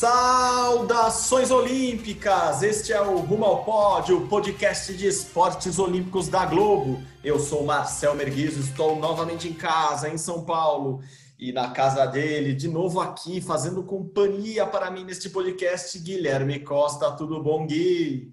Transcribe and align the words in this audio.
Saudações 0.00 1.50
olímpicas! 1.50 2.62
Este 2.62 2.90
é 2.90 3.02
o 3.02 3.18
Rumo 3.18 3.44
ao 3.44 3.62
Pódio, 3.66 4.26
podcast 4.28 4.96
de 4.96 5.06
esportes 5.06 5.78
olímpicos 5.78 6.26
da 6.26 6.46
Globo. 6.46 7.02
Eu 7.22 7.38
sou 7.38 7.66
Marcel 7.66 8.14
Merguizo, 8.14 8.60
estou 8.60 8.96
novamente 8.98 9.46
em 9.46 9.52
casa, 9.52 10.08
em 10.08 10.16
São 10.16 10.42
Paulo, 10.42 11.02
e 11.38 11.52
na 11.52 11.72
casa 11.72 12.06
dele, 12.06 12.54
de 12.54 12.66
novo 12.66 12.98
aqui, 12.98 13.42
fazendo 13.42 13.84
companhia 13.84 14.64
para 14.64 14.90
mim 14.90 15.04
neste 15.04 15.28
podcast, 15.28 15.98
Guilherme 15.98 16.60
Costa. 16.60 17.12
Tudo 17.12 17.42
bom, 17.42 17.66
Gui? 17.66 18.32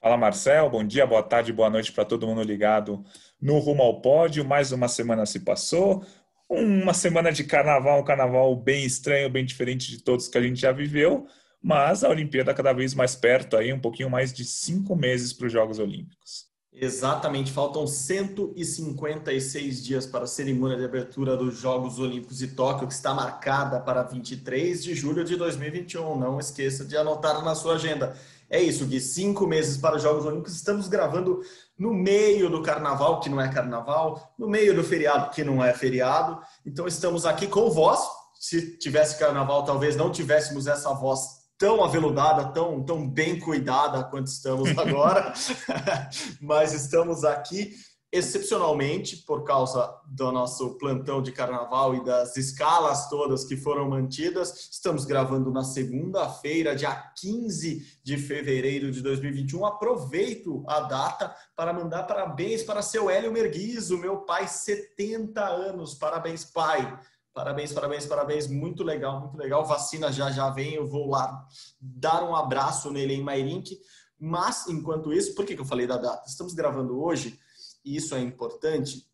Fala, 0.00 0.16
Marcel. 0.16 0.68
Bom 0.70 0.82
dia, 0.82 1.06
boa 1.06 1.22
tarde, 1.22 1.52
boa 1.52 1.70
noite 1.70 1.92
para 1.92 2.04
todo 2.04 2.26
mundo 2.26 2.42
ligado 2.42 3.04
no 3.40 3.60
Rumo 3.60 3.84
ao 3.84 4.00
Pódio. 4.00 4.44
Mais 4.44 4.72
uma 4.72 4.88
semana 4.88 5.24
se 5.24 5.38
passou 5.38 6.02
uma 6.50 6.92
semana 6.92 7.30
de 7.30 7.44
carnaval, 7.44 8.00
um 8.00 8.04
carnaval 8.04 8.56
bem 8.56 8.84
estranho, 8.84 9.30
bem 9.30 9.44
diferente 9.44 9.88
de 9.88 10.02
todos 10.02 10.26
que 10.26 10.36
a 10.36 10.42
gente 10.42 10.60
já 10.60 10.72
viveu, 10.72 11.26
mas 11.62 12.02
a 12.02 12.08
Olimpíada 12.08 12.52
cada 12.52 12.72
vez 12.72 12.92
mais 12.92 13.14
perto, 13.14 13.56
aí 13.56 13.72
um 13.72 13.78
pouquinho 13.78 14.10
mais 14.10 14.32
de 14.32 14.44
cinco 14.44 14.96
meses 14.96 15.32
para 15.32 15.46
os 15.46 15.52
Jogos 15.52 15.78
Olímpicos. 15.78 16.50
Exatamente, 16.72 17.52
faltam 17.52 17.86
156 17.86 19.84
dias 19.84 20.06
para 20.06 20.24
a 20.24 20.26
cerimônia 20.26 20.76
de 20.76 20.84
abertura 20.84 21.36
dos 21.36 21.58
Jogos 21.58 21.98
Olímpicos 21.98 22.38
de 22.38 22.48
Tóquio, 22.48 22.88
que 22.88 22.94
está 22.94 23.12
marcada 23.12 23.78
para 23.80 24.02
23 24.02 24.82
de 24.82 24.94
julho 24.94 25.24
de 25.24 25.36
2021. 25.36 26.18
Não 26.18 26.38
esqueça 26.38 26.84
de 26.84 26.96
anotar 26.96 27.44
na 27.44 27.54
sua 27.54 27.74
agenda. 27.74 28.16
É 28.50 28.60
isso, 28.60 28.84
de 28.84 29.00
cinco 29.00 29.46
meses 29.46 29.76
para 29.76 29.94
os 29.94 30.02
Jogos 30.02 30.26
Olímpicos. 30.26 30.56
Estamos 30.56 30.88
gravando 30.88 31.40
no 31.78 31.94
meio 31.94 32.50
do 32.50 32.62
carnaval, 32.62 33.20
que 33.20 33.28
não 33.28 33.40
é 33.40 33.48
carnaval, 33.48 34.34
no 34.36 34.48
meio 34.48 34.74
do 34.74 34.82
feriado, 34.82 35.30
que 35.30 35.44
não 35.44 35.64
é 35.64 35.72
feriado. 35.72 36.40
Então 36.66 36.88
estamos 36.88 37.24
aqui 37.24 37.46
com 37.46 37.70
voz. 37.70 38.00
Se 38.40 38.76
tivesse 38.78 39.18
carnaval, 39.18 39.64
talvez 39.64 39.94
não 39.94 40.10
tivéssemos 40.10 40.66
essa 40.66 40.92
voz 40.92 41.20
tão 41.56 41.84
aveludada, 41.84 42.52
tão, 42.52 42.82
tão 42.82 43.08
bem 43.08 43.38
cuidada 43.38 44.02
quanto 44.04 44.26
estamos 44.26 44.76
agora. 44.76 45.32
Mas 46.40 46.72
estamos 46.72 47.22
aqui 47.22 47.72
excepcionalmente 48.12 49.18
por 49.18 49.44
causa 49.44 49.96
do 50.06 50.32
nosso 50.32 50.76
plantão 50.78 51.22
de 51.22 51.30
carnaval 51.30 51.94
e 51.94 52.04
das 52.04 52.36
escalas 52.36 53.08
todas 53.08 53.44
que 53.44 53.56
foram 53.56 53.88
mantidas. 53.88 54.68
Estamos 54.72 55.04
gravando 55.04 55.52
na 55.52 55.62
segunda-feira, 55.62 56.74
dia 56.74 56.92
15 56.92 58.00
de 58.02 58.18
fevereiro 58.18 58.90
de 58.90 59.00
2021. 59.00 59.64
Aproveito 59.64 60.64
a 60.66 60.80
data 60.80 61.34
para 61.54 61.72
mandar 61.72 62.02
parabéns 62.02 62.64
para 62.64 62.82
seu 62.82 63.08
Hélio 63.08 63.32
Merguizo, 63.32 63.96
meu 63.96 64.18
pai, 64.18 64.48
70 64.48 65.40
anos. 65.44 65.94
Parabéns, 65.94 66.44
pai. 66.44 66.98
Parabéns, 67.32 67.72
parabéns, 67.72 68.06
parabéns. 68.06 68.48
Muito 68.48 68.82
legal, 68.82 69.20
muito 69.20 69.38
legal. 69.38 69.64
Vacina 69.64 70.10
já 70.10 70.32
já 70.32 70.50
vem. 70.50 70.74
Eu 70.74 70.88
vou 70.88 71.08
lá 71.08 71.46
dar 71.80 72.24
um 72.24 72.34
abraço 72.34 72.90
nele 72.90 73.14
em 73.14 73.22
Mairink. 73.22 73.78
Mas, 74.18 74.66
enquanto 74.68 75.12
isso, 75.12 75.32
por 75.34 75.46
que 75.46 75.54
eu 75.54 75.64
falei 75.64 75.86
da 75.86 75.96
data? 75.96 76.24
Estamos 76.26 76.52
gravando 76.54 77.00
hoje 77.00 77.38
e 77.84 77.96
isso 77.96 78.14
é 78.14 78.20
importante 78.20 79.08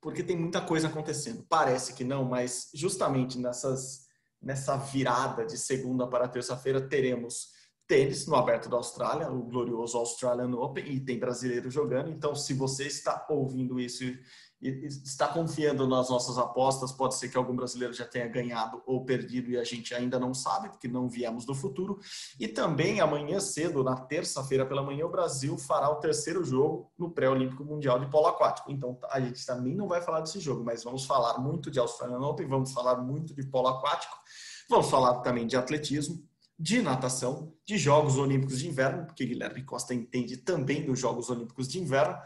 porque 0.00 0.22
tem 0.22 0.36
muita 0.36 0.60
coisa 0.60 0.88
acontecendo. 0.88 1.44
Parece 1.48 1.94
que 1.94 2.04
não, 2.04 2.24
mas 2.24 2.70
justamente 2.72 3.38
nessas, 3.38 4.06
nessa 4.40 4.76
virada 4.76 5.44
de 5.44 5.58
segunda 5.58 6.06
para 6.06 6.28
terça-feira 6.28 6.80
teremos 6.80 7.48
tênis 7.88 8.26
no 8.26 8.34
Aberto 8.34 8.68
da 8.68 8.76
Austrália, 8.76 9.30
o 9.30 9.42
glorioso 9.42 9.96
Australian 9.96 10.54
Open, 10.56 10.84
e 10.86 11.00
tem 11.00 11.18
brasileiro 11.18 11.70
jogando. 11.70 12.10
Então, 12.10 12.34
se 12.34 12.52
você 12.52 12.86
está 12.86 13.26
ouvindo 13.28 13.78
isso 13.78 14.04
está 14.60 15.28
confiando 15.28 15.86
nas 15.86 16.08
nossas 16.08 16.38
apostas, 16.38 16.90
pode 16.90 17.14
ser 17.14 17.28
que 17.28 17.36
algum 17.36 17.54
brasileiro 17.54 17.92
já 17.92 18.06
tenha 18.06 18.26
ganhado 18.26 18.82
ou 18.86 19.04
perdido 19.04 19.50
e 19.50 19.58
a 19.58 19.64
gente 19.64 19.94
ainda 19.94 20.18
não 20.18 20.32
sabe, 20.32 20.70
porque 20.70 20.88
não 20.88 21.08
viemos 21.08 21.44
do 21.44 21.54
futuro. 21.54 21.98
E 22.40 22.48
também 22.48 23.00
amanhã 23.00 23.38
cedo, 23.38 23.84
na 23.84 23.96
terça-feira 23.96 24.64
pela 24.64 24.82
manhã, 24.82 25.04
o 25.06 25.10
Brasil 25.10 25.58
fará 25.58 25.90
o 25.90 25.96
terceiro 25.96 26.42
jogo 26.42 26.90
no 26.98 27.10
pré-olímpico 27.10 27.64
mundial 27.64 27.98
de 27.98 28.10
polo 28.10 28.28
aquático. 28.28 28.70
Então 28.70 28.98
a 29.10 29.20
gente 29.20 29.44
também 29.44 29.74
não 29.74 29.86
vai 29.86 30.00
falar 30.00 30.20
desse 30.20 30.40
jogo, 30.40 30.64
mas 30.64 30.82
vamos 30.82 31.04
falar 31.04 31.38
muito 31.38 31.70
de 31.70 31.78
Australian 31.78 32.20
Open, 32.20 32.48
vamos 32.48 32.72
falar 32.72 32.96
muito 32.96 33.34
de 33.34 33.44
polo 33.46 33.68
aquático, 33.68 34.16
vamos 34.70 34.88
falar 34.88 35.20
também 35.20 35.46
de 35.46 35.56
atletismo 35.56 36.24
de 36.58 36.80
natação, 36.80 37.52
de 37.64 37.76
Jogos 37.76 38.16
Olímpicos 38.16 38.58
de 38.58 38.68
Inverno, 38.68 39.04
porque 39.04 39.26
Guilherme 39.26 39.62
Costa 39.62 39.92
entende 39.92 40.38
também 40.38 40.84
dos 40.86 40.98
Jogos 40.98 41.28
Olímpicos 41.28 41.68
de 41.68 41.78
Inverno, 41.78 42.16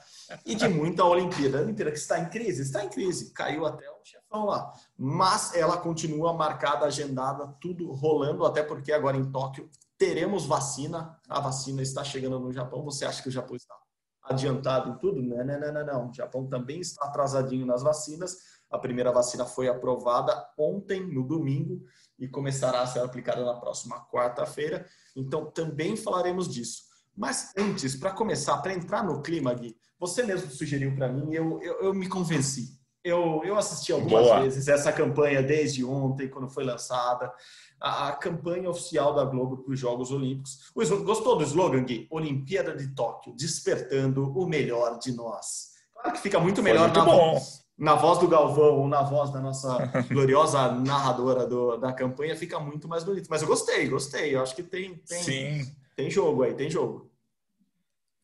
e 0.46 0.54
de 0.54 0.68
muita 0.68 1.04
Olimpíada. 1.04 1.58
A 1.58 1.62
Olimpíada 1.62 1.90
que 1.90 1.98
está 1.98 2.18
em 2.20 2.28
crise, 2.28 2.62
está 2.62 2.84
em 2.84 2.88
crise, 2.88 3.32
caiu 3.32 3.66
até 3.66 3.90
o 3.90 4.04
chefão 4.04 4.44
lá, 4.44 4.72
mas 4.96 5.54
ela 5.54 5.76
continua 5.76 6.32
marcada, 6.32 6.86
agendada, 6.86 7.48
tudo 7.60 7.90
rolando, 7.92 8.44
até 8.44 8.62
porque 8.62 8.92
agora 8.92 9.16
em 9.16 9.30
Tóquio 9.30 9.68
teremos 9.98 10.46
vacina, 10.46 11.18
a 11.28 11.40
vacina 11.40 11.82
está 11.82 12.02
chegando 12.04 12.38
no 12.38 12.52
Japão. 12.52 12.84
Você 12.84 13.04
acha 13.04 13.22
que 13.22 13.28
o 13.28 13.32
Japão 13.32 13.56
está 13.56 13.74
adiantado 14.22 14.90
em 14.90 14.98
tudo? 14.98 15.20
Não, 15.20 15.44
não, 15.44 15.60
não, 15.60 15.72
não, 15.72 15.86
não. 15.86 16.08
O 16.08 16.14
Japão 16.14 16.46
também 16.46 16.80
está 16.80 17.04
atrasadinho 17.04 17.66
nas 17.66 17.82
vacinas. 17.82 18.38
A 18.70 18.78
primeira 18.78 19.10
vacina 19.10 19.44
foi 19.44 19.68
aprovada 19.68 20.48
ontem, 20.56 21.04
no 21.12 21.22
domingo, 21.22 21.84
e 22.20 22.28
começará 22.28 22.82
a 22.82 22.86
ser 22.86 23.00
aplicada 23.00 23.42
na 23.44 23.54
próxima 23.54 24.06
quarta-feira. 24.12 24.86
Então, 25.16 25.46
também 25.46 25.96
falaremos 25.96 26.46
disso. 26.46 26.82
Mas 27.16 27.52
antes, 27.56 27.96
para 27.96 28.12
começar, 28.12 28.58
para 28.58 28.74
entrar 28.74 29.02
no 29.02 29.22
clima, 29.22 29.52
Gui, 29.54 29.76
você 29.98 30.22
mesmo 30.22 30.50
sugeriu 30.50 30.94
para 30.94 31.08
mim, 31.08 31.32
eu, 31.32 31.60
eu, 31.62 31.82
eu, 31.82 31.94
me 31.94 32.08
convenci. 32.08 32.78
Eu, 33.02 33.42
eu 33.44 33.56
assisti 33.56 33.92
algumas 33.92 34.24
Boa. 34.24 34.42
vezes 34.42 34.68
essa 34.68 34.92
campanha 34.92 35.42
desde 35.42 35.84
ontem, 35.84 36.28
quando 36.28 36.48
foi 36.48 36.64
lançada, 36.64 37.32
a, 37.80 38.08
a 38.08 38.12
campanha 38.12 38.68
oficial 38.68 39.14
da 39.14 39.24
Globo 39.24 39.58
para 39.58 39.72
os 39.72 39.80
Jogos 39.80 40.10
Olímpicos. 40.10 40.70
O, 40.74 41.02
gostou 41.02 41.36
do 41.36 41.44
slogan, 41.44 41.82
Gui? 41.84 42.06
Olimpíada 42.10 42.76
de 42.76 42.94
Tóquio, 42.94 43.34
despertando 43.34 44.30
o 44.38 44.46
melhor 44.46 44.98
de 44.98 45.12
nós. 45.12 45.70
Claro 45.94 46.12
que 46.12 46.20
fica 46.20 46.38
muito 46.38 46.62
melhor 46.62 46.88
muito 46.88 46.98
na 46.98 47.04
bom 47.04 47.40
na 47.80 47.94
voz 47.94 48.18
do 48.18 48.28
Galvão 48.28 48.80
ou 48.80 48.86
na 48.86 49.00
voz 49.00 49.32
da 49.32 49.40
nossa 49.40 49.86
gloriosa 50.12 50.70
narradora 50.72 51.46
do, 51.46 51.78
da 51.78 51.90
campanha 51.94 52.36
fica 52.36 52.60
muito 52.60 52.86
mais 52.86 53.02
bonito. 53.02 53.28
Mas 53.30 53.40
eu 53.40 53.48
gostei, 53.48 53.88
gostei. 53.88 54.34
Eu 54.34 54.42
acho 54.42 54.54
que 54.54 54.62
tem, 54.62 54.96
tem, 54.96 55.22
Sim. 55.22 55.76
tem 55.96 56.10
jogo 56.10 56.42
aí, 56.42 56.52
tem 56.52 56.68
jogo. 56.68 57.10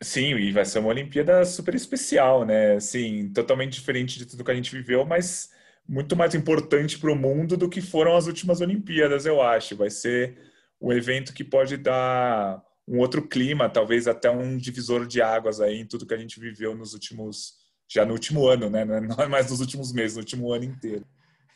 Sim, 0.02 0.36
e 0.36 0.52
vai 0.52 0.66
ser 0.66 0.80
uma 0.80 0.90
Olimpíada 0.90 1.42
super 1.46 1.74
especial, 1.74 2.44
né? 2.44 2.78
Sim, 2.78 3.32
totalmente 3.32 3.72
diferente 3.72 4.18
de 4.18 4.26
tudo 4.26 4.44
que 4.44 4.50
a 4.50 4.54
gente 4.54 4.70
viveu, 4.70 5.06
mas 5.06 5.50
muito 5.88 6.14
mais 6.14 6.34
importante 6.34 6.98
para 6.98 7.10
o 7.10 7.16
mundo 7.16 7.56
do 7.56 7.70
que 7.70 7.80
foram 7.80 8.14
as 8.14 8.26
últimas 8.26 8.60
Olimpíadas, 8.60 9.24
eu 9.24 9.40
acho. 9.40 9.74
Vai 9.74 9.88
ser 9.88 10.36
um 10.78 10.92
evento 10.92 11.32
que 11.32 11.42
pode 11.42 11.78
dar 11.78 12.62
um 12.86 12.98
outro 12.98 13.26
clima, 13.26 13.70
talvez 13.70 14.06
até 14.06 14.30
um 14.30 14.58
divisor 14.58 15.06
de 15.06 15.22
águas 15.22 15.62
aí 15.62 15.80
em 15.80 15.86
tudo 15.86 16.04
que 16.04 16.12
a 16.12 16.18
gente 16.18 16.38
viveu 16.38 16.74
nos 16.74 16.92
últimos 16.92 17.65
já 17.88 18.04
no 18.04 18.12
último 18.12 18.48
ano, 18.48 18.68
né? 18.68 18.84
Não 18.84 19.16
é 19.16 19.28
mais 19.28 19.50
nos 19.50 19.60
últimos 19.60 19.92
meses, 19.92 20.16
no 20.16 20.22
último 20.22 20.52
ano 20.52 20.64
inteiro. 20.64 21.04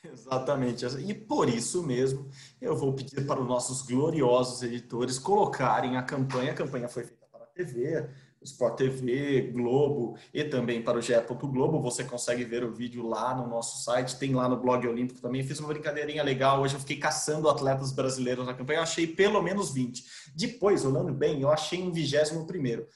Exatamente. 0.03 0.87
E 1.07 1.13
por 1.13 1.49
isso 1.49 1.83
mesmo, 1.83 2.29
eu 2.61 2.75
vou 2.77 2.93
pedir 2.95 3.27
para 3.27 3.41
os 3.41 3.47
nossos 3.47 3.83
gloriosos 3.83 4.63
editores 4.63 5.19
colocarem 5.19 5.97
a 5.97 6.03
campanha. 6.03 6.53
A 6.53 6.55
campanha 6.55 6.89
foi 6.89 7.05
feita 7.05 7.27
para 7.31 7.45
a 7.45 7.47
TV, 7.47 8.09
Sport 8.43 8.79
TV, 8.79 9.50
Globo 9.53 10.17
e 10.32 10.43
também 10.43 10.82
para 10.82 10.99
o 10.99 11.03
GE. 11.03 11.12
Globo. 11.43 11.82
Você 11.82 12.05
consegue 12.05 12.44
ver 12.44 12.65
o 12.65 12.73
vídeo 12.73 13.06
lá 13.06 13.35
no 13.35 13.47
nosso 13.47 13.85
site, 13.85 14.19
tem 14.19 14.35
lá 14.35 14.49
no 14.49 14.56
blog 14.56 14.87
Olímpico 14.88 15.21
também. 15.21 15.44
Fiz 15.44 15.59
uma 15.59 15.69
brincadeirinha 15.69 16.23
legal. 16.23 16.62
Hoje 16.62 16.76
eu 16.76 16.81
fiquei 16.81 16.97
caçando 16.97 17.50
atletas 17.50 17.93
brasileiros 17.93 18.47
na 18.47 18.55
campanha. 18.55 18.79
Eu 18.79 18.85
achei 18.85 19.06
pelo 19.06 19.43
menos 19.43 19.71
20. 19.71 20.03
Depois, 20.35 20.85
olhando 20.87 21.12
bem, 21.12 21.43
eu 21.43 21.50
achei 21.50 21.83
um 21.83 21.93
vigésimo 21.93 22.47
primeiro. 22.47 22.87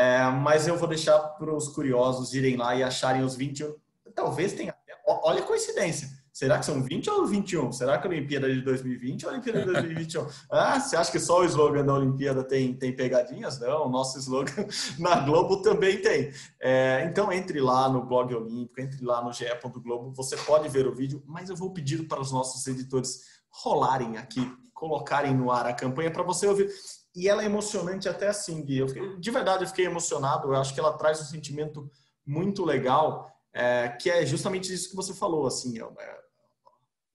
É, 0.00 0.30
mas 0.30 0.66
eu 0.66 0.78
vou 0.78 0.88
deixar 0.88 1.18
para 1.18 1.54
os 1.54 1.68
curiosos 1.68 2.32
irem 2.32 2.56
lá 2.56 2.74
e 2.74 2.82
acharem 2.82 3.22
os 3.22 3.36
21. 3.36 3.74
Talvez 4.14 4.54
tenha. 4.54 4.74
Olha 5.06 5.40
a 5.40 5.46
coincidência. 5.46 6.08
Será 6.32 6.58
que 6.58 6.64
são 6.64 6.82
20 6.82 7.10
ou 7.10 7.26
21? 7.26 7.70
Será 7.70 7.98
que 7.98 8.06
a 8.06 8.10
Olimpíada 8.10 8.50
é 8.50 8.54
de 8.54 8.62
2020 8.62 9.24
ou 9.24 9.30
a 9.30 9.34
Olimpíada 9.34 9.60
de 9.60 9.66
2021? 9.66 10.26
Ah, 10.50 10.80
você 10.80 10.96
acha 10.96 11.12
que 11.12 11.20
só 11.20 11.40
o 11.40 11.44
slogan 11.44 11.84
da 11.84 11.92
Olimpíada 11.92 12.42
tem, 12.42 12.72
tem 12.72 12.96
pegadinhas? 12.96 13.60
Não, 13.60 13.88
o 13.88 13.90
nosso 13.90 14.18
slogan 14.18 14.66
na 14.98 15.20
Globo 15.20 15.60
também 15.60 16.00
tem. 16.00 16.32
É, 16.58 17.04
então 17.04 17.30
entre 17.30 17.60
lá 17.60 17.86
no 17.86 18.02
blog 18.02 18.34
Olímpico, 18.34 18.80
entre 18.80 19.04
lá 19.04 19.22
no 19.22 19.34
ge.globo, 19.34 20.14
você 20.14 20.34
pode 20.38 20.66
ver 20.70 20.86
o 20.86 20.94
vídeo, 20.94 21.22
mas 21.26 21.50
eu 21.50 21.56
vou 21.56 21.74
pedir 21.74 22.08
para 22.08 22.22
os 22.22 22.32
nossos 22.32 22.66
editores 22.66 23.20
rolarem 23.50 24.16
aqui, 24.16 24.50
colocarem 24.72 25.34
no 25.34 25.50
ar 25.50 25.66
a 25.66 25.74
campanha 25.74 26.10
para 26.10 26.22
você 26.22 26.46
ouvir 26.46 26.70
e 27.14 27.28
ela 27.28 27.42
é 27.42 27.46
emocionante 27.46 28.08
até 28.08 28.28
assim, 28.28 28.64
Gui. 28.64 28.86
Fiquei, 28.88 29.18
de 29.18 29.30
verdade, 29.30 29.64
eu 29.64 29.68
fiquei 29.68 29.86
emocionado. 29.86 30.48
Eu 30.48 30.56
acho 30.56 30.72
que 30.72 30.80
ela 30.80 30.96
traz 30.96 31.20
um 31.20 31.24
sentimento 31.24 31.90
muito 32.24 32.64
legal, 32.64 33.30
é, 33.52 33.88
que 33.88 34.10
é 34.10 34.24
justamente 34.24 34.72
isso 34.72 34.90
que 34.90 34.96
você 34.96 35.12
falou, 35.12 35.46
assim, 35.46 35.80
é, 35.80 35.82
é 35.82 36.20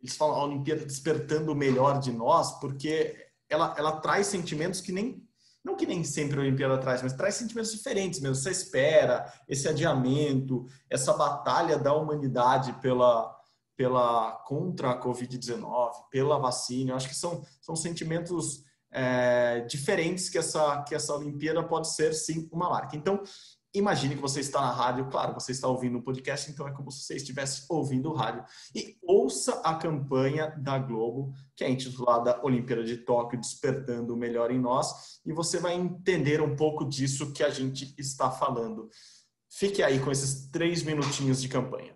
eles 0.02 0.18
falam 0.18 0.36
a 0.36 0.44
Olimpíada 0.44 0.86
despertando 0.86 1.52
o 1.52 1.56
melhor 1.56 2.00
de 2.00 2.12
nós, 2.12 2.60
porque 2.60 3.16
ela, 3.50 3.74
ela 3.78 4.00
traz 4.00 4.28
sentimentos 4.28 4.80
que 4.80 4.92
nem 4.92 5.26
não 5.64 5.76
que 5.76 5.88
nem 5.88 6.04
sempre 6.04 6.38
a 6.38 6.42
Olimpíada 6.44 6.78
traz, 6.78 7.02
mas 7.02 7.14
traz 7.14 7.34
sentimentos 7.34 7.72
diferentes 7.72 8.20
mesmo. 8.20 8.36
Essa 8.36 8.52
espera, 8.52 9.34
esse 9.48 9.68
adiamento, 9.68 10.68
essa 10.88 11.12
batalha 11.12 11.76
da 11.76 11.92
humanidade 11.92 12.72
pela, 12.74 13.36
pela 13.76 14.34
contra 14.46 14.92
a 14.92 15.02
Covid-19, 15.02 15.92
pela 16.12 16.38
vacina. 16.38 16.92
Eu 16.92 16.96
acho 16.96 17.10
que 17.10 17.16
são, 17.16 17.44
são 17.60 17.76
sentimentos 17.76 18.64
é, 18.96 19.60
diferentes 19.68 20.30
que 20.30 20.38
essa, 20.38 20.82
que 20.84 20.96
essa 20.96 21.14
Olimpíada 21.14 21.62
pode 21.62 21.94
ser, 21.94 22.14
sim, 22.14 22.48
uma 22.50 22.70
marca. 22.70 22.96
Então, 22.96 23.22
imagine 23.74 24.16
que 24.16 24.22
você 24.22 24.40
está 24.40 24.62
na 24.62 24.72
rádio, 24.72 25.10
claro, 25.10 25.34
você 25.34 25.52
está 25.52 25.68
ouvindo 25.68 25.98
o 25.98 26.02
podcast, 26.02 26.50
então 26.50 26.66
é 26.66 26.72
como 26.72 26.90
se 26.90 27.04
você 27.04 27.16
estivesse 27.16 27.66
ouvindo 27.70 28.10
o 28.10 28.14
rádio. 28.14 28.46
E 28.74 28.98
ouça 29.06 29.60
a 29.66 29.76
campanha 29.76 30.56
da 30.58 30.80
Globo, 30.80 31.34
que 31.58 31.66
é 31.66 31.70
intitulada 31.70 32.40
Olimpíada 32.42 32.86
de 32.86 32.96
Tóquio 32.96 33.40
Despertando 33.40 34.14
o 34.14 34.18
Melhor 34.18 34.50
em 34.50 34.60
Nós, 34.60 35.20
e 35.26 35.34
você 35.34 35.60
vai 35.60 35.74
entender 35.74 36.42
um 36.42 36.56
pouco 36.56 36.86
disso 36.86 37.34
que 37.34 37.44
a 37.44 37.50
gente 37.50 37.94
está 37.98 38.32
falando. 38.32 38.90
Fique 39.50 39.84
aí 39.84 40.00
com 40.00 40.10
esses 40.10 40.48
três 40.50 40.84
minutinhos 40.84 41.42
de 41.42 41.50
campanha. 41.50 41.95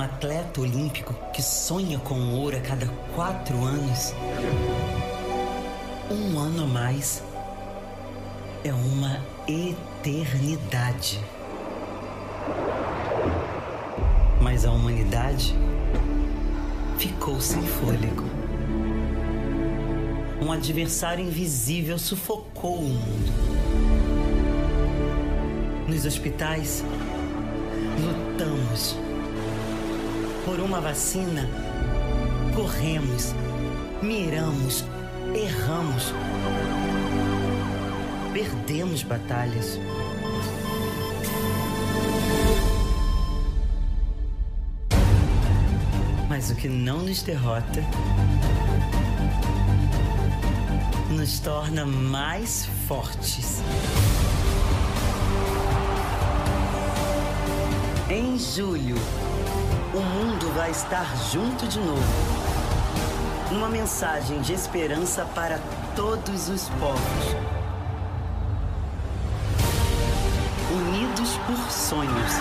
Um 0.00 0.02
atleta 0.02 0.62
olímpico 0.62 1.14
que 1.30 1.42
sonha 1.42 1.98
com 1.98 2.32
ouro 2.32 2.56
a 2.56 2.60
cada 2.60 2.86
quatro 3.14 3.62
anos, 3.62 4.14
um 6.10 6.38
ano 6.38 6.62
a 6.62 6.66
mais 6.66 7.22
é 8.64 8.72
uma 8.72 9.20
eternidade. 9.46 11.20
Mas 14.40 14.64
a 14.64 14.70
humanidade 14.70 15.54
ficou 16.96 17.38
sem 17.38 17.60
fôlego. 17.60 18.24
Um 20.40 20.50
adversário 20.50 21.26
invisível 21.26 21.98
sufocou 21.98 22.78
o 22.78 22.88
mundo. 22.88 23.32
Nos 25.86 26.06
hospitais, 26.06 26.82
lutamos 28.00 28.96
por 30.50 30.58
uma 30.58 30.80
vacina, 30.80 31.48
corremos, 32.56 33.32
miramos, 34.02 34.84
erramos, 35.32 36.12
perdemos 38.32 39.04
batalhas. 39.04 39.78
Mas 46.28 46.50
o 46.50 46.56
que 46.56 46.68
não 46.68 47.02
nos 47.02 47.22
derrota 47.22 47.84
nos 51.10 51.38
torna 51.38 51.86
mais 51.86 52.66
fortes. 52.88 53.62
Em 58.10 58.36
julho, 58.36 58.96
o 59.92 60.00
mundo 60.00 60.52
vai 60.54 60.70
estar 60.70 61.04
junto 61.32 61.66
de 61.66 61.80
novo. 61.80 62.02
Uma 63.50 63.68
mensagem 63.68 64.40
de 64.40 64.52
esperança 64.52 65.24
para 65.34 65.58
todos 65.96 66.48
os 66.48 66.68
povos. 66.78 67.36
Unidos 70.72 71.36
por 71.44 71.72
sonhos 71.72 72.32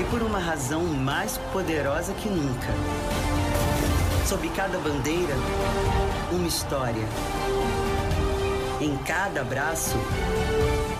e 0.00 0.04
por 0.10 0.22
uma 0.22 0.40
razão 0.40 0.82
mais 0.82 1.38
poderosa 1.52 2.12
que 2.14 2.28
nunca. 2.28 2.68
Sob 4.26 4.48
cada 4.48 4.78
bandeira, 4.78 5.34
uma 6.32 6.48
história. 6.48 7.06
Em 8.80 8.96
cada 9.04 9.42
abraço, 9.42 9.96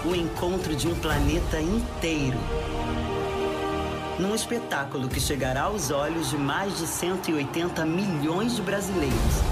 o 0.05 0.15
encontro 0.15 0.77
de 0.77 0.87
um 0.87 0.95
planeta 0.95 1.61
inteiro 1.61 2.39
num 4.23 4.35
espetáculo 4.37 5.09
que 5.09 5.21
chegará 5.21 5.63
aos 5.63 5.91
olhos 5.91 6.31
de 6.31 6.39
mais 6.39 6.79
de 6.79 6.87
180 6.87 7.85
milhões 7.85 8.55
de 8.55 8.63
brasileiros. 8.63 9.43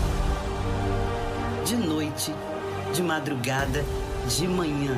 De 1.67 1.75
noite, 1.75 2.33
de 2.95 3.03
madrugada, 3.03 3.85
de 4.29 4.47
manhã. 4.47 4.97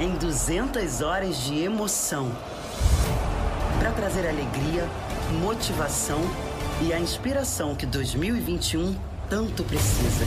Em 0.00 0.10
200 0.16 1.02
horas 1.02 1.36
de 1.44 1.62
emoção. 1.62 2.32
Para 3.78 3.92
trazer 3.92 4.28
alegria, 4.28 4.88
motivação 5.40 6.20
e 6.82 6.92
a 6.92 6.98
inspiração 6.98 7.76
que 7.76 7.86
2021 7.86 8.96
tanto 9.30 9.62
precisa. 9.62 10.26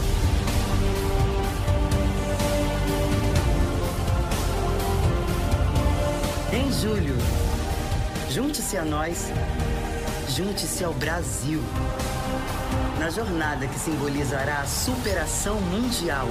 Julho, 6.86 7.16
junte-se 8.30 8.78
a 8.78 8.86
nós, 8.86 9.32
junte-se 10.30 10.84
ao 10.84 10.94
Brasil. 10.94 11.60
Na 13.00 13.10
jornada 13.10 13.66
que 13.66 13.80
simbolizará 13.80 14.60
a 14.60 14.68
superação 14.68 15.60
mundial. 15.62 16.28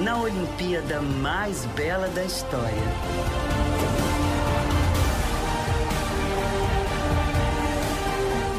Na 0.00 0.18
Olimpíada 0.18 1.00
mais 1.00 1.64
bela 1.74 2.06
da 2.08 2.22
história. 2.22 2.82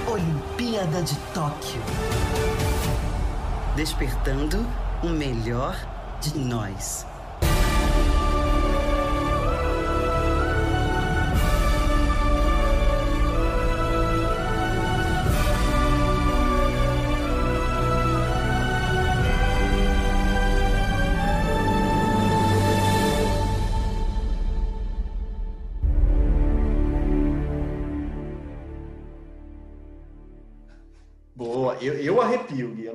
Olimpíada 0.07 1.03
de 1.03 1.15
Tóquio. 1.31 1.81
Despertando 3.75 4.65
o 5.03 5.09
melhor 5.09 5.77
de 6.19 6.39
nós. 6.39 7.05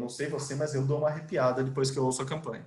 Não 0.00 0.08
sei 0.08 0.28
você, 0.28 0.54
mas 0.54 0.74
eu 0.74 0.86
dou 0.86 0.98
uma 0.98 1.08
arrepiada 1.08 1.62
depois 1.62 1.90
que 1.90 1.98
eu 1.98 2.04
ouço 2.04 2.22
a 2.22 2.26
campanha. 2.26 2.64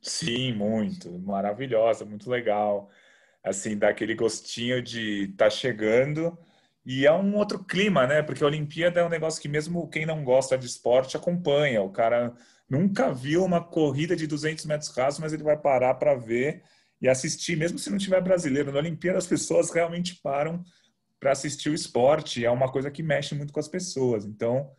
Sim, 0.00 0.52
muito. 0.54 1.18
Maravilhosa, 1.18 2.04
muito 2.04 2.30
legal. 2.30 2.90
Assim, 3.42 3.76
dá 3.76 3.88
aquele 3.88 4.14
gostinho 4.14 4.82
de 4.82 5.34
tá 5.36 5.50
chegando. 5.50 6.38
E 6.84 7.06
é 7.06 7.12
um 7.12 7.36
outro 7.36 7.64
clima, 7.64 8.06
né? 8.06 8.22
Porque 8.22 8.42
a 8.42 8.46
Olimpíada 8.46 9.00
é 9.00 9.04
um 9.04 9.08
negócio 9.08 9.40
que 9.42 9.48
mesmo 9.48 9.88
quem 9.88 10.06
não 10.06 10.24
gosta 10.24 10.56
de 10.56 10.66
esporte 10.66 11.16
acompanha. 11.16 11.82
O 11.82 11.90
cara 11.90 12.34
nunca 12.68 13.12
viu 13.12 13.44
uma 13.44 13.62
corrida 13.62 14.16
de 14.16 14.26
200 14.26 14.64
metros 14.66 14.90
rasos, 14.96 15.20
mas 15.20 15.32
ele 15.32 15.42
vai 15.42 15.56
parar 15.56 15.94
para 15.94 16.14
ver 16.14 16.62
e 17.00 17.08
assistir, 17.08 17.56
mesmo 17.56 17.78
se 17.78 17.90
não 17.90 17.98
tiver 17.98 18.20
brasileiro. 18.20 18.72
Na 18.72 18.78
Olimpíada 18.78 19.18
as 19.18 19.26
pessoas 19.26 19.70
realmente 19.70 20.20
param 20.22 20.64
para 21.20 21.32
assistir 21.32 21.70
o 21.70 21.74
esporte. 21.74 22.44
É 22.44 22.50
uma 22.50 22.70
coisa 22.70 22.90
que 22.90 23.02
mexe 23.02 23.34
muito 23.34 23.52
com 23.52 23.60
as 23.60 23.68
pessoas. 23.68 24.24
Então, 24.24 24.70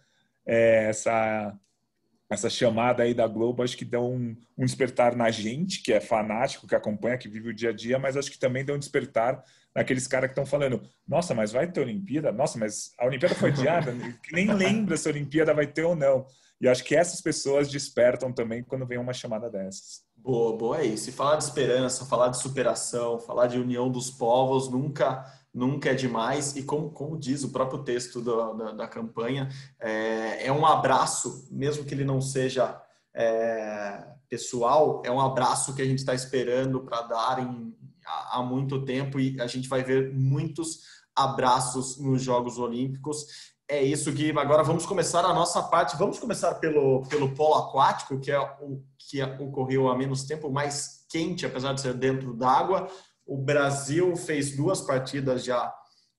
é, 0.49 0.89
essa 0.89 1.55
essa 2.31 2.47
chamada 2.47 3.01
aí 3.01 3.13
da 3.13 3.27
Globo 3.27 3.63
acho 3.63 3.75
que 3.75 3.83
deu 3.83 4.03
um, 4.03 4.35
um, 4.55 4.63
despertar 4.63 5.15
na 5.15 5.31
gente 5.31 5.81
que 5.81 5.91
é 5.91 5.99
fanático, 5.99 6.67
que 6.67 6.75
acompanha, 6.75 7.17
que 7.17 7.27
vive 7.27 7.49
o 7.49 7.53
dia 7.53 7.71
a 7.71 7.73
dia, 7.73 7.97
mas 7.97 8.15
acho 8.15 8.29
que 8.29 8.37
também 8.37 8.63
deu 8.63 8.75
um 8.75 8.79
despertar 8.79 9.43
naqueles 9.73 10.05
caras 10.05 10.27
que 10.27 10.33
estão 10.33 10.45
falando, 10.45 10.79
nossa, 11.07 11.33
mas 11.33 11.51
vai 11.51 11.71
ter 11.71 11.81
Olimpíada? 11.81 12.31
Nossa, 12.31 12.59
mas 12.59 12.93
a 12.99 13.05
Olimpíada 13.07 13.33
foi 13.33 13.49
adiada, 13.49 13.95
nem 14.31 14.53
lembra 14.53 14.95
se 14.95 15.07
a 15.07 15.11
Olimpíada 15.11 15.55
vai 15.55 15.65
ter 15.65 15.83
ou 15.83 15.95
não. 15.95 16.27
E 16.61 16.67
acho 16.67 16.83
que 16.83 16.95
essas 16.95 17.19
pessoas 17.19 17.67
despertam 17.67 18.31
também 18.31 18.63
quando 18.63 18.85
vem 18.85 18.99
uma 18.99 19.13
chamada 19.13 19.49
dessas. 19.49 20.03
Boa, 20.15 20.55
boa 20.55 20.81
é 20.81 20.85
isso. 20.85 21.09
E 21.09 21.13
falar 21.13 21.37
de 21.37 21.45
esperança, 21.45 22.05
falar 22.05 22.27
de 22.27 22.39
superação, 22.39 23.19
falar 23.19 23.47
de 23.47 23.57
união 23.57 23.89
dos 23.89 24.11
povos 24.11 24.69
nunca 24.69 25.25
nunca 25.53 25.89
é 25.89 25.93
demais, 25.93 26.55
e 26.55 26.63
como, 26.63 26.91
como 26.91 27.17
diz 27.17 27.43
o 27.43 27.49
próprio 27.49 27.83
texto 27.83 28.21
da, 28.21 28.53
da, 28.53 28.71
da 28.71 28.87
campanha, 28.87 29.49
é, 29.79 30.47
é, 30.47 30.51
um 30.51 30.65
abraço, 30.65 31.47
mesmo 31.51 31.83
que 31.83 31.93
ele 31.93 32.05
não 32.05 32.21
seja 32.21 32.81
é, 33.13 34.05
pessoal, 34.29 35.01
é 35.05 35.11
um 35.11 35.19
abraço 35.19 35.73
que 35.73 35.81
a 35.81 35.85
gente 35.85 35.99
está 35.99 36.13
esperando 36.13 36.81
para 36.81 37.01
dar 37.01 37.39
em, 37.39 37.75
há, 38.05 38.37
há 38.37 38.43
muito 38.43 38.85
tempo, 38.85 39.19
e 39.19 39.39
a 39.41 39.47
gente 39.47 39.67
vai 39.67 39.83
ver 39.83 40.13
muitos 40.13 40.99
abraços 41.15 41.97
nos 41.97 42.21
Jogos 42.21 42.57
Olímpicos. 42.57 43.25
É 43.67 43.83
isso, 43.83 44.11
Gui. 44.11 44.31
Agora 44.31 44.63
vamos 44.63 44.85
começar 44.85 45.23
a 45.23 45.33
nossa 45.33 45.61
parte. 45.61 45.95
Vamos 45.95 46.17
começar 46.17 46.55
pelo, 46.55 47.03
pelo 47.07 47.35
polo 47.35 47.55
aquático, 47.55 48.19
que 48.19 48.31
é 48.31 48.39
o 48.39 48.81
que 48.97 49.21
ocorreu 49.21 49.89
há 49.89 49.97
menos 49.97 50.23
tempo, 50.23 50.49
mais 50.49 51.05
quente, 51.07 51.45
apesar 51.45 51.73
de 51.73 51.81
ser 51.81 51.93
dentro 51.93 52.33
d'água. 52.33 52.87
O 53.29 53.37
Brasil 53.37 54.15
fez 54.15 54.55
duas 54.55 54.81
partidas 54.81 55.43
já 55.43 55.71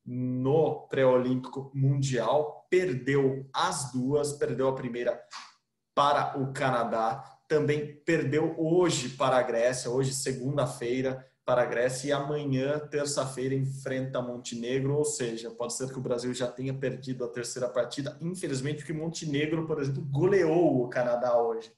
no 0.07 0.87
pré-olímpico 0.87 1.69
mundial, 1.75 2.69
perdeu 2.71 3.49
as 3.53 3.91
duas, 3.91 4.35
perdeu 4.35 4.69
a 4.69 4.77
primeira 4.77 5.21
para 5.93 6.41
o 6.41 6.53
Canadá, 6.53 7.21
também 7.49 8.01
perdeu 8.07 8.55
hoje 8.57 9.09
para 9.09 9.37
a 9.37 9.43
Grécia, 9.43 9.91
hoje 9.91 10.15
segunda-feira 10.15 11.27
para 11.45 11.63
a 11.63 11.67
Grécia 11.67 12.11
e 12.11 12.13
amanhã, 12.13 12.79
terça-feira, 12.79 13.57
enfrenta 13.57 14.23
Montenegro, 14.23 14.95
ou 14.95 15.05
seja, 15.05 15.51
pode 15.51 15.75
ser 15.75 15.89
que 15.89 15.99
o 15.99 16.03
Brasil 16.03 16.33
já 16.33 16.47
tenha 16.47 16.73
perdido 16.73 17.25
a 17.25 17.29
terceira 17.29 17.69
partida, 17.69 18.17
infelizmente, 18.21 18.79
porque 18.79 18.93
Montenegro, 18.93 19.67
por 19.67 19.83
exemplo, 19.83 20.07
goleou 20.13 20.85
o 20.85 20.89
Canadá 20.89 21.37
hoje. 21.43 21.73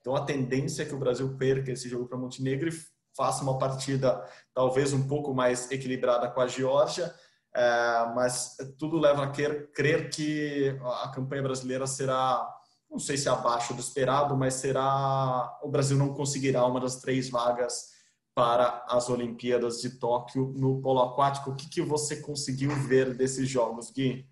Então 0.00 0.16
a 0.16 0.24
tendência 0.24 0.82
é 0.82 0.86
que 0.86 0.94
o 0.94 0.98
Brasil 0.98 1.36
perca 1.36 1.70
esse 1.70 1.90
jogo 1.90 2.06
para 2.08 2.16
Montenegro 2.16 2.70
e 2.70 2.97
faça 3.18 3.42
uma 3.42 3.58
partida 3.58 4.24
talvez 4.54 4.92
um 4.92 5.08
pouco 5.08 5.34
mais 5.34 5.68
equilibrada 5.72 6.30
com 6.30 6.40
a 6.40 6.46
Geórgia, 6.46 7.12
é, 7.54 8.12
mas 8.14 8.56
tudo 8.78 8.96
leva 8.96 9.24
a 9.24 9.32
crer 9.32 10.08
que 10.08 10.78
a 11.02 11.08
campanha 11.08 11.42
brasileira 11.42 11.84
será, 11.88 12.48
não 12.88 13.00
sei 13.00 13.16
se 13.16 13.28
abaixo 13.28 13.74
do 13.74 13.80
esperado, 13.80 14.36
mas 14.36 14.54
será 14.54 15.58
o 15.64 15.68
Brasil 15.68 15.96
não 15.96 16.14
conseguirá 16.14 16.64
uma 16.64 16.80
das 16.80 17.00
três 17.00 17.28
vagas 17.28 17.88
para 18.38 18.86
as 18.88 19.10
Olimpíadas 19.10 19.80
de 19.80 19.98
Tóquio 19.98 20.54
no 20.56 20.80
polo 20.80 21.02
aquático. 21.02 21.50
O 21.50 21.56
que, 21.56 21.68
que 21.68 21.82
você 21.82 22.20
conseguiu 22.20 22.70
ver 22.86 23.12
desses 23.12 23.48
jogos, 23.48 23.90
Gui? 23.90 24.28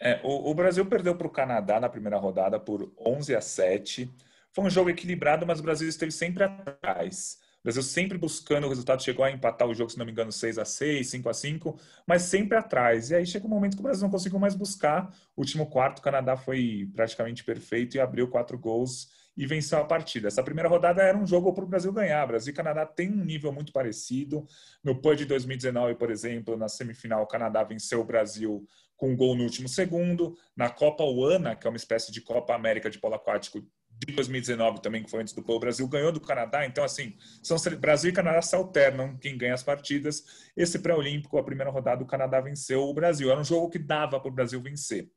É, 0.00 0.20
o, 0.22 0.48
o, 0.48 0.54
Brasil 0.54 0.86
perdeu 0.86 1.16
para 1.16 1.26
o 1.26 1.30
Canadá 1.30 1.80
na 1.80 1.88
primeira 1.88 2.16
rodada 2.16 2.60
por 2.60 2.92
11 2.96 3.34
a 3.34 3.40
7. 3.40 4.08
Foi 4.52 4.64
um 4.64 4.70
jogo 4.70 4.90
equilibrado, 4.90 5.44
mas 5.44 5.58
o 5.58 5.64
Brasil 5.64 5.88
esteve 5.88 6.12
sempre 6.12 6.44
atrás. 6.44 7.38
Brasil 7.68 7.82
sempre 7.82 8.16
buscando 8.16 8.64
o 8.64 8.70
resultado, 8.70 9.02
chegou 9.02 9.22
a 9.22 9.30
empatar 9.30 9.68
o 9.68 9.74
jogo, 9.74 9.90
se 9.90 9.98
não 9.98 10.06
me 10.06 10.10
engano, 10.10 10.32
6 10.32 10.56
a 10.56 10.64
6 10.64 11.06
5 11.10 11.28
a 11.28 11.34
5 11.34 11.78
mas 12.06 12.22
sempre 12.22 12.56
atrás. 12.56 13.10
E 13.10 13.14
aí 13.14 13.26
chega 13.26 13.46
um 13.46 13.50
momento 13.50 13.74
que 13.74 13.80
o 13.80 13.82
Brasil 13.82 14.04
não 14.04 14.10
conseguiu 14.10 14.38
mais 14.38 14.54
buscar. 14.54 15.14
O 15.36 15.42
último 15.42 15.66
quarto, 15.66 15.98
o 15.98 16.02
Canadá 16.02 16.34
foi 16.34 16.90
praticamente 16.94 17.44
perfeito 17.44 17.94
e 17.94 18.00
abriu 18.00 18.26
quatro 18.26 18.58
gols 18.58 19.10
e 19.36 19.46
venceu 19.46 19.78
a 19.80 19.84
partida. 19.84 20.28
Essa 20.28 20.42
primeira 20.42 20.66
rodada 20.66 21.02
era 21.02 21.16
um 21.16 21.26
jogo 21.26 21.52
para 21.52 21.62
o 21.62 21.66
Brasil 21.66 21.92
ganhar. 21.92 22.26
Brasil 22.26 22.54
e 22.54 22.56
Canadá 22.56 22.86
têm 22.86 23.12
um 23.12 23.22
nível 23.22 23.52
muito 23.52 23.70
parecido. 23.70 24.46
No 24.82 24.98
PUD 24.98 25.18
de 25.18 25.26
2019, 25.26 25.94
por 25.96 26.10
exemplo, 26.10 26.56
na 26.56 26.70
semifinal, 26.70 27.22
o 27.22 27.26
Canadá 27.26 27.62
venceu 27.64 28.00
o 28.00 28.04
Brasil 28.04 28.66
com 28.96 29.10
um 29.10 29.16
gol 29.16 29.36
no 29.36 29.44
último 29.44 29.68
segundo. 29.68 30.34
Na 30.56 30.70
Copa 30.70 31.04
UANA, 31.04 31.54
que 31.54 31.66
é 31.66 31.70
uma 31.70 31.76
espécie 31.76 32.10
de 32.10 32.22
Copa 32.22 32.54
América 32.54 32.88
de 32.88 32.98
polo 32.98 33.14
aquático 33.14 33.62
de 34.06 34.14
2019 34.14 34.80
também, 34.80 35.02
que 35.02 35.10
foi 35.10 35.20
antes 35.20 35.34
do 35.34 35.42
PUD, 35.42 35.56
o 35.56 35.60
Brasil 35.60 35.88
ganhou 35.88 36.12
do 36.12 36.20
Canadá. 36.20 36.64
Então, 36.64 36.84
assim, 36.84 37.16
são 37.42 37.56
Brasil 37.78 38.10
e 38.10 38.12
Canadá 38.12 38.40
se 38.40 38.54
alternam 38.54 39.16
quem 39.16 39.36
ganha 39.36 39.54
as 39.54 39.62
partidas. 39.62 40.24
Esse 40.56 40.78
pré-olímpico, 40.78 41.36
a 41.38 41.42
primeira 41.42 41.70
rodada, 41.70 42.02
o 42.02 42.06
Canadá 42.06 42.40
venceu 42.40 42.82
o 42.82 42.94
Brasil. 42.94 43.30
Era 43.30 43.40
um 43.40 43.44
jogo 43.44 43.70
que 43.70 43.78
dava 43.78 44.20
para 44.20 44.28
o 44.28 44.34
Brasil 44.34 44.60
vencer. 44.60 45.10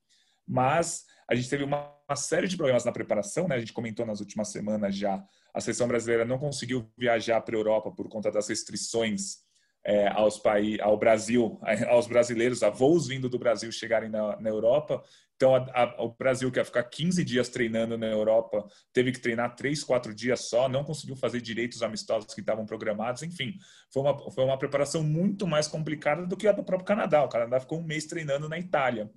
Mas 0.48 1.06
a 1.30 1.36
gente 1.36 1.50
teve 1.50 1.64
uma, 1.64 1.96
uma, 2.10 2.16
série 2.16 2.48
de 2.48 2.58
problemas 2.58 2.84
na 2.84 2.92
preparação, 2.92 3.48
né? 3.48 3.56
A 3.56 3.60
gente 3.60 3.72
comentou 3.72 4.06
nas 4.06 4.20
últimas 4.20 4.50
semanas 4.50 4.96
já. 4.96 5.24
A 5.54 5.62
seleção 5.62 5.88
brasileira 5.88 6.26
não 6.26 6.40
conseguiu 6.40 6.92
viajar 6.98 7.40
para 7.42 7.56
a 7.56 7.60
Europa 7.60 7.92
por 7.92 8.10
conta 8.10 8.32
das 8.32 8.50
restrições 8.50 9.38
é, 9.84 10.08
aos 10.10 10.38
país, 10.38 10.80
ao 10.80 10.98
Brasil, 10.98 11.60
aos 11.90 12.08
brasileiros, 12.08 12.64
a 12.64 12.70
voos 12.70 13.08
vindo 13.08 13.30
do 13.30 13.40
Brasil 13.40 13.72
chegarem 13.72 14.10
na, 14.10 14.40
na 14.40 14.50
Europa. 14.50 15.04
Então, 15.36 15.56
a, 15.56 15.60
a, 15.74 16.04
o 16.04 16.14
Brasil, 16.14 16.52
que 16.52 16.60
ia 16.60 16.66
ficar 16.66 16.84
15 16.84 17.26
dias 17.26 17.50
treinando 17.50 17.98
na 17.98 18.06
Europa, 18.06 18.64
teve 18.94 19.12
que 19.12 19.20
treinar 19.20 19.56
3, 19.56 19.84
4 19.84 20.14
dias 20.14 20.42
só, 20.42 20.70
não 20.70 20.84
conseguiu 20.84 21.16
fazer 21.16 21.42
direito 21.42 21.74
os 21.74 21.82
amistosos 21.82 22.32
que 22.32 22.42
estavam 22.42 22.64
programados. 22.64 23.24
Enfim, 23.24 23.56
foi 23.92 24.04
uma, 24.04 24.32
foi 24.32 24.44
uma 24.44 24.58
preparação 24.58 25.02
muito 25.02 25.48
mais 25.48 25.68
complicada 25.68 26.28
do 26.28 26.38
que 26.38 26.48
a 26.48 26.52
do 26.52 26.64
próprio 26.64 26.86
Canadá. 26.86 27.24
O 27.24 27.30
Canadá 27.30 27.60
ficou 27.60 27.80
um 27.80 27.84
mês 27.84 28.06
treinando 28.06 28.48
na 28.48 28.60
Itália. 28.60 29.10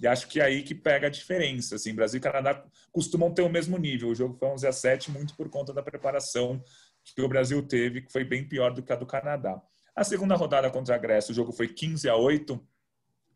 E 0.00 0.06
acho 0.06 0.28
que 0.28 0.40
é 0.40 0.44
aí 0.44 0.62
que 0.62 0.74
pega 0.74 1.06
a 1.06 1.10
diferença. 1.10 1.76
Assim, 1.76 1.94
Brasil 1.94 2.18
e 2.18 2.20
Canadá 2.20 2.64
costumam 2.90 3.32
ter 3.32 3.42
o 3.42 3.48
mesmo 3.48 3.78
nível. 3.78 4.08
O 4.08 4.14
jogo 4.14 4.34
foi 4.34 4.48
11 4.48 4.66
a 4.66 4.72
7 4.72 5.10
muito 5.12 5.36
por 5.36 5.48
conta 5.48 5.72
da 5.72 5.82
preparação 5.82 6.62
que 7.04 7.22
o 7.22 7.28
Brasil 7.28 7.62
teve, 7.62 8.02
que 8.02 8.12
foi 8.12 8.24
bem 8.24 8.46
pior 8.46 8.72
do 8.72 8.82
que 8.82 8.92
a 8.92 8.96
do 8.96 9.06
Canadá. 9.06 9.60
A 9.98 10.04
segunda 10.04 10.36
rodada 10.36 10.70
contra 10.70 10.94
a 10.94 10.98
Grécia, 10.98 11.32
o 11.32 11.34
jogo 11.34 11.50
foi 11.50 11.66
15 11.66 12.08
a 12.08 12.14
8. 12.14 12.64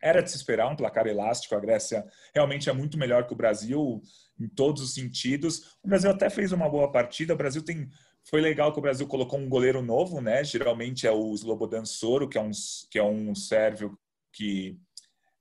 Era 0.01 0.23
de 0.23 0.31
se 0.31 0.37
esperar 0.37 0.69
um 0.69 0.77
placar 0.77 1.05
elástico. 1.07 1.53
A 1.53 1.59
Grécia 1.59 2.05
realmente 2.33 2.69
é 2.69 2.73
muito 2.73 2.97
melhor 2.97 3.27
que 3.27 3.33
o 3.33 3.35
Brasil 3.35 4.01
em 4.39 4.47
todos 4.47 4.81
os 4.81 4.93
sentidos. 4.93 5.75
O 5.83 5.89
Brasil 5.89 6.09
até 6.09 6.29
fez 6.29 6.53
uma 6.53 6.69
boa 6.69 6.89
partida. 6.89 7.33
O 7.33 7.37
Brasil 7.37 7.65
tem 7.65 7.89
foi 8.23 8.39
legal 8.39 8.71
que 8.71 8.79
o 8.79 8.81
Brasil 8.81 9.05
colocou 9.05 9.37
um 9.37 9.49
goleiro 9.49 9.81
novo, 9.81 10.21
né? 10.21 10.41
Geralmente 10.45 11.05
é 11.05 11.11
o 11.11 11.33
Slobodan 11.33 11.83
Soro, 11.83 12.29
que 12.29 12.37
é 12.37 12.41
um 12.41 12.51
que 12.89 12.97
é 12.97 13.03
um 13.03 13.35
sérvio 13.35 13.99
que 14.31 14.79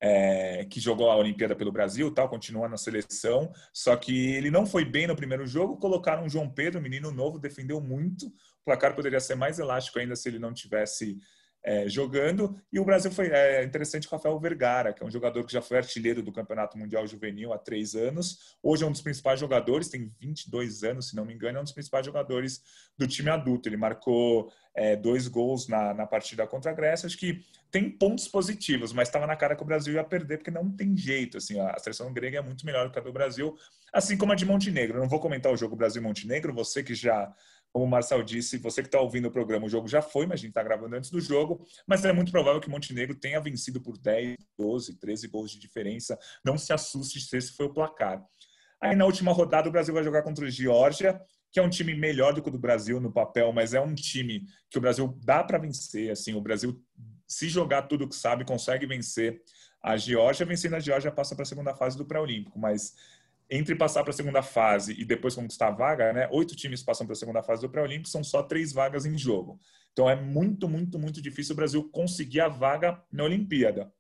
é, 0.02 0.64
que 0.64 0.80
jogou 0.80 1.08
a 1.08 1.16
Olimpíada 1.16 1.54
pelo 1.54 1.70
Brasil, 1.70 2.10
tal, 2.10 2.28
continua 2.28 2.68
na 2.68 2.76
seleção, 2.76 3.52
só 3.72 3.94
que 3.94 4.34
ele 4.34 4.50
não 4.50 4.66
foi 4.66 4.84
bem 4.84 5.06
no 5.06 5.14
primeiro 5.14 5.46
jogo, 5.46 5.76
colocaram 5.76 6.24
o 6.24 6.28
João 6.28 6.50
Pedro, 6.50 6.82
menino 6.82 7.12
novo, 7.12 7.38
defendeu 7.38 7.80
muito, 7.80 8.32
o 8.62 8.64
placar 8.64 8.94
poderia 8.94 9.20
ser 9.20 9.34
mais 9.34 9.58
elástico 9.58 9.98
ainda 9.98 10.16
se 10.16 10.28
ele 10.28 10.38
não 10.38 10.52
tivesse 10.52 11.18
é, 11.64 11.88
jogando. 11.88 12.56
E 12.72 12.80
o 12.80 12.84
Brasil 12.84 13.10
foi 13.10 13.28
é, 13.28 13.62
interessante 13.62 14.08
com 14.08 14.14
o 14.14 14.18
Rafael 14.18 14.38
Vergara, 14.38 14.92
que 14.92 15.02
é 15.02 15.06
um 15.06 15.10
jogador 15.10 15.44
que 15.44 15.52
já 15.52 15.62
foi 15.62 15.76
artilheiro 15.78 16.22
do 16.22 16.32
Campeonato 16.32 16.76
Mundial 16.76 17.06
Juvenil 17.06 17.52
há 17.52 17.58
três 17.58 17.94
anos. 17.94 18.56
Hoje 18.62 18.82
é 18.82 18.86
um 18.86 18.90
dos 18.90 19.00
principais 19.00 19.38
jogadores, 19.38 19.88
tem 19.88 20.12
22 20.20 20.82
anos, 20.82 21.08
se 21.08 21.16
não 21.16 21.24
me 21.24 21.34
engano, 21.34 21.58
é 21.58 21.60
um 21.60 21.64
dos 21.64 21.72
principais 21.72 22.04
jogadores 22.04 22.62
do 22.98 23.06
time 23.06 23.30
adulto. 23.30 23.68
Ele 23.68 23.76
marcou 23.76 24.52
é, 24.74 24.96
dois 24.96 25.28
gols 25.28 25.68
na, 25.68 25.94
na 25.94 26.06
partida 26.06 26.46
contra 26.46 26.72
a 26.72 26.74
Grécia. 26.74 27.06
Acho 27.06 27.18
que 27.18 27.44
tem 27.70 27.88
pontos 27.88 28.26
positivos, 28.26 28.92
mas 28.92 29.08
estava 29.08 29.26
na 29.26 29.36
cara 29.36 29.54
que 29.54 29.62
o 29.62 29.66
Brasil 29.66 29.94
ia 29.94 30.04
perder, 30.04 30.38
porque 30.38 30.50
não 30.50 30.68
tem 30.68 30.96
jeito. 30.96 31.38
Assim, 31.38 31.60
a 31.60 31.78
seleção 31.78 32.12
grega 32.12 32.38
é 32.38 32.42
muito 32.42 32.66
melhor 32.66 32.86
do 32.88 32.92
que 32.92 32.98
a 32.98 33.02
do 33.02 33.12
Brasil, 33.12 33.56
assim 33.92 34.16
como 34.16 34.32
a 34.32 34.34
de 34.34 34.44
Montenegro. 34.44 34.98
Não 34.98 35.08
vou 35.08 35.20
comentar 35.20 35.52
o 35.52 35.56
jogo 35.56 35.76
Brasil-Montenegro, 35.76 36.52
você 36.52 36.82
que 36.82 36.94
já 36.94 37.32
como 37.72 37.86
o 37.86 37.88
Marcel 37.88 38.22
disse, 38.22 38.58
você 38.58 38.82
que 38.82 38.88
está 38.88 39.00
ouvindo 39.00 39.28
o 39.28 39.30
programa, 39.30 39.64
o 39.64 39.68
jogo 39.68 39.88
já 39.88 40.02
foi, 40.02 40.26
mas 40.26 40.34
a 40.34 40.42
gente 40.42 40.50
está 40.50 40.62
gravando 40.62 40.94
antes 40.94 41.10
do 41.10 41.20
jogo. 41.20 41.66
Mas 41.86 42.04
é 42.04 42.12
muito 42.12 42.30
provável 42.30 42.60
que 42.60 42.68
Montenegro 42.68 43.14
tenha 43.14 43.40
vencido 43.40 43.80
por 43.80 43.96
10, 43.96 44.36
12, 44.58 44.98
13 44.98 45.28
gols 45.28 45.50
de 45.50 45.58
diferença. 45.58 46.18
Não 46.44 46.58
se 46.58 46.72
assuste 46.72 47.20
se 47.20 47.36
esse 47.36 47.52
foi 47.52 47.66
o 47.66 47.72
placar. 47.72 48.22
Aí 48.80 48.94
na 48.94 49.06
última 49.06 49.32
rodada 49.32 49.68
o 49.68 49.72
Brasil 49.72 49.94
vai 49.94 50.04
jogar 50.04 50.22
contra 50.22 50.44
o 50.44 50.50
Geórgia, 50.50 51.18
que 51.50 51.58
é 51.58 51.62
um 51.62 51.70
time 51.70 51.94
melhor 51.94 52.34
do 52.34 52.42
que 52.42 52.48
o 52.48 52.52
do 52.52 52.58
Brasil 52.58 53.00
no 53.00 53.12
papel, 53.12 53.52
mas 53.52 53.72
é 53.72 53.80
um 53.80 53.94
time 53.94 54.44
que 54.68 54.76
o 54.76 54.80
Brasil 54.80 55.18
dá 55.24 55.42
para 55.42 55.56
vencer. 55.56 56.10
Assim, 56.10 56.34
o 56.34 56.40
Brasil, 56.42 56.78
se 57.26 57.48
jogar 57.48 57.82
tudo 57.82 58.08
que 58.08 58.16
sabe, 58.16 58.44
consegue 58.44 58.84
vencer 58.86 59.40
a 59.82 59.96
Geórgia. 59.96 60.44
Vencendo 60.44 60.74
a 60.74 60.80
Geórgia, 60.80 61.10
passa 61.10 61.34
para 61.34 61.44
a 61.44 61.46
segunda 61.46 61.74
fase 61.74 61.96
do 61.96 62.04
pré-olímpico. 62.04 62.58
Mas 62.58 62.94
entre 63.50 63.74
passar 63.74 64.02
para 64.02 64.10
a 64.10 64.16
segunda 64.16 64.42
fase 64.42 64.94
e 64.98 65.04
depois 65.04 65.34
conquistar 65.34 65.68
a 65.68 65.72
vaga, 65.72 66.12
né? 66.12 66.28
Oito 66.32 66.56
times 66.56 66.82
passam 66.82 67.06
para 67.06 67.12
a 67.12 67.16
segunda 67.16 67.42
fase 67.42 67.62
do 67.62 67.70
pré-olímpico, 67.70 68.08
são 68.08 68.24
só 68.24 68.42
três 68.42 68.72
vagas 68.72 69.04
em 69.04 69.16
jogo. 69.16 69.60
Então 69.92 70.08
é 70.08 70.16
muito, 70.16 70.68
muito, 70.68 70.98
muito 70.98 71.20
difícil 71.20 71.52
o 71.52 71.56
Brasil 71.56 71.88
conseguir 71.90 72.40
a 72.40 72.48
vaga 72.48 73.02
na 73.12 73.24
Olimpíada. 73.24 73.92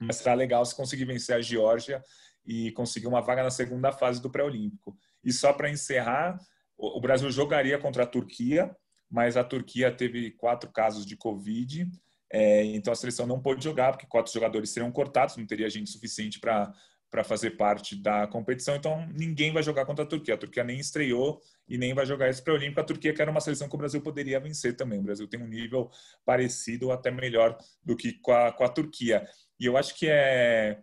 Mas 0.00 0.16
será 0.16 0.34
legal 0.34 0.64
se 0.64 0.74
conseguir 0.74 1.04
vencer 1.04 1.34
a 1.34 1.40
Geórgia 1.40 2.02
e 2.44 2.72
conseguir 2.72 3.06
uma 3.06 3.20
vaga 3.20 3.42
na 3.42 3.50
segunda 3.50 3.92
fase 3.92 4.20
do 4.20 4.30
pré-olímpico. 4.30 4.96
E 5.24 5.32
só 5.32 5.52
para 5.52 5.70
encerrar, 5.70 6.38
o 6.76 7.00
Brasil 7.00 7.30
jogaria 7.30 7.78
contra 7.78 8.02
a 8.02 8.06
Turquia, 8.06 8.74
mas 9.10 9.36
a 9.36 9.44
Turquia 9.44 9.92
teve 9.92 10.32
quatro 10.32 10.70
casos 10.70 11.04
de 11.06 11.16
Covid, 11.16 11.88
é, 12.32 12.64
então 12.64 12.92
a 12.92 12.96
seleção 12.96 13.26
não 13.26 13.40
pôde 13.40 13.62
jogar, 13.62 13.92
porque 13.92 14.06
quatro 14.06 14.32
jogadores 14.32 14.70
seriam 14.70 14.90
cortados, 14.90 15.36
não 15.36 15.46
teria 15.46 15.68
gente 15.68 15.90
suficiente 15.90 16.40
para 16.40 16.72
para 17.12 17.22
fazer 17.22 17.50
parte 17.58 17.94
da 17.94 18.26
competição, 18.26 18.74
então 18.74 19.06
ninguém 19.12 19.52
vai 19.52 19.62
jogar 19.62 19.84
contra 19.84 20.02
a 20.02 20.08
Turquia. 20.08 20.32
A 20.32 20.38
Turquia 20.38 20.64
nem 20.64 20.80
estreou 20.80 21.42
e 21.68 21.76
nem 21.76 21.92
vai 21.92 22.06
jogar 22.06 22.30
esse 22.30 22.42
pré-olímpico. 22.42 22.80
A 22.80 22.84
Turquia 22.84 23.12
que 23.12 23.20
era 23.20 23.30
uma 23.30 23.40
seleção 23.40 23.68
que 23.68 23.74
o 23.74 23.78
Brasil 23.78 24.00
poderia 24.00 24.40
vencer 24.40 24.74
também. 24.74 24.98
O 24.98 25.02
Brasil 25.02 25.28
tem 25.28 25.38
um 25.38 25.46
nível 25.46 25.90
parecido 26.24 26.86
ou 26.86 26.92
até 26.92 27.10
melhor 27.10 27.58
do 27.84 27.94
que 27.94 28.14
com 28.14 28.32
a, 28.32 28.50
com 28.50 28.64
a 28.64 28.68
Turquia. 28.68 29.28
E 29.60 29.66
eu 29.66 29.76
acho 29.76 29.94
que 29.94 30.08
é 30.08 30.82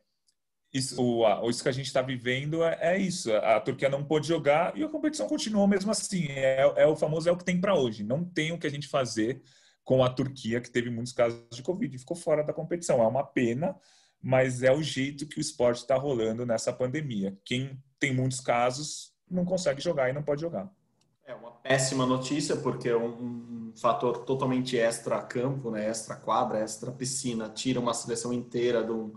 isso, 0.71 1.01
o, 1.01 1.49
isso 1.49 1.63
que 1.63 1.69
a 1.69 1.71
gente 1.71 1.87
está 1.87 2.03
vivendo 2.03 2.63
é, 2.63 2.77
é, 2.79 2.97
isso. 2.99 3.33
A 3.33 3.59
Turquia 3.59 3.89
não 3.89 4.05
pôde 4.05 4.27
jogar 4.27 4.77
e 4.77 4.83
a 4.83 4.87
competição 4.87 5.27
continuou 5.27 5.67
mesmo 5.67 5.89
assim. 5.89 6.27
É, 6.27 6.61
é 6.75 6.85
o 6.85 6.95
famoso 6.95 7.27
é 7.27 7.31
o 7.31 7.37
que 7.37 7.43
tem 7.43 7.59
para 7.59 7.73
hoje. 7.73 8.03
Não 8.03 8.23
tem 8.23 8.51
o 8.51 8.59
que 8.59 8.67
a 8.67 8.71
gente 8.71 8.87
fazer 8.87 9.41
com 9.83 10.03
a 10.03 10.09
Turquia, 10.11 10.61
que 10.61 10.69
teve 10.69 10.91
muitos 10.91 11.11
casos 11.11 11.43
de 11.51 11.63
Covid 11.63 11.95
e 11.95 11.97
ficou 11.97 12.15
fora 12.15 12.43
da 12.43 12.53
competição. 12.53 13.01
É 13.01 13.07
uma 13.07 13.23
pena, 13.23 13.75
mas 14.21 14.63
é 14.63 14.71
o 14.71 14.83
jeito 14.83 15.27
que 15.27 15.37
o 15.37 15.41
esporte 15.41 15.79
está 15.79 15.95
rolando 15.95 16.45
nessa 16.45 16.73
pandemia. 16.73 17.37
Quem 17.45 17.81
tem 17.99 18.13
muitos 18.13 18.39
casos 18.39 19.13
não 19.29 19.45
consegue 19.45 19.81
jogar 19.81 20.09
e 20.09 20.13
não 20.13 20.23
pode 20.23 20.41
jogar. 20.41 20.69
É 21.25 21.33
uma 21.35 21.51
péssima 21.51 22.05
notícia, 22.05 22.55
porque 22.55 22.89
é 22.89 22.97
um, 22.97 23.71
fator 23.79 24.25
totalmente 24.25 24.77
extra-campo, 24.77 25.69
né? 25.69 25.87
extra-quadra, 25.87 26.59
extra-piscina, 26.59 27.49
tira 27.49 27.79
uma 27.79 27.93
seleção 27.93 28.33
inteira 28.33 28.83
de 28.83 28.91
um, 28.91 29.13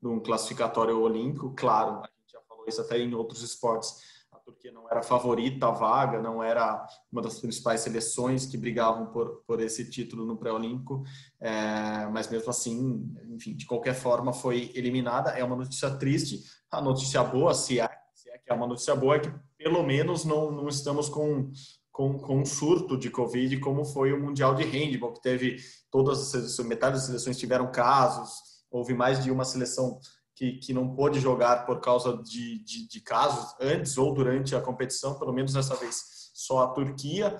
de 0.00 0.08
um 0.08 0.20
classificatório 0.20 1.00
olímpico. 1.00 1.54
Claro, 1.56 2.02
a 2.02 2.08
gente 2.20 2.32
já 2.32 2.40
falou 2.46 2.66
isso 2.68 2.80
até 2.80 2.98
em 2.98 3.14
outros 3.14 3.42
esportes. 3.42 4.13
A 4.46 4.52
Turquia 4.52 4.72
não 4.72 4.86
era 4.90 5.00
a 5.00 5.02
favorita 5.02 5.68
à 5.68 5.70
vaga, 5.70 6.20
não 6.20 6.42
era 6.42 6.86
uma 7.10 7.22
das 7.22 7.38
principais 7.38 7.80
seleções 7.80 8.44
que 8.44 8.58
brigavam 8.58 9.06
por, 9.06 9.42
por 9.46 9.58
esse 9.58 9.88
título 9.88 10.26
no 10.26 10.36
pré-olímpico, 10.36 11.02
é, 11.40 12.06
mas 12.12 12.28
mesmo 12.28 12.50
assim, 12.50 13.10
enfim, 13.30 13.56
de 13.56 13.64
qualquer 13.64 13.94
forma 13.94 14.34
foi 14.34 14.70
eliminada. 14.74 15.30
É 15.30 15.42
uma 15.42 15.56
notícia 15.56 15.90
triste. 15.96 16.42
A 16.70 16.78
notícia 16.78 17.24
boa, 17.24 17.54
se 17.54 17.80
é, 17.80 17.88
se 18.12 18.28
é 18.28 18.36
que 18.36 18.52
é 18.52 18.54
uma 18.54 18.66
notícia 18.66 18.94
boa, 18.94 19.16
é 19.16 19.20
que 19.20 19.32
pelo 19.56 19.82
menos 19.82 20.26
não, 20.26 20.50
não 20.50 20.68
estamos 20.68 21.08
com, 21.08 21.50
com, 21.90 22.18
com 22.18 22.40
um 22.40 22.44
surto 22.44 22.98
de 22.98 23.08
Covid, 23.08 23.58
como 23.60 23.82
foi 23.82 24.12
o 24.12 24.20
Mundial 24.22 24.54
de 24.54 24.64
Handball, 24.64 25.14
que 25.14 25.22
teve 25.22 25.56
todas 25.90 26.34
as 26.34 26.58
metade 26.66 26.96
das 26.96 27.06
seleções 27.06 27.38
tiveram 27.38 27.72
casos, 27.72 28.30
houve 28.70 28.92
mais 28.92 29.24
de 29.24 29.30
uma 29.30 29.44
seleção 29.44 29.98
que, 30.34 30.58
que 30.58 30.72
não 30.72 30.94
pôde 30.94 31.20
jogar 31.20 31.64
por 31.64 31.80
causa 31.80 32.16
de, 32.22 32.58
de, 32.64 32.88
de 32.88 33.00
casos 33.00 33.54
antes 33.60 33.96
ou 33.96 34.12
durante 34.12 34.54
a 34.54 34.60
competição, 34.60 35.18
pelo 35.18 35.32
menos 35.32 35.52
dessa 35.52 35.76
vez 35.76 36.30
só 36.34 36.64
a 36.64 36.68
Turquia, 36.68 37.38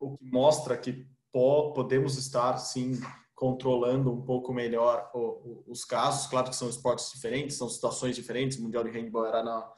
o 0.00 0.16
que 0.16 0.24
mostra 0.24 0.76
que 0.76 1.06
podemos 1.32 2.16
estar, 2.16 2.56
sim, 2.58 3.00
controlando 3.34 4.12
um 4.12 4.22
pouco 4.22 4.52
melhor 4.52 5.10
os 5.66 5.84
casos. 5.84 6.26
Claro 6.28 6.48
que 6.48 6.56
são 6.56 6.68
esportes 6.68 7.10
diferentes, 7.12 7.56
são 7.56 7.68
situações 7.68 8.14
diferentes. 8.14 8.58
O 8.58 8.62
Mundial 8.62 8.84
de 8.84 8.90
Handball 8.90 9.26
era 9.26 9.42
na, 9.42 9.68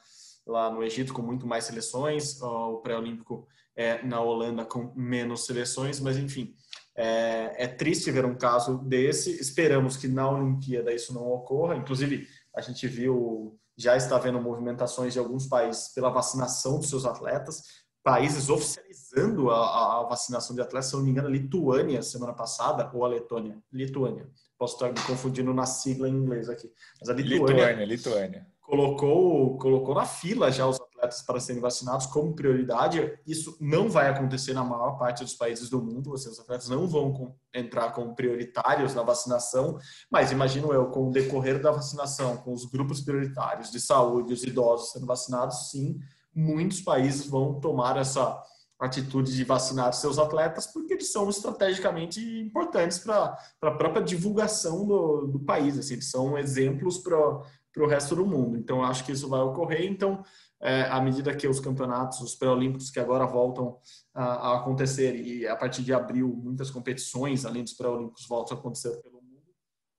lá 0.45 0.69
no 0.69 0.83
Egito 0.83 1.13
com 1.13 1.21
muito 1.21 1.45
mais 1.45 1.65
seleções, 1.65 2.41
o 2.41 2.77
pré-olímpico 2.77 3.47
é 3.75 4.01
na 4.03 4.21
Holanda 4.21 4.65
com 4.65 4.91
menos 4.95 5.45
seleções, 5.45 5.99
mas 5.99 6.17
enfim, 6.17 6.55
é, 6.97 7.63
é, 7.63 7.67
triste 7.67 8.09
ver 8.09 8.25
um 8.25 8.35
caso 8.35 8.79
desse. 8.79 9.39
Esperamos 9.39 9.95
que 9.95 10.07
na 10.07 10.29
Olimpíada 10.29 10.91
isso 10.91 11.13
não 11.13 11.31
ocorra. 11.31 11.75
Inclusive, 11.75 12.27
a 12.55 12.61
gente 12.61 12.87
viu, 12.87 13.57
já 13.77 13.95
está 13.95 14.17
vendo 14.17 14.41
movimentações 14.41 15.13
de 15.13 15.19
alguns 15.19 15.45
países 15.45 15.89
pela 15.89 16.09
vacinação 16.09 16.79
dos 16.79 16.89
seus 16.89 17.05
atletas, 17.05 17.61
países 18.03 18.49
oficializando 18.49 19.51
a, 19.51 19.99
a 19.99 20.03
vacinação 20.03 20.55
de 20.55 20.61
atletas, 20.61 20.89
se 20.89 20.95
não 20.95 21.03
me 21.03 21.11
engano, 21.11 21.27
a 21.27 21.31
Lituânia 21.31 22.01
semana 22.01 22.33
passada, 22.33 22.89
ou 22.91 23.05
a 23.05 23.07
Letônia? 23.07 23.57
Lituânia. 23.71 24.27
Posso 24.57 24.73
estar 24.73 24.91
me 24.91 24.99
confundindo 25.05 25.53
na 25.53 25.67
sigla 25.67 26.09
em 26.09 26.13
inglês 26.13 26.49
aqui. 26.49 26.71
Mas 26.99 27.09
a 27.09 27.13
Lituânia. 27.13 27.45
Lituânia, 27.45 27.85
Lituânia 27.85 28.47
colocou, 28.67 29.57
colocou 29.57 29.95
na 29.95 30.05
fila 30.05 30.51
já 30.51 30.67
os 30.67 30.77
atletas 30.97 31.21
para 31.21 31.39
serem 31.39 31.61
vacinados 31.61 32.07
como 32.07 32.35
prioridade. 32.35 33.17
Isso 33.25 33.55
não 33.61 33.89
vai 33.89 34.09
acontecer 34.09 34.53
na 34.53 34.63
maior 34.63 34.97
parte 34.97 35.23
dos 35.23 35.35
países 35.35 35.69
do 35.69 35.81
mundo. 35.81 36.11
Os 36.11 36.39
atletas 36.39 36.67
não 36.67 36.87
vão 36.87 37.35
entrar 37.53 37.91
como 37.91 38.15
prioritários 38.15 38.95
na 38.95 39.03
vacinação, 39.03 39.77
mas 40.11 40.31
imagino 40.31 40.73
eu, 40.73 40.87
com 40.87 41.07
o 41.07 41.11
decorrer 41.11 41.61
da 41.61 41.71
vacinação, 41.71 42.37
com 42.37 42.53
os 42.53 42.65
grupos 42.65 43.01
prioritários 43.01 43.71
de 43.71 43.79
saúde, 43.79 44.33
os 44.33 44.43
idosos 44.43 44.91
sendo 44.91 45.05
vacinados, 45.05 45.69
sim, 45.69 45.99
muitos 46.33 46.81
países 46.81 47.25
vão 47.25 47.59
tomar 47.59 47.97
essa 47.97 48.41
atitude 48.79 49.35
de 49.35 49.43
vacinar 49.43 49.91
seus 49.93 50.19
atletas, 50.19 50.67
porque 50.67 50.93
eles 50.93 51.11
são 51.11 51.29
estrategicamente 51.29 52.21
importantes 52.39 52.99
para 52.99 53.35
a 53.61 53.71
própria 53.71 54.03
divulgação 54.03 54.85
do, 54.85 55.27
do 55.27 55.39
país. 55.39 55.77
Assim, 55.79 55.95
eles 55.95 56.11
são 56.11 56.37
exemplos 56.37 56.99
para 56.99 57.17
o 57.17 57.87
resto 57.87 58.15
do 58.15 58.25
mundo. 58.25 58.55
Então, 58.55 58.83
acho 58.83 59.03
que 59.03 59.11
isso 59.11 59.27
vai 59.27 59.41
ocorrer. 59.41 59.85
Então, 59.85 60.23
é, 60.61 60.83
à 60.83 60.99
medida 60.99 61.35
que 61.35 61.47
os 61.47 61.59
campeonatos, 61.59 62.19
os 62.21 62.35
pré-olímpicos 62.35 62.89
que 62.89 62.99
agora 62.99 63.25
voltam 63.25 63.77
a, 64.13 64.23
a, 64.23 64.57
acontecer 64.57 65.15
e 65.15 65.47
a 65.47 65.55
partir 65.55 65.83
de 65.83 65.93
abril 65.93 66.27
muitas 66.35 66.71
competições, 66.71 67.45
além 67.45 67.63
dos 67.63 67.73
pré-olímpicos, 67.73 68.27
voltam 68.27 68.57
a 68.57 68.59
acontecer 68.59 69.01
pelo 69.01 69.21
mundo, 69.21 69.27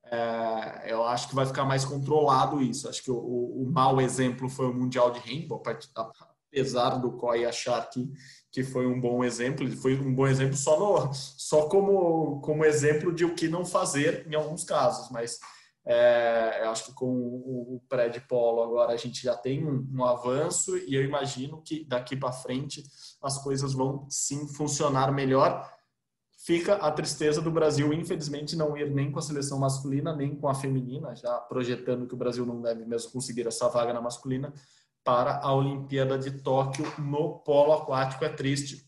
é, 0.06 0.92
eu 0.92 1.04
acho 1.04 1.28
que 1.28 1.34
vai 1.34 1.46
ficar 1.46 1.64
mais 1.64 1.84
controlado 1.84 2.60
isso. 2.60 2.88
Acho 2.88 3.02
que 3.02 3.10
o, 3.10 3.16
o, 3.16 3.70
mau 3.70 4.00
exemplo 4.00 4.48
foi 4.48 4.66
o 4.66 4.74
Mundial 4.74 5.12
de 5.12 5.20
Handball, 5.20 5.62
apesar 6.50 6.98
do 6.98 7.12
COI 7.12 7.44
achar 7.44 7.88
que, 7.88 8.10
que 8.50 8.64
foi 8.64 8.86
um 8.86 9.00
bom 9.00 9.22
exemplo, 9.22 9.64
ele 9.64 9.76
foi 9.76 9.98
um 9.98 10.14
bom 10.14 10.26
exemplo 10.26 10.56
só, 10.56 10.78
no, 10.78 11.12
só 11.12 11.68
como, 11.68 12.40
como 12.40 12.64
exemplo 12.64 13.14
de 13.14 13.24
o 13.24 13.34
que 13.34 13.46
não 13.46 13.64
fazer 13.64 14.26
em 14.28 14.34
alguns 14.34 14.64
casos, 14.64 15.10
mas 15.10 15.38
é, 15.90 16.64
eu 16.64 16.70
acho 16.70 16.84
que 16.84 16.92
com 16.92 17.06
o, 17.06 17.82
pré 17.88 18.10
polo 18.20 18.62
agora 18.62 18.92
a 18.92 18.96
gente 18.96 19.22
já 19.22 19.34
tem 19.34 19.66
um, 19.66 19.88
um 19.90 20.04
avanço 20.04 20.76
e 20.76 20.94
eu 20.94 21.02
imagino 21.02 21.62
que 21.62 21.82
daqui 21.82 22.14
para 22.14 22.30
frente 22.30 22.84
as 23.22 23.42
coisas 23.42 23.72
vão 23.72 24.06
sim 24.10 24.46
funcionar 24.48 25.10
melhor. 25.10 25.66
Fica 26.44 26.74
a 26.74 26.92
tristeza 26.92 27.40
do 27.40 27.50
Brasil, 27.50 27.90
infelizmente, 27.90 28.54
não 28.54 28.76
ir 28.76 28.90
nem 28.90 29.10
com 29.10 29.18
a 29.18 29.22
seleção 29.22 29.58
masculina, 29.58 30.14
nem 30.14 30.36
com 30.36 30.46
a 30.46 30.54
feminina, 30.54 31.16
já 31.16 31.38
projetando 31.38 32.06
que 32.06 32.14
o 32.14 32.18
Brasil 32.18 32.44
não 32.44 32.60
deve 32.60 32.84
mesmo 32.84 33.10
conseguir 33.10 33.46
essa 33.46 33.66
vaga 33.70 33.94
na 33.94 34.02
masculina 34.02 34.52
para 35.02 35.38
a 35.38 35.54
Olimpíada 35.54 36.18
de 36.18 36.42
Tóquio 36.42 36.84
no 36.98 37.38
polo 37.38 37.72
aquático. 37.72 38.26
É 38.26 38.28
triste 38.28 38.86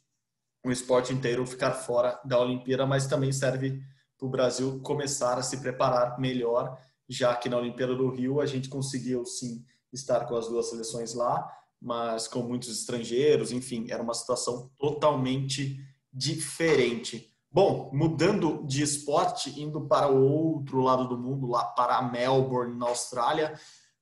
o 0.62 0.70
esporte 0.70 1.14
inteiro 1.14 1.46
ficar 1.46 1.72
fora 1.72 2.20
da 2.26 2.38
Olimpíada, 2.38 2.84
mas 2.84 3.06
também 3.06 3.32
serve 3.32 3.82
para 4.18 4.26
o 4.26 4.30
Brasil 4.30 4.80
começar 4.82 5.38
a 5.38 5.42
se 5.42 5.56
preparar 5.62 6.20
melhor 6.20 6.78
já 7.10 7.34
que 7.34 7.48
na 7.48 7.58
Olimpíada 7.58 7.96
do 7.96 8.08
Rio 8.08 8.40
a 8.40 8.46
gente 8.46 8.68
conseguiu 8.68 9.26
sim 9.26 9.64
estar 9.92 10.26
com 10.26 10.36
as 10.36 10.46
duas 10.46 10.70
seleções 10.70 11.12
lá, 11.12 11.44
mas 11.82 12.28
com 12.28 12.40
muitos 12.40 12.68
estrangeiros, 12.68 13.50
enfim, 13.50 13.86
era 13.90 14.00
uma 14.00 14.14
situação 14.14 14.70
totalmente 14.78 15.76
diferente. 16.12 17.34
Bom, 17.50 17.90
mudando 17.92 18.64
de 18.64 18.80
esporte, 18.82 19.60
indo 19.60 19.88
para 19.88 20.08
o 20.08 20.22
outro 20.22 20.80
lado 20.80 21.08
do 21.08 21.18
mundo, 21.18 21.48
lá 21.48 21.64
para 21.64 22.00
Melbourne, 22.00 22.78
na 22.78 22.86
Austrália, 22.86 23.58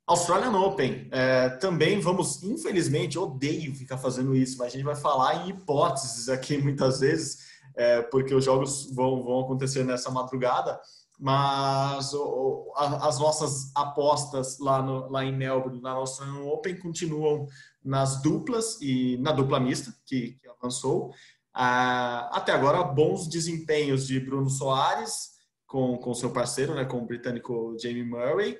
Australian 0.07 0.53
Open. 0.59 1.09
É, 1.11 1.49
também 1.49 2.01
vamos, 2.01 2.42
infelizmente, 2.42 3.18
odeio 3.18 3.75
ficar 3.75 3.97
fazendo 3.97 4.37
isso, 4.37 4.59
mas 4.59 4.68
a 4.68 4.71
gente 4.77 4.85
vai 4.85 4.97
falar 4.97 5.47
em 5.47 5.51
hipóteses 5.51 6.29
aqui 6.29 6.59
muitas 6.59 7.01
vezes, 7.01 7.38
é, 7.75 8.03
porque 8.03 8.35
os 8.35 8.44
jogos 8.44 8.90
vão, 8.92 9.23
vão 9.23 9.40
acontecer 9.40 9.83
nessa 9.83 10.11
madrugada 10.11 10.79
mas 11.18 12.14
o, 12.14 12.72
a, 12.76 13.09
as 13.09 13.18
nossas 13.18 13.72
apostas 13.74 14.59
lá, 14.61 14.81
no, 14.81 15.11
lá 15.11 15.24
em 15.24 15.37
Melbourne, 15.37 15.81
na 15.81 15.90
Australian 15.92 16.44
Open, 16.44 16.78
continuam 16.78 17.46
nas 17.85 18.22
duplas 18.22 18.81
e 18.81 19.16
na 19.18 19.33
dupla 19.33 19.59
mista, 19.59 19.92
que, 20.07 20.33
que 20.40 20.48
avançou. 20.48 21.12
Ah, 21.52 22.31
até 22.33 22.52
agora, 22.52 22.85
bons 22.85 23.28
desempenhos 23.28 24.07
de 24.07 24.20
Bruno 24.20 24.48
Soares 24.48 25.38
com, 25.66 25.98
com 25.98 26.14
seu 26.14 26.31
parceiro, 26.31 26.74
né, 26.74 26.85
com 26.85 26.98
o 26.98 27.07
britânico 27.07 27.76
Jamie 27.81 28.04
Murray. 28.04 28.57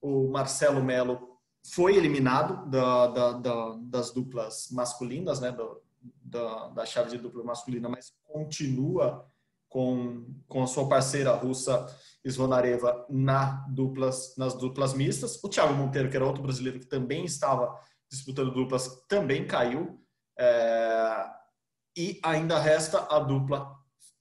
O 0.00 0.30
Marcelo 0.30 0.82
Melo 0.82 1.38
foi 1.74 1.96
eliminado 1.96 2.70
da, 2.70 3.06
da, 3.08 3.32
da, 3.32 3.76
das 3.82 4.12
duplas 4.12 4.68
masculinas, 4.70 5.40
né, 5.40 5.54
da, 6.22 6.68
da 6.68 6.86
chave 6.86 7.10
de 7.10 7.18
dupla 7.18 7.44
masculina, 7.44 7.88
mas 7.88 8.14
continua 8.24 9.26
com, 9.68 10.24
com 10.46 10.62
a 10.62 10.66
sua 10.66 10.88
parceira 10.88 11.32
russa 11.32 11.86
Svonareva 12.24 13.06
na 13.08 13.66
duplas, 13.68 14.34
nas 14.36 14.54
duplas 14.54 14.94
mistas. 14.94 15.42
O 15.42 15.48
Thiago 15.48 15.74
Monteiro, 15.74 16.10
que 16.10 16.16
era 16.16 16.26
outro 16.26 16.42
brasileiro 16.42 16.80
que 16.80 16.86
também 16.86 17.24
estava 17.24 17.74
disputando 18.10 18.52
duplas, 18.52 19.04
também 19.08 19.46
caiu. 19.46 20.00
É, 20.38 21.26
e 21.96 22.20
ainda 22.22 22.58
resta 22.58 23.06
a 23.10 23.18
dupla 23.18 23.74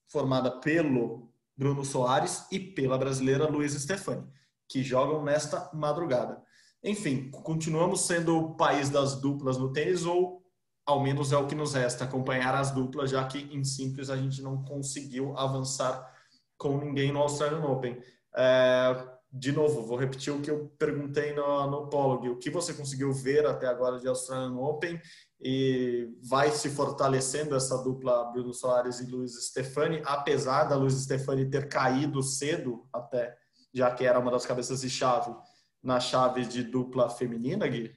formada 0.07 0.59
pelo 0.59 1.31
Bruno 1.55 1.83
Soares 1.83 2.45
e 2.51 2.59
pela 2.59 2.97
brasileira 2.97 3.47
Luiz 3.47 3.73
Stefani, 3.73 4.25
que 4.69 4.83
jogam 4.83 5.23
nesta 5.23 5.69
madrugada. 5.73 6.41
Enfim, 6.83 7.29
continuamos 7.31 8.01
sendo 8.01 8.37
o 8.37 8.55
país 8.55 8.89
das 8.89 9.19
duplas 9.19 9.57
no 9.57 9.73
tênis 9.73 10.05
ou 10.05 10.41
ao 10.87 11.01
menos 11.01 11.33
é 11.33 11.37
o 11.37 11.45
que 11.45 11.53
nos 11.53 11.73
resta, 11.73 12.05
acompanhar 12.05 12.55
as 12.55 12.71
duplas, 12.71 13.09
já 13.09 13.25
que 13.25 13.39
em 13.53 13.61
simples 13.65 14.09
a 14.09 14.15
gente 14.15 14.41
não 14.41 14.63
conseguiu 14.63 15.37
avançar 15.37 16.15
com 16.57 16.77
ninguém 16.77 17.11
no 17.11 17.19
Australian 17.19 17.65
Open. 17.65 18.01
É, 18.33 19.17
de 19.29 19.51
novo, 19.51 19.83
vou 19.83 19.97
repetir 19.97 20.31
o 20.31 20.41
que 20.41 20.49
eu 20.49 20.71
perguntei 20.79 21.33
no, 21.33 21.69
no 21.69 21.89
Polog. 21.89 22.29
O 22.29 22.37
que 22.37 22.49
você 22.49 22.73
conseguiu 22.73 23.11
ver 23.11 23.45
até 23.45 23.67
agora 23.67 23.99
de 23.99 24.07
Australian 24.07 24.55
Open 24.55 24.99
e 25.41 26.09
vai 26.23 26.51
se 26.51 26.69
fortalecendo 26.69 27.53
essa 27.53 27.77
dupla 27.83 28.31
Bruno 28.31 28.53
Soares 28.53 29.01
e 29.01 29.11
Luiz 29.11 29.33
Stefani, 29.49 30.01
apesar 30.05 30.63
da 30.63 30.77
Luiz 30.77 30.93
Stefani 30.93 31.49
ter 31.49 31.67
caído 31.67 32.23
cedo 32.23 32.87
até, 32.93 33.35
já 33.73 33.91
que 33.91 34.05
era 34.05 34.19
uma 34.19 34.31
das 34.31 34.45
cabeças 34.45 34.79
de 34.79 34.89
chave 34.89 35.35
na 35.83 35.99
chave 35.99 36.45
de 36.45 36.63
dupla 36.63 37.09
feminina, 37.09 37.67
Gui? 37.67 37.93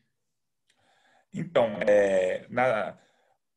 Então, 1.32 1.78
é, 1.86 2.46
na, 2.48 2.98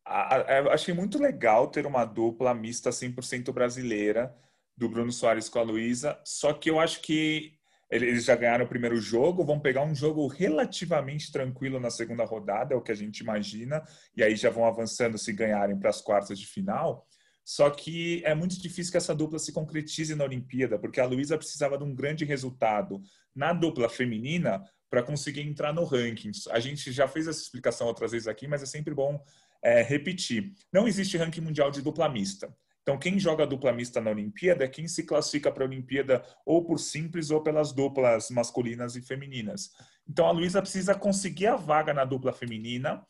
a, 0.06 0.36
a, 0.36 0.74
achei 0.74 0.94
muito 0.94 1.18
legal 1.18 1.68
ter 1.68 1.86
uma 1.86 2.06
dupla 2.06 2.54
mista 2.54 2.90
100% 2.90 3.52
brasileira 3.52 4.36
do 4.76 4.90
Bruno 4.90 5.12
Soares 5.12 5.50
com 5.50 5.60
a 5.60 5.64
Luísa, 5.64 6.20
só 6.24 6.54
que 6.54 6.70
eu 6.70 6.80
acho 6.80 7.02
que 7.02 7.54
eles 7.90 8.26
já 8.26 8.36
ganharam 8.36 8.66
o 8.66 8.68
primeiro 8.68 8.98
jogo, 8.98 9.46
vão 9.46 9.60
pegar 9.60 9.84
um 9.84 9.94
jogo 9.94 10.26
relativamente 10.28 11.32
tranquilo 11.32 11.80
na 11.80 11.92
segunda 11.92 12.26
rodada, 12.26 12.74
é 12.74 12.78
o 12.78 12.82
que 12.82 12.92
a 12.92 12.96
gente 12.96 13.20
imagina, 13.20 13.84
e 14.18 14.24
aí 14.24 14.36
já 14.36 14.50
vão 14.50 14.66
avançando 14.66 15.18
se 15.18 15.32
ganharem 15.32 15.78
para 15.78 15.92
as 15.92 16.02
quartas 16.02 16.40
de 16.40 16.48
final. 16.48 17.08
Só 17.46 17.70
que 17.70 18.24
é 18.26 18.34
muito 18.34 18.60
difícil 18.60 18.92
que 18.92 18.98
essa 18.98 19.14
dupla 19.14 19.38
se 19.38 19.52
concretize 19.52 20.16
na 20.16 20.24
Olimpíada, 20.24 20.80
porque 20.80 21.00
a 21.00 21.06
Luísa 21.06 21.38
precisava 21.38 21.78
de 21.78 21.84
um 21.84 21.94
grande 21.94 22.26
resultado 22.26 23.02
na 23.36 23.54
dupla 23.54 23.90
feminina 23.90 24.64
para 24.94 25.02
conseguir 25.02 25.42
entrar 25.42 25.74
no 25.74 25.86
rankings. 25.86 26.48
A 26.52 26.60
gente 26.60 26.92
já 26.92 27.08
fez 27.08 27.28
essa 27.28 27.42
explicação 27.42 27.88
outras 27.88 28.12
vezes 28.12 28.28
aqui, 28.28 28.48
mas 28.48 28.62
é 28.62 28.68
sempre 28.68 28.94
bom 28.94 29.20
é, 29.64 29.82
repetir. 29.82 30.54
Não 30.72 30.88
existe 30.88 31.18
ranking 31.18 31.42
mundial 31.42 31.72
de 31.72 31.82
dupla 31.82 32.08
mista. 32.08 32.56
Então, 32.84 33.00
quem 33.00 33.18
joga 33.18 33.48
dupla 33.48 33.74
mista 33.74 34.00
na 34.00 34.12
Olimpíada 34.12 34.64
é 34.64 34.68
quem 34.68 34.88
se 34.88 35.02
classifica 35.02 35.52
para 35.52 35.64
a 35.64 35.68
Olimpíada 35.68 36.24
ou 36.46 36.64
por 36.64 36.78
simples 36.78 37.32
ou 37.32 37.42
pelas 37.42 37.72
duplas 37.72 38.30
masculinas 38.30 38.96
e 38.96 39.02
femininas. 39.02 39.72
Então, 40.08 40.28
a 40.28 40.32
Luísa 40.32 40.62
precisa 40.62 40.94
conseguir 40.94 41.48
a 41.48 41.56
vaga 41.56 41.92
na 41.92 42.06
dupla 42.06 42.32
feminina 42.32 43.04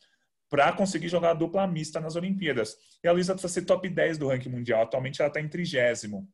para 0.48 0.72
conseguir 0.72 1.08
jogar 1.10 1.32
a 1.32 1.34
dupla 1.34 1.66
mista 1.66 2.00
nas 2.00 2.16
Olimpíadas. 2.16 2.78
E 3.04 3.08
a 3.08 3.12
Luísa 3.12 3.34
precisa 3.34 3.52
ser 3.52 3.66
top 3.66 3.90
10 3.90 4.16
do 4.16 4.28
ranking 4.28 4.48
mundial. 4.48 4.80
Atualmente 4.80 5.20
ela 5.20 5.28
está 5.28 5.38
em 5.38 5.48
trigésimo. 5.50 6.26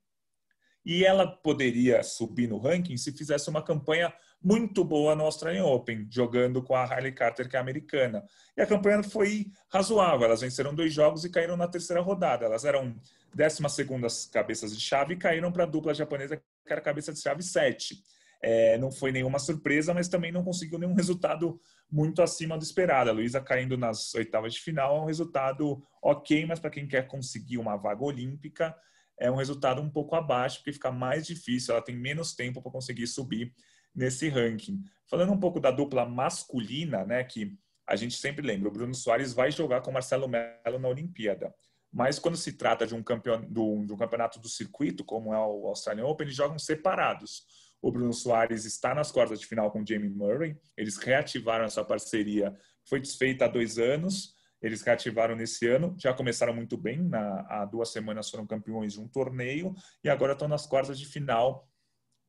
E 0.87 1.05
ela 1.05 1.27
poderia 1.27 2.05
subir 2.05 2.49
no 2.49 2.59
ranking 2.59 2.97
se 2.97 3.11
fizesse 3.11 3.51
uma 3.51 3.65
campanha 3.65 4.15
muito 4.43 4.83
boa 4.83 5.15
no 5.15 5.25
Australian 5.25 5.67
Open, 5.67 6.07
jogando 6.11 6.63
com 6.63 6.75
a 6.75 6.83
Harley 6.83 7.13
Carter, 7.13 7.49
que 7.49 7.57
é 7.57 7.59
americana. 7.59 8.25
E 8.57 8.63
a 8.63 8.67
campanha 8.67 9.03
foi 9.03 9.47
razoável. 9.69 10.27
Elas 10.27 10.41
venceram 10.41 10.75
dois 10.75 10.93
jogos 10.93 11.25
e 11.25 11.31
caíram 11.31 11.57
na 11.57 11.69
terceira 11.69 12.01
rodada. 12.01 12.47
Elas 12.47 12.65
eram 12.65 12.97
12 13.35 14.31
cabeças 14.31 14.75
de 14.75 14.81
chave 14.81 15.15
e 15.15 15.19
caíram 15.19 15.53
para 15.53 15.65
a 15.65 15.67
dupla 15.67 15.93
japonesa, 15.93 16.37
que 16.37 16.73
era 16.73 16.81
cabeça 16.81 17.13
de 17.13 17.21
chave 17.21 17.43
7. 17.43 18.03
É, 18.43 18.79
não 18.79 18.91
foi 18.91 19.13
nenhuma 19.13 19.39
surpresa, 19.39 19.93
mas 19.93 20.09
também 20.09 20.33
não 20.33 20.43
conseguiu 20.43 20.79
nenhum 20.79 20.95
resultado 20.95 21.61
muito 21.91 22.23
acima 22.23 22.57
do 22.57 22.65
esperado. 22.65 23.11
A 23.11 23.13
Luísa 23.13 23.41
caindo 23.43 23.77
nas 23.77 24.15
oitavas 24.15 24.55
de 24.55 24.61
final 24.61 24.97
é 24.97 25.01
um 25.03 25.07
resultado 25.07 25.83
ok, 26.03 26.47
mas 26.47 26.59
para 26.59 26.71
quem 26.71 26.89
quer 26.89 27.07
conseguir 27.07 27.59
uma 27.59 27.77
vaga 27.77 28.03
olímpica, 28.03 28.75
é 29.19 29.31
um 29.31 29.37
resultado 29.37 29.83
um 29.83 29.91
pouco 29.91 30.17
abaixo, 30.17 30.59
porque 30.59 30.73
fica 30.73 30.91
mais 30.91 31.27
difícil, 31.27 31.75
ela 31.75 31.85
tem 31.85 31.95
menos 31.95 32.35
tempo 32.35 32.63
para 32.63 32.73
conseguir 32.73 33.07
subir 33.07 33.53
nesse 33.95 34.29
ranking. 34.29 34.83
Falando 35.09 35.33
um 35.33 35.41
pouco 35.41 35.61
da 35.61 35.71
dupla 35.71 36.07
masculina, 36.07 37.05
né, 37.05 37.25
que 37.25 37.57
a 37.87 37.97
gente 37.97 38.15
sempre 38.15 38.47
lembra, 38.47 38.69
o 38.69 38.73
Bruno 38.73 38.95
Soares 38.95 39.33
vai 39.33 39.51
jogar 39.51 39.81
com 39.81 39.91
Marcelo 39.91 40.29
Melo 40.29 40.79
na 40.79 40.89
Olimpíada. 40.89 41.53
Mas 41.93 42.19
quando 42.19 42.37
se 42.37 42.53
trata 42.53 42.87
de 42.87 42.95
um, 42.95 43.03
campeon... 43.03 43.41
de 43.51 43.93
um 43.93 43.97
campeonato 43.97 44.39
do 44.39 44.49
circuito, 44.49 45.05
como 45.05 45.35
é 45.35 45.39
o 45.39 45.67
Australian 45.67 46.07
Open, 46.07 46.25
eles 46.25 46.37
jogam 46.37 46.59
separados. 46.59 47.43
O 47.83 47.91
Bruno 47.91 48.13
Soares 48.13 48.65
está 48.65 48.95
nas 48.95 49.11
quartas 49.11 49.41
de 49.41 49.47
final 49.47 49.71
com 49.71 49.83
o 49.83 49.87
Jamie 49.87 50.09
Murray. 50.09 50.57
Eles 50.77 50.97
reativaram 50.99 51.65
essa 51.65 51.85
parceria, 51.85 52.55
foi 52.89 53.01
desfeita 53.01 53.47
há 53.47 53.49
dois 53.49 53.79
anos. 53.79 54.35
Eles 54.63 54.83
reativaram 54.83 55.35
nesse 55.35 55.67
ano, 55.67 55.97
já 55.99 56.13
começaram 56.13 56.55
muito 56.55 56.77
bem. 56.77 57.03
Na, 57.03 57.47
há 57.49 57.65
duas 57.65 57.91
semanas 57.91 58.29
foram 58.29 58.47
campeões 58.47 58.93
de 58.93 59.01
um 59.01 59.09
torneio 59.09 59.75
e 60.05 60.09
agora 60.11 60.35
estão 60.35 60.47
nas 60.47 60.67
quartas 60.67 60.99
de 60.99 61.07
final 61.07 61.67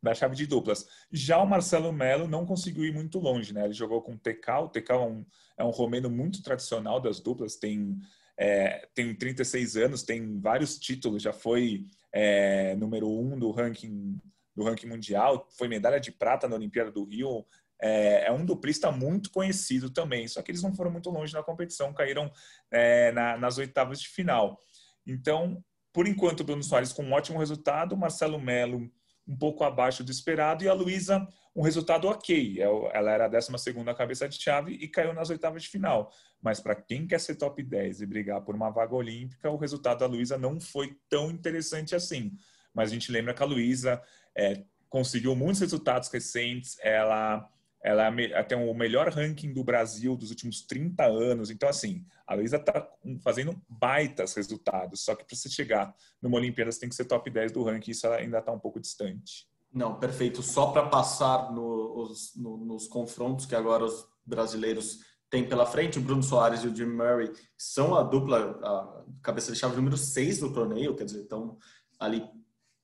da 0.02 0.14
chave 0.14 0.36
de 0.36 0.48
duplas. 0.48 0.88
Já 1.12 1.38
o 1.38 1.46
Marcelo 1.46 1.92
Melo 1.94 2.28
não 2.28 2.46
conseguiu 2.46 2.86
ir 2.86 2.94
muito 2.94 3.20
longe, 3.20 3.54
né? 3.54 3.66
Ele 3.66 3.74
jogou 3.74 4.02
com 4.02 4.14
o 4.14 4.18
TK. 4.18 4.50
O 4.64 4.70
TK 4.70 4.92
é 4.92 4.98
um, 4.98 5.26
é 5.58 5.64
um 5.64 5.70
romeno 5.70 6.10
muito 6.10 6.42
tradicional 6.42 7.00
das 7.00 7.20
duplas, 7.20 7.56
tem 7.56 8.00
é, 8.38 8.88
tem 8.96 9.14
36 9.14 9.78
anos, 9.78 10.02
tem 10.02 10.40
vários 10.40 10.80
títulos, 10.80 11.22
já 11.22 11.32
foi 11.32 11.86
é, 12.12 12.76
número 12.76 13.08
um 13.08 13.38
do 13.38 13.52
ranking 13.52 14.20
do 14.56 14.64
ranking 14.64 14.88
mundial, 14.88 15.48
foi 15.58 15.68
medalha 15.68 16.00
de 16.00 16.12
prata 16.12 16.48
na 16.48 16.56
Olimpíada 16.56 16.92
do 16.92 17.04
Rio. 17.04 17.46
É, 17.80 18.28
é 18.28 18.32
um 18.32 18.44
duplista 18.44 18.92
muito 18.92 19.32
conhecido 19.32 19.90
também, 19.90 20.28
só 20.28 20.42
que 20.42 20.52
eles 20.52 20.62
não 20.62 20.74
foram 20.74 20.92
muito 20.92 21.10
longe 21.10 21.34
na 21.34 21.44
competição, 21.44 21.94
caíram 21.94 22.32
é, 22.70 23.12
na, 23.12 23.38
nas 23.38 23.58
oitavas 23.58 24.02
de 24.02 24.10
final. 24.10 24.60
Então, 25.06 25.64
por 25.94 26.08
enquanto, 26.08 26.44
Bruno 26.44 26.64
Soares 26.64 26.92
com 26.92 27.04
um 27.04 27.14
ótimo 27.14 27.40
resultado, 27.40 27.96
Marcelo 27.96 28.40
Melo 28.40 28.92
um 29.28 29.36
pouco 29.36 29.64
abaixo 29.64 30.04
do 30.04 30.12
esperado 30.12 30.64
e 30.64 30.68
a 30.68 30.74
Luísa 30.74 31.28
um 31.56 31.62
resultado 31.62 32.08
ok. 32.08 32.62
É 32.62 32.98
ela 32.98 33.12
era 33.12 33.26
a 33.26 33.28
12 33.28 33.52
cabeça 33.96 34.28
de 34.28 34.42
chave 34.42 34.74
e 34.74 34.88
caiu 34.88 35.14
nas 35.14 35.30
oitavas 35.30 35.64
de 35.64 35.70
final. 35.70 36.12
Mas 36.42 36.60
para 36.60 36.76
quem 36.76 37.06
quer 37.06 37.20
ser 37.20 37.36
top 37.36 37.62
10 37.62 38.02
e 38.02 38.06
brigar 38.06 38.42
por 38.42 38.56
uma 38.56 38.70
vaga 38.70 38.96
olímpica, 38.96 39.50
o 39.50 39.58
resultado 39.58 40.00
da 40.00 40.06
Luísa 40.06 40.38
não 40.38 40.60
foi 40.60 40.98
tão 41.10 41.30
interessante 41.30 41.94
assim. 41.94 42.32
Mas 42.74 42.90
a 42.90 42.94
gente 42.94 43.12
lembra 43.12 43.34
que 43.34 43.44
a 43.44 43.46
Luísa 43.46 44.02
é, 44.36 44.64
conseguiu 44.90 45.36
muitos 45.36 45.62
resultados 45.62 46.10
recentes, 46.10 46.78
ela 46.82 47.48
ela 47.84 48.06
é 48.06 48.44
tem 48.44 48.58
o 48.58 48.74
melhor 48.74 49.10
ranking 49.10 49.52
do 49.52 49.64
Brasil 49.64 50.16
dos 50.16 50.30
últimos 50.30 50.62
30 50.62 51.04
anos. 51.04 51.50
Então, 51.50 51.68
assim, 51.68 52.06
a 52.28 52.36
Luísa 52.36 52.58
está 52.58 52.88
fazendo 53.24 53.60
baitas 53.68 54.36
resultados. 54.36 55.04
Só 55.04 55.16
que 55.16 55.26
para 55.26 55.36
você 55.36 55.50
chegar 55.50 55.96
numa 56.22 56.38
Olimpíada, 56.38 56.72
você 56.72 56.80
tem 56.80 56.90
que 56.90 56.96
ser 56.96 57.06
top 57.06 57.30
10 57.30 57.52
do 57.52 57.64
ranking. 57.64 57.92
Isso 57.92 58.08
ainda 58.08 58.38
está 58.38 58.52
um 58.52 58.60
pouco 58.60 58.80
distante. 58.80 59.48
Não, 59.74 59.98
perfeito. 59.98 60.44
Só 60.44 60.68
para 60.68 60.88
passar 60.90 61.52
nos, 61.52 62.36
no, 62.36 62.58
nos 62.58 62.88
confrontos 62.88 63.46
que 63.46 63.56
agora 63.56 63.86
os 63.86 64.06
brasileiros 64.24 65.00
têm 65.30 65.48
pela 65.48 65.66
frente, 65.66 65.98
o 65.98 66.02
Bruno 66.02 66.22
Soares 66.22 66.64
e 66.64 66.68
o 66.68 66.76
Jim 66.76 66.86
Murray 66.86 67.32
são 67.58 67.96
a 67.96 68.04
dupla, 68.04 68.60
a 68.62 69.04
cabeça 69.24 69.52
de 69.52 69.58
chave 69.58 69.78
número 69.78 69.96
6 69.96 70.40
do 70.40 70.52
torneio, 70.52 70.94
quer 70.94 71.06
dizer, 71.06 71.22
estão 71.22 71.58
ali 71.98 72.22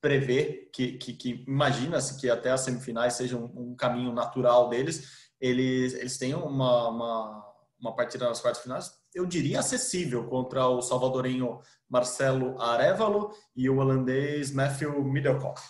prever 0.00 0.70
que, 0.72 0.92
que, 0.92 1.12
que 1.12 1.44
imagina-se 1.46 2.20
que 2.20 2.30
até 2.30 2.50
as 2.50 2.60
semifinais 2.60 3.14
seja 3.14 3.36
um, 3.36 3.50
um, 3.54 3.76
caminho 3.76 4.12
natural 4.12 4.68
deles, 4.68 5.28
eles, 5.40 5.94
eles 5.94 6.18
tenham 6.18 6.44
uma, 6.44 6.88
uma, 6.88 7.44
uma 7.80 7.96
partida 7.96 8.28
nas 8.28 8.40
quartas 8.40 8.62
finais, 8.62 8.92
eu 9.14 9.26
diria 9.26 9.60
acessível 9.60 10.24
contra 10.28 10.68
o 10.68 10.80
salvadorenho 10.80 11.60
Marcelo 11.88 12.60
Arevalo 12.60 13.32
e 13.56 13.68
o 13.68 13.78
holandês 13.78 14.52
Matthew 14.52 15.02
Middlecock. 15.02 15.60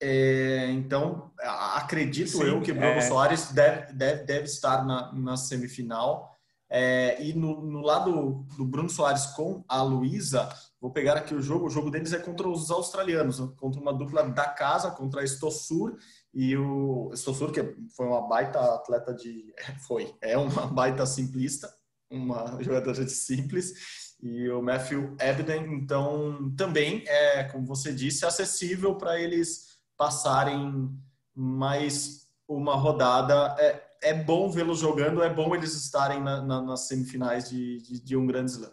É, 0.00 0.68
então, 0.72 1.30
acredito 1.40 2.30
Sim, 2.30 2.42
eu 2.42 2.60
que 2.60 2.72
Bruno 2.72 2.98
é... 2.98 3.00
Soares 3.02 3.52
deve, 3.52 3.92
deve, 3.92 4.24
deve 4.24 4.44
estar 4.46 4.84
na, 4.84 5.12
na 5.12 5.36
semifinal. 5.36 6.36
É, 6.68 7.22
e 7.22 7.32
no, 7.34 7.62
no, 7.62 7.80
lado 7.82 8.44
do 8.56 8.64
Bruno 8.64 8.88
Soares 8.88 9.26
com 9.26 9.62
a 9.68 9.80
Luísa, 9.82 10.48
vou 10.82 10.90
pegar 10.90 11.16
aqui 11.16 11.32
o 11.32 11.40
jogo. 11.40 11.66
O 11.66 11.70
jogo 11.70 11.92
deles 11.92 12.12
é 12.12 12.18
contra 12.18 12.48
os 12.48 12.68
australianos, 12.68 13.38
contra 13.56 13.80
uma 13.80 13.94
dupla 13.94 14.28
da 14.28 14.46
casa, 14.46 14.90
contra 14.90 15.20
a 15.20 15.24
Estossur. 15.24 15.96
E 16.34 16.56
o 16.56 17.10
Estossur, 17.14 17.52
que 17.52 17.62
foi 17.96 18.06
uma 18.06 18.26
baita 18.26 18.58
atleta 18.74 19.14
de. 19.14 19.54
Foi, 19.86 20.12
é 20.20 20.36
uma 20.36 20.66
baita 20.66 21.06
simplista, 21.06 21.72
uma 22.10 22.60
jogadora 22.60 23.04
de 23.04 23.12
simples. 23.12 23.72
E 24.20 24.48
o 24.50 24.60
Matthew 24.60 25.16
Ebden, 25.20 25.74
então, 25.74 26.52
também 26.56 27.04
é, 27.06 27.44
como 27.44 27.66
você 27.66 27.92
disse, 27.92 28.26
acessível 28.26 28.96
para 28.96 29.20
eles 29.20 29.78
passarem 29.96 30.90
mais 31.34 32.26
uma 32.48 32.74
rodada. 32.74 33.54
É, 33.58 33.84
é 34.02 34.14
bom 34.14 34.50
vê-los 34.50 34.80
jogando, 34.80 35.22
é 35.22 35.32
bom 35.32 35.54
eles 35.54 35.74
estarem 35.74 36.20
na, 36.20 36.42
na, 36.42 36.60
nas 36.60 36.86
semifinais 36.88 37.48
de, 37.48 37.80
de, 37.82 38.00
de, 38.00 38.16
um 38.16 38.26
grande 38.26 38.50
slam. 38.52 38.72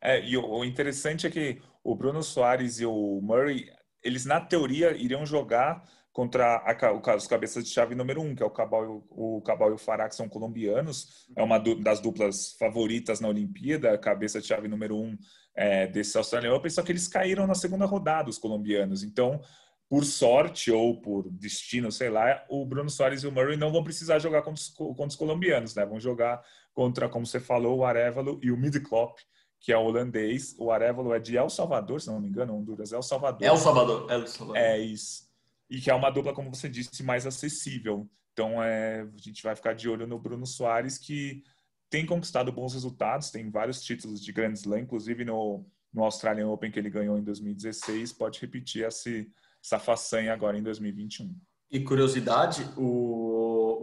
É, 0.00 0.24
e 0.24 0.36
o, 0.36 0.64
interessante 0.64 1.26
é 1.26 1.30
que 1.30 1.60
o 1.82 1.94
Bruno 1.94 2.22
Soares 2.22 2.80
e 2.80 2.86
o 2.86 3.20
Murray, 3.22 3.70
eles 4.02 4.24
na 4.24 4.40
teoria 4.40 4.92
iriam 4.92 5.26
jogar 5.26 5.82
contra 6.12 6.56
a, 6.56 7.14
os 7.14 7.26
cabeças 7.26 7.64
de 7.64 7.70
chave 7.70 7.94
número 7.94 8.20
um, 8.20 8.34
que 8.34 8.42
é 8.42 8.46
o 8.46 8.50
Cabal, 8.50 9.06
o 9.08 9.40
Cabal 9.42 9.70
e 9.70 9.74
o 9.74 9.78
Farah, 9.78 10.08
que 10.08 10.16
são 10.16 10.28
colombianos. 10.28 11.28
É 11.36 11.42
uma 11.42 11.58
das 11.58 12.00
duplas 12.00 12.54
favoritas 12.58 13.20
na 13.20 13.28
Olimpíada, 13.28 13.96
cabeça 13.98 14.40
de 14.40 14.46
chave 14.48 14.66
número 14.66 14.96
um 14.96 15.16
é, 15.54 15.86
desse 15.86 16.16
Australian 16.16 16.54
Open, 16.54 16.70
só 16.70 16.82
que 16.82 16.90
eles 16.90 17.06
caíram 17.06 17.46
na 17.46 17.54
segunda 17.54 17.84
rodada, 17.84 18.28
os 18.28 18.38
colombianos. 18.38 19.04
Então, 19.04 19.40
por 19.88 20.04
sorte 20.04 20.70
ou 20.70 21.00
por 21.00 21.30
destino, 21.30 21.90
sei 21.90 22.10
lá, 22.10 22.44
o 22.48 22.66
Bruno 22.66 22.90
Soares 22.90 23.22
e 23.22 23.26
o 23.26 23.32
Murray 23.32 23.56
não 23.56 23.72
vão 23.72 23.82
precisar 23.82 24.18
jogar 24.18 24.42
contra 24.42 24.60
os, 24.60 24.68
contra 24.68 25.06
os 25.06 25.16
colombianos, 25.16 25.74
né? 25.74 25.86
Vão 25.86 25.98
jogar 25.98 26.42
contra, 26.74 27.08
como 27.08 27.26
você 27.26 27.40
falou, 27.40 27.78
o 27.78 27.84
Arevalo 27.84 28.38
e 28.42 28.50
o 28.50 28.56
Midclop, 28.56 29.18
que 29.60 29.72
é 29.72 29.76
holandês. 29.76 30.54
O 30.58 30.70
Arevalo 30.70 31.14
é 31.14 31.18
de 31.18 31.36
El 31.36 31.50
Salvador, 31.50 32.00
se 32.00 32.08
não 32.08 32.20
me 32.20 32.28
engano, 32.28 32.56
Honduras, 32.56 32.92
El 32.92 33.02
Salvador. 33.02 33.46
El 33.46 33.56
Salvador, 33.56 34.10
El 34.10 34.26
Salvador. 34.26 34.56
É 34.56 34.78
isso. 34.78 35.28
E 35.68 35.80
que 35.80 35.90
é 35.90 35.94
uma 35.94 36.10
dupla, 36.10 36.32
como 36.32 36.54
você 36.54 36.68
disse, 36.68 37.02
mais 37.02 37.26
acessível. 37.26 38.08
Então, 38.32 38.62
é, 38.62 39.02
a 39.02 39.18
gente 39.18 39.42
vai 39.42 39.54
ficar 39.54 39.74
de 39.74 39.88
olho 39.88 40.06
no 40.06 40.18
Bruno 40.18 40.46
Soares, 40.46 40.96
que 40.96 41.42
tem 41.90 42.06
conquistado 42.06 42.52
bons 42.52 42.74
resultados, 42.74 43.30
tem 43.30 43.50
vários 43.50 43.82
títulos 43.82 44.22
de 44.22 44.32
Grand 44.32 44.52
Slam, 44.52 44.80
inclusive 44.80 45.24
no, 45.24 45.66
no 45.92 46.04
Australian 46.04 46.48
Open 46.48 46.70
que 46.70 46.78
ele 46.78 46.90
ganhou 46.90 47.18
em 47.18 47.24
2016, 47.24 48.12
pode 48.12 48.40
repetir 48.40 48.84
esse 48.84 49.30
essa 49.64 49.78
façanha 49.78 50.32
agora 50.32 50.56
em 50.56 50.62
2021. 50.62 51.34
E 51.70 51.80
curiosidade, 51.80 52.66
o, 52.76 52.86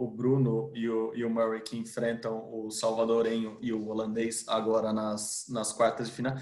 o 0.02 0.10
Bruno 0.10 0.70
e 0.74 0.88
o, 0.88 1.14
e 1.14 1.24
o 1.24 1.30
Murray 1.30 1.60
que 1.60 1.76
enfrentam 1.76 2.48
o 2.52 2.70
salvadorenho 2.70 3.58
e 3.60 3.72
o 3.72 3.88
holandês 3.88 4.44
agora 4.48 4.92
nas, 4.92 5.46
nas 5.48 5.72
quartas 5.72 6.08
de 6.08 6.14
final, 6.14 6.36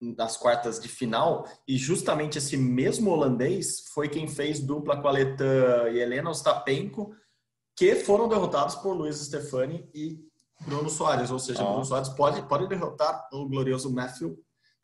nas 0.00 0.36
quartas 0.36 0.78
de 0.78 0.88
final, 0.88 1.48
e 1.66 1.76
justamente 1.76 2.38
esse 2.38 2.56
mesmo 2.56 3.10
holandês 3.10 3.88
foi 3.92 4.08
quem 4.08 4.28
fez 4.28 4.60
dupla 4.60 5.00
com 5.00 5.08
a 5.08 5.10
Letã 5.10 5.88
e 5.90 5.98
Helena 5.98 6.30
Ostapenko, 6.30 7.14
que 7.76 7.94
foram 7.94 8.28
derrotados 8.28 8.74
por 8.76 8.92
Luiz 8.92 9.16
Stefani 9.16 9.88
e 9.94 10.18
Bruno 10.66 10.90
Soares, 10.90 11.30
ou 11.30 11.38
seja, 11.38 11.62
oh. 11.62 11.70
Bruno 11.70 11.84
Soares 11.84 12.08
pode, 12.10 12.42
pode 12.48 12.68
derrotar 12.68 13.28
o 13.32 13.48
glorioso 13.48 13.92
Matthew, 13.92 14.36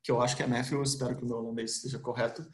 que 0.03 0.11
eu 0.11 0.21
acho 0.21 0.37
que 0.37 0.43
é 0.43 0.47
Matthew, 0.47 0.83
espero 0.83 1.17
que 1.17 1.25
o 1.25 1.27
meu 1.27 1.39
holandês 1.39 1.77
esteja 1.77 1.99
correto, 1.99 2.45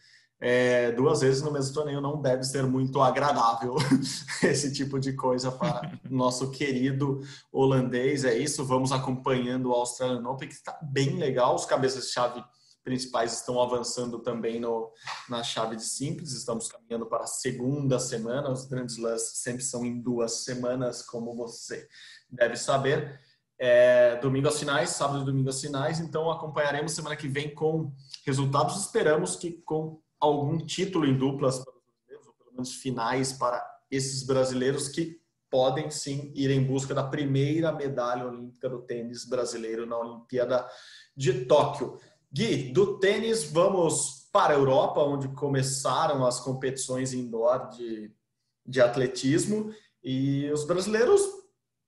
é, 0.40 0.90
duas 0.92 1.20
vezes 1.20 1.42
no 1.42 1.52
mesmo 1.52 1.74
torneio 1.74 2.00
não 2.00 2.20
deve 2.20 2.44
ser 2.44 2.62
muito 2.64 3.00
agradável 3.02 3.76
esse 4.42 4.72
tipo 4.72 4.98
de 4.98 5.12
coisa 5.12 5.52
para 5.52 5.92
nosso 6.08 6.50
querido 6.50 7.20
holandês. 7.52 8.24
É 8.24 8.36
isso, 8.36 8.64
vamos 8.64 8.90
acompanhando 8.90 9.68
o 9.68 9.72
Australian 9.72 10.26
Open, 10.26 10.48
que 10.48 10.54
está 10.54 10.78
bem 10.82 11.18
legal. 11.18 11.54
Os 11.54 11.66
cabeças 11.66 12.06
de 12.06 12.12
chave 12.12 12.42
principais 12.82 13.34
estão 13.34 13.60
avançando 13.60 14.18
também 14.20 14.58
no, 14.58 14.90
na 15.28 15.42
chave 15.42 15.76
de 15.76 15.84
simples. 15.84 16.32
Estamos 16.32 16.68
caminhando 16.68 17.04
para 17.04 17.24
a 17.24 17.26
segunda 17.26 17.98
semana. 17.98 18.50
Os 18.50 18.64
grandes 18.64 18.96
lãs 18.96 19.22
sempre 19.34 19.62
são 19.62 19.84
em 19.84 20.00
duas 20.00 20.44
semanas, 20.44 21.02
como 21.02 21.36
você 21.36 21.86
deve 22.30 22.56
saber. 22.56 23.20
É, 23.58 24.16
domingo 24.16 24.48
as 24.48 24.58
finais, 24.58 24.88
sábado 24.88 25.20
e 25.20 25.24
domingo 25.26 25.50
as 25.50 25.60
finais. 25.60 26.00
Então 26.00 26.30
acompanharemos 26.30 26.92
semana 26.92 27.14
que 27.14 27.28
vem 27.28 27.54
com 27.54 27.92
resultados. 28.24 28.80
Esperamos 28.80 29.36
que 29.36 29.52
com 29.66 30.00
algum 30.20 30.58
título 30.58 31.06
em 31.06 31.16
duplas 31.16 31.58
para 31.58 31.72
os 31.72 31.82
brasileiros, 31.82 32.26
ou 32.26 32.34
pelo 32.34 32.52
menos 32.52 32.74
finais 32.74 33.32
para 33.32 33.64
esses 33.90 34.22
brasileiros 34.22 34.88
que 34.88 35.20
podem 35.50 35.90
sim 35.90 36.32
ir 36.34 36.50
em 36.50 36.62
busca 36.62 36.94
da 36.94 37.02
primeira 37.02 37.72
medalha 37.72 38.26
olímpica 38.26 38.68
do 38.68 38.82
tênis 38.82 39.24
brasileiro 39.24 39.84
na 39.84 39.98
Olimpíada 39.98 40.68
de 41.16 41.44
Tóquio. 41.44 41.98
Gui, 42.32 42.72
do 42.72 42.98
tênis 42.98 43.50
vamos 43.50 44.28
para 44.32 44.54
a 44.54 44.56
Europa, 44.56 45.00
onde 45.00 45.28
começaram 45.28 46.24
as 46.24 46.38
competições 46.38 47.12
indoor 47.12 47.68
de, 47.70 48.14
de 48.64 48.80
atletismo 48.80 49.74
e 50.02 50.48
os 50.52 50.64
brasileiros, 50.64 51.20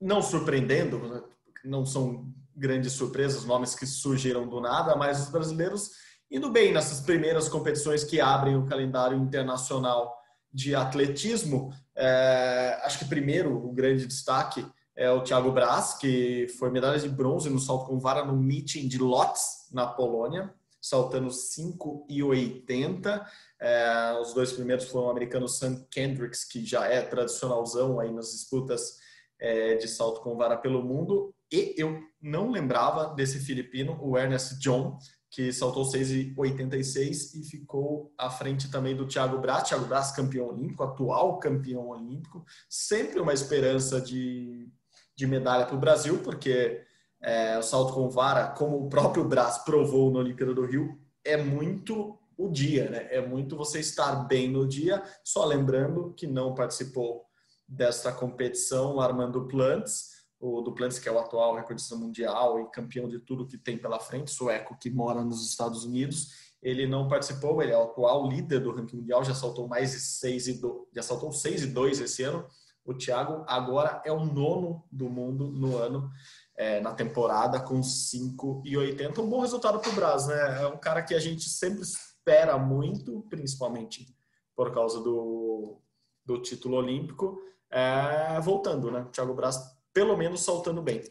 não 0.01 0.21
surpreendendo, 0.21 0.99
né, 0.99 1.23
não 1.65 1.87
são 1.87 2.35
grandes 2.55 2.93
surpresas, 2.93 3.45
nomes 3.45 3.75
que 3.75 3.87
surgiram 3.87 4.49
do 4.49 4.61
nada, 4.61 4.97
mas 4.97 5.23
os 5.23 5.31
brasileiros 5.31 5.91
indo 6.33 6.51
bem 6.51 6.73
nessas 6.73 7.01
primeiras 7.01 7.47
competições 7.47 8.03
que 8.03 8.19
abrem 8.19 8.57
o 8.57 8.65
calendário 8.65 9.19
internacional 9.19 10.19
de 10.51 10.75
atletismo. 10.75 11.71
É, 11.95 12.81
acho 12.85 12.99
que 12.99 13.05
primeiro 13.05 13.55
o 13.55 13.71
grande 13.71 14.07
destaque 14.07 14.67
é 14.97 15.11
o 15.11 15.23
Thiago 15.23 15.53
Braz, 15.53 15.95
que 15.95 16.49
foi 16.59 16.71
medalha 16.71 16.99
de 16.99 17.09
bronze 17.09 17.51
no 17.51 17.59
salto 17.59 17.87
com 17.87 18.01
vara 18.01 18.25
no 18.25 18.35
meeting 18.35 18.89
de 18.89 18.97
Lotz, 18.97 19.69
na 19.71 19.87
Polônia, 19.87 20.53
saltando 20.81 21.29
5,80. 21.29 23.27
É, 23.61 24.19
os 24.21 24.33
dois 24.33 24.53
primeiros 24.53 24.87
foram 24.87 25.09
o 25.09 25.11
americano 25.11 25.47
Sam 25.47 25.85
Kendricks, 25.91 26.45
que 26.45 26.65
já 26.65 26.87
é 26.87 27.03
tradicionalzão 27.03 28.01
aí 28.01 28.11
nas 28.11 28.33
disputas 28.33 28.97
é, 29.39 29.75
de 29.75 29.87
salto 29.87 30.23
com 30.23 30.35
vara 30.35 30.57
pelo 30.57 30.83
mundo. 30.83 31.35
E 31.53 31.75
eu 31.77 32.01
não 32.21 32.51
lembrava 32.51 33.15
desse 33.15 33.39
filipino, 33.39 33.99
o 34.01 34.17
Ernest 34.17 34.59
John, 34.59 34.99
que 35.33 35.51
saltou 35.51 35.85
6,86 35.85 37.41
e 37.41 37.43
ficou 37.43 38.13
à 38.19 38.29
frente 38.29 38.71
também 38.71 38.95
do 38.95 39.09
Thiago 39.09 39.39
Braz. 39.39 39.67
Thiago 39.67 39.87
Braz, 39.87 40.13
campeão 40.13 40.49
olímpico, 40.49 40.83
atual 40.83 41.39
campeão 41.39 41.89
olímpico. 41.89 42.45
Sempre 42.69 43.19
uma 43.19 43.33
esperança 43.33 43.99
de, 43.99 44.69
de 45.17 45.27
medalha 45.27 45.65
para 45.65 45.75
o 45.75 45.81
Brasil, 45.81 46.19
porque 46.19 46.83
é, 47.23 47.57
o 47.57 47.63
salto 47.63 47.95
com 47.95 48.11
vara, 48.11 48.49
como 48.49 48.77
o 48.77 48.91
próprio 48.91 49.25
Braz 49.25 49.57
provou 49.65 50.13
na 50.13 50.19
Olimpíada 50.19 50.53
do 50.53 50.67
Rio, 50.67 51.01
é 51.25 51.39
muito 51.39 52.19
o 52.37 52.51
dia, 52.51 52.91
né? 52.91 53.09
É 53.11 53.27
muito 53.27 53.57
você 53.57 53.81
estar 53.81 54.15
bem 54.27 54.51
no 54.51 54.69
dia. 54.69 55.03
Só 55.25 55.47
lembrando 55.47 56.13
que 56.15 56.27
não 56.27 56.55
participou 56.55 57.25
desta 57.67 58.13
competição 58.13 59.01
Armando 59.01 59.49
Plantes, 59.49 60.11
o 60.43 60.61
Duplantis, 60.61 60.99
que 60.99 61.09
é 61.09 61.13
o 61.13 61.21
atual 61.21 61.55
recordista 61.55 61.95
mundial 61.95 62.61
e 62.61 62.71
campeão 62.71 63.09
de 63.09 63.21
tudo 63.21 63.47
que 63.47 63.57
tem 63.57 63.79
pela 63.79 64.01
frente, 64.01 64.33
sueco 64.33 64.77
que 64.77 64.91
mora 64.91 65.23
nos 65.23 65.49
Estados 65.49 65.85
Unidos, 65.85 66.53
ele 66.61 66.85
não 66.85 67.07
participou, 67.07 67.63
ele 67.63 67.71
é 67.71 67.79
o 67.79 67.85
atual 67.85 68.29
líder 68.29 68.59
do 68.59 68.75
ranking 68.75 68.97
mundial, 68.97 69.23
já 69.23 69.35
saltou 69.35 69.69
mais 69.69 69.93
de 69.93 70.01
6 70.01 70.49
e 70.49 70.61
do, 70.61 70.89
já 70.93 71.01
saltou 71.01 71.31
6 71.31 71.63
e 71.63 71.67
2 71.69 72.01
esse 72.01 72.25
ano. 72.25 72.45
O 72.85 72.93
Thiago 72.93 73.45
agora 73.47 74.03
é 74.05 74.11
o 74.11 74.25
nono 74.25 74.85
do 74.91 75.09
mundo 75.09 75.47
no 75.47 75.77
ano, 75.77 76.11
é, 76.57 76.81
na 76.81 76.93
temporada, 76.93 77.61
com 77.61 77.81
5 77.81 78.65
e 78.65 78.77
80. 78.77 79.23
Um 79.23 79.31
bom 79.31 79.41
resultado 79.41 79.79
para 79.79 79.91
o 79.91 79.95
Brasil, 79.95 80.35
né? 80.35 80.63
É 80.63 80.67
um 80.67 80.77
cara 80.77 81.03
que 81.03 81.15
a 81.15 81.21
gente 81.21 81.49
sempre 81.49 81.83
espera 81.83 82.59
muito, 82.59 83.25
principalmente 83.31 84.13
por 84.57 84.75
causa 84.75 85.01
do, 85.01 85.81
do 86.27 86.43
título 86.43 86.79
olímpico. 86.79 87.41
É, 87.71 88.41
voltando, 88.41 88.91
né? 88.91 89.03
O 89.03 89.11
Thiago 89.11 89.35
Braz 89.35 89.59
pelo 89.93 90.17
menos 90.17 90.45
saltando 90.45 90.83
bem. 90.83 91.03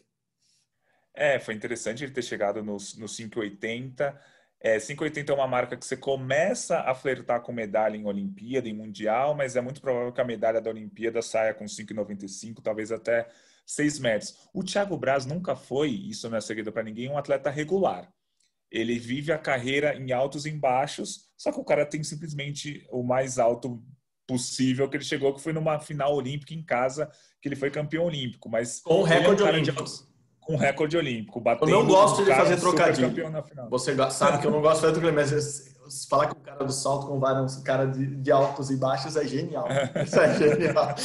É, 1.13 1.39
foi 1.39 1.53
interessante 1.53 2.03
ele 2.03 2.13
ter 2.13 2.23
chegado 2.23 2.63
nos 2.63 2.97
no 2.97 3.07
580. 3.07 4.19
É, 4.59 4.79
580 4.79 5.31
é 5.31 5.35
uma 5.35 5.47
marca 5.47 5.75
que 5.75 5.85
você 5.85 5.97
começa 5.97 6.79
a 6.81 6.93
flertar 6.93 7.41
com 7.41 7.51
medalha 7.51 7.97
em 7.97 8.05
Olimpíada, 8.05 8.69
em 8.69 8.73
Mundial, 8.73 9.33
mas 9.35 9.55
é 9.55 9.61
muito 9.61 9.81
provável 9.81 10.13
que 10.13 10.21
a 10.21 10.25
medalha 10.25 10.61
da 10.61 10.69
Olimpíada 10.69 11.21
saia 11.21 11.53
com 11.53 11.65
5,95, 11.65 12.61
talvez 12.61 12.91
até 12.91 13.27
6 13.65 13.99
metros. 13.99 14.37
O 14.53 14.63
Thiago 14.63 14.97
Braz 14.97 15.25
nunca 15.25 15.55
foi, 15.55 15.89
isso 15.89 16.29
não 16.29 16.37
é 16.37 16.41
segredo 16.41 16.71
para 16.71 16.83
ninguém, 16.83 17.09
um 17.09 17.17
atleta 17.17 17.49
regular. 17.49 18.11
Ele 18.69 18.97
vive 18.99 19.31
a 19.31 19.37
carreira 19.37 19.95
em 19.95 20.11
altos 20.11 20.45
e 20.45 20.51
baixos, 20.51 21.29
só 21.35 21.51
que 21.51 21.59
o 21.59 21.65
cara 21.65 21.85
tem 21.85 22.03
simplesmente 22.03 22.87
o 22.91 23.03
mais 23.03 23.39
alto 23.39 23.83
possível 24.31 24.87
que 24.87 24.95
ele 24.95 25.03
chegou, 25.03 25.33
que 25.33 25.41
foi 25.41 25.51
numa 25.51 25.77
final 25.77 26.15
olímpica 26.15 26.53
em 26.53 26.63
casa, 26.63 27.11
que 27.41 27.49
ele 27.49 27.55
foi 27.55 27.69
campeão 27.69 28.05
olímpico. 28.05 28.47
Mas 28.49 28.79
com 28.79 29.03
recorde 29.03 29.41
é 29.41 29.45
um 29.45 29.49
olímpico. 29.49 29.83
De, 29.83 29.91
com 30.39 30.55
recorde 30.55 30.97
olímpico. 30.97 31.43
eu 31.61 31.67
não 31.67 31.85
gosto 31.85 32.23
de 32.23 32.33
fazer 32.33 32.57
trocadilho. 32.57 33.13
Você 33.69 33.95
sabe 34.09 34.39
que 34.39 34.47
eu 34.47 34.51
não 34.51 34.61
gosto 34.61 34.75
de 34.75 34.81
fazer 34.81 34.93
trocadilho, 34.93 35.15
mas 35.15 35.69
falar 36.09 36.27
que 36.27 36.33
o 36.33 36.39
cara 36.39 36.63
do 36.63 36.71
salto 36.71 37.07
com 37.07 37.19
vários 37.19 37.57
cara 37.57 37.85
de, 37.85 38.05
de, 38.05 38.31
altos 38.31 38.71
e 38.71 38.77
baixos 38.77 39.17
é 39.17 39.27
genial. 39.27 39.67
Isso 40.01 40.17
é 40.17 40.37
genial. 40.37 40.95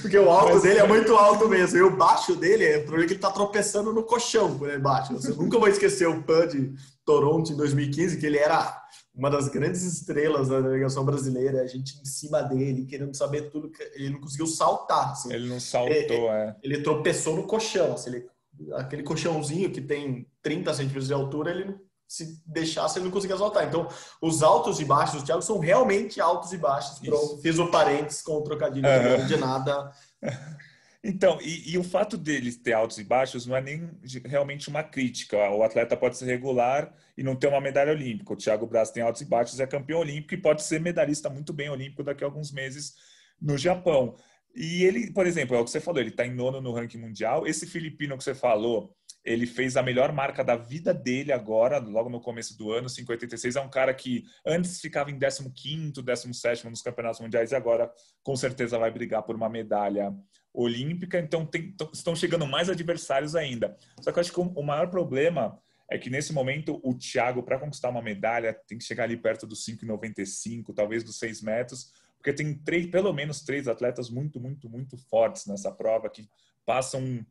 Porque 0.00 0.18
o 0.18 0.28
alto 0.28 0.54
mas, 0.54 0.62
dele 0.62 0.80
é 0.80 0.86
muito 0.86 1.14
alto 1.14 1.48
mesmo. 1.48 1.78
E 1.78 1.82
o 1.82 1.96
baixo 1.96 2.34
dele 2.34 2.64
é 2.64 2.78
o 2.78 2.82
problema 2.82 3.06
que 3.06 3.12
ele 3.12 3.20
tá 3.20 3.30
tropeçando 3.30 3.92
no 3.92 4.02
colchão 4.02 4.58
por 4.58 4.76
baixo. 4.80 5.12
Você 5.14 5.32
nunca 5.32 5.56
vai 5.58 5.70
esquecer 5.70 6.08
o 6.08 6.20
Pan 6.24 6.48
de 6.48 6.74
Toronto 7.04 7.52
em 7.52 7.56
2015, 7.56 8.18
que 8.18 8.26
ele 8.26 8.38
era 8.38 8.81
uma 9.14 9.30
das 9.30 9.48
grandes 9.48 9.82
estrelas 9.82 10.48
da 10.48 10.60
delegação 10.60 11.04
brasileira, 11.04 11.60
a 11.60 11.66
gente 11.66 12.00
em 12.00 12.04
cima 12.04 12.42
dele, 12.42 12.86
querendo 12.86 13.14
saber 13.14 13.50
tudo, 13.50 13.70
ele 13.94 14.10
não 14.10 14.20
conseguiu 14.20 14.46
saltar. 14.46 15.12
Assim. 15.12 15.32
Ele 15.32 15.48
não 15.48 15.60
saltou, 15.60 15.92
ele, 15.92 16.14
é. 16.14 16.56
Ele 16.62 16.82
tropeçou 16.82 17.36
no 17.36 17.46
colchão, 17.46 17.92
assim, 17.92 18.10
ele, 18.10 18.26
aquele 18.74 19.02
colchãozinho 19.02 19.70
que 19.70 19.80
tem 19.80 20.26
30 20.42 20.72
centímetros 20.72 21.06
de 21.08 21.12
altura, 21.12 21.50
ele 21.50 21.74
se 22.08 22.42
deixasse, 22.46 22.98
ele 22.98 23.06
não 23.06 23.12
conseguia 23.12 23.36
saltar. 23.36 23.66
Então, 23.66 23.88
os 24.20 24.42
altos 24.42 24.80
e 24.80 24.84
baixos 24.84 25.20
do 25.20 25.26
Thiago 25.26 25.42
são 25.42 25.58
realmente 25.58 26.20
altos 26.20 26.52
e 26.52 26.58
baixos. 26.58 26.98
Pronto, 26.98 27.38
fiz 27.40 27.58
o 27.58 27.70
parênteses 27.70 28.22
com 28.22 28.36
o 28.36 28.42
trocadilho 28.42 28.86
uhum. 28.86 29.26
de 29.26 29.36
nada. 29.36 29.90
Então, 31.04 31.40
e, 31.42 31.72
e, 31.72 31.78
o 31.78 31.82
fato 31.82 32.16
deles 32.16 32.56
ter 32.56 32.74
altos 32.74 32.96
e 32.98 33.02
baixos 33.02 33.44
não 33.44 33.56
é 33.56 33.60
nem 33.60 33.90
realmente 34.24 34.68
uma 34.68 34.84
crítica. 34.84 35.36
O 35.50 35.64
atleta 35.64 35.96
pode 35.96 36.16
ser 36.16 36.26
regular 36.26 36.94
e 37.16 37.24
não 37.24 37.34
ter 37.34 37.48
uma 37.48 37.60
medalha 37.60 37.90
olímpica. 37.90 38.32
O 38.32 38.36
Thiago 38.36 38.66
Braz 38.68 38.92
tem 38.92 39.02
altos 39.02 39.20
e 39.20 39.24
baixos, 39.24 39.58
é 39.58 39.66
campeão 39.66 39.98
olímpico 39.98 40.34
e 40.34 40.36
pode 40.40 40.62
ser 40.62 40.80
medalhista 40.80 41.28
muito 41.28 41.52
bem 41.52 41.68
olímpico 41.68 42.04
daqui 42.04 42.22
a 42.22 42.26
alguns 42.28 42.52
meses 42.52 42.94
no 43.40 43.58
Japão. 43.58 44.14
E 44.54 44.84
ele, 44.84 45.10
por 45.12 45.26
exemplo, 45.26 45.56
é 45.56 45.60
o 45.60 45.64
que 45.64 45.70
você 45.70 45.80
falou, 45.80 46.00
ele 46.00 46.10
está 46.10 46.24
em 46.24 46.34
nono 46.34 46.60
no 46.60 46.72
ranking 46.72 46.98
mundial. 46.98 47.46
Esse 47.48 47.66
filipino 47.66 48.16
que 48.16 48.22
você 48.22 48.34
falou, 48.34 48.94
ele 49.24 49.46
fez 49.46 49.76
a 49.76 49.82
melhor 49.82 50.12
marca 50.12 50.42
da 50.42 50.56
vida 50.56 50.92
dele 50.92 51.32
agora, 51.32 51.78
logo 51.78 52.08
no 52.08 52.20
começo 52.20 52.56
do 52.58 52.72
ano, 52.72 52.88
5,86. 52.88 53.56
É 53.56 53.60
um 53.60 53.70
cara 53.70 53.94
que 53.94 54.24
antes 54.44 54.80
ficava 54.80 55.10
em 55.10 55.18
15º, 55.18 55.94
17º 56.02 56.64
nos 56.64 56.82
campeonatos 56.82 57.20
mundiais 57.20 57.52
e 57.52 57.54
agora 57.54 57.90
com 58.22 58.34
certeza 58.34 58.78
vai 58.78 58.90
brigar 58.90 59.22
por 59.22 59.36
uma 59.36 59.48
medalha 59.48 60.12
olímpica, 60.52 61.18
então 61.18 61.46
tem, 61.46 61.74
estão 61.92 62.14
chegando 62.14 62.46
mais 62.46 62.68
adversários 62.68 63.34
ainda. 63.34 63.76
Só 64.00 64.12
que 64.12 64.18
eu 64.18 64.20
acho 64.20 64.32
que 64.32 64.40
o 64.40 64.62
maior 64.62 64.90
problema 64.90 65.58
é 65.90 65.98
que 65.98 66.10
nesse 66.10 66.32
momento 66.32 66.80
o 66.82 66.94
Thiago, 66.94 67.42
para 67.42 67.58
conquistar 67.58 67.88
uma 67.88 68.02
medalha, 68.02 68.52
tem 68.66 68.78
que 68.78 68.84
chegar 68.84 69.04
ali 69.04 69.16
perto 69.16 69.46
dos 69.46 69.64
5,95, 69.64 70.74
talvez 70.74 71.04
dos 71.04 71.18
6 71.18 71.42
metros, 71.42 71.92
porque 72.16 72.32
tem 72.32 72.54
três, 72.54 72.86
pelo 72.86 73.12
menos 73.12 73.42
três 73.42 73.66
atletas 73.66 74.08
muito, 74.08 74.40
muito, 74.40 74.68
muito 74.68 74.96
fortes 74.96 75.46
nessa 75.46 75.72
prova 75.72 76.08
que 76.08 76.28
passam. 76.64 77.24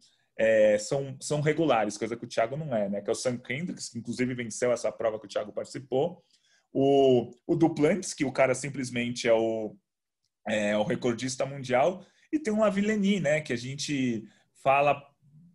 É, 0.44 0.76
são, 0.80 1.16
são 1.22 1.40
regulares, 1.40 2.00
coisa 2.00 2.18
que 2.18 2.26
o 2.26 2.28
Thiago 2.28 2.58
não 2.58 2.76
é, 2.76 2.90
né? 2.90 3.00
Que 3.00 3.12
é 3.12 3.14
o 3.14 3.16
Sam 3.16 3.38
Kendricks, 3.38 3.90
que 3.90 4.00
inclusive 4.00 4.34
venceu 4.34 4.72
essa 4.72 4.92
prova 4.92 5.20
que 5.20 5.28
o 5.28 5.30
Thiago 5.30 5.54
participou. 5.54 6.24
O, 6.74 7.30
o 7.46 7.56
Duplantis, 7.56 8.12
que 8.12 8.26
o 8.26 8.32
cara 8.32 8.56
simplesmente 8.56 9.28
é 9.28 9.34
o, 9.34 9.76
é 10.48 10.76
o 10.76 10.84
recordista 10.84 11.46
mundial, 11.46 12.04
e 12.34 12.40
tem 12.40 12.52
um 12.52 12.64
Avileni, 12.64 13.20
né, 13.20 13.40
que 13.40 13.54
a 13.54 13.56
gente 13.56 14.24
fala 14.64 15.00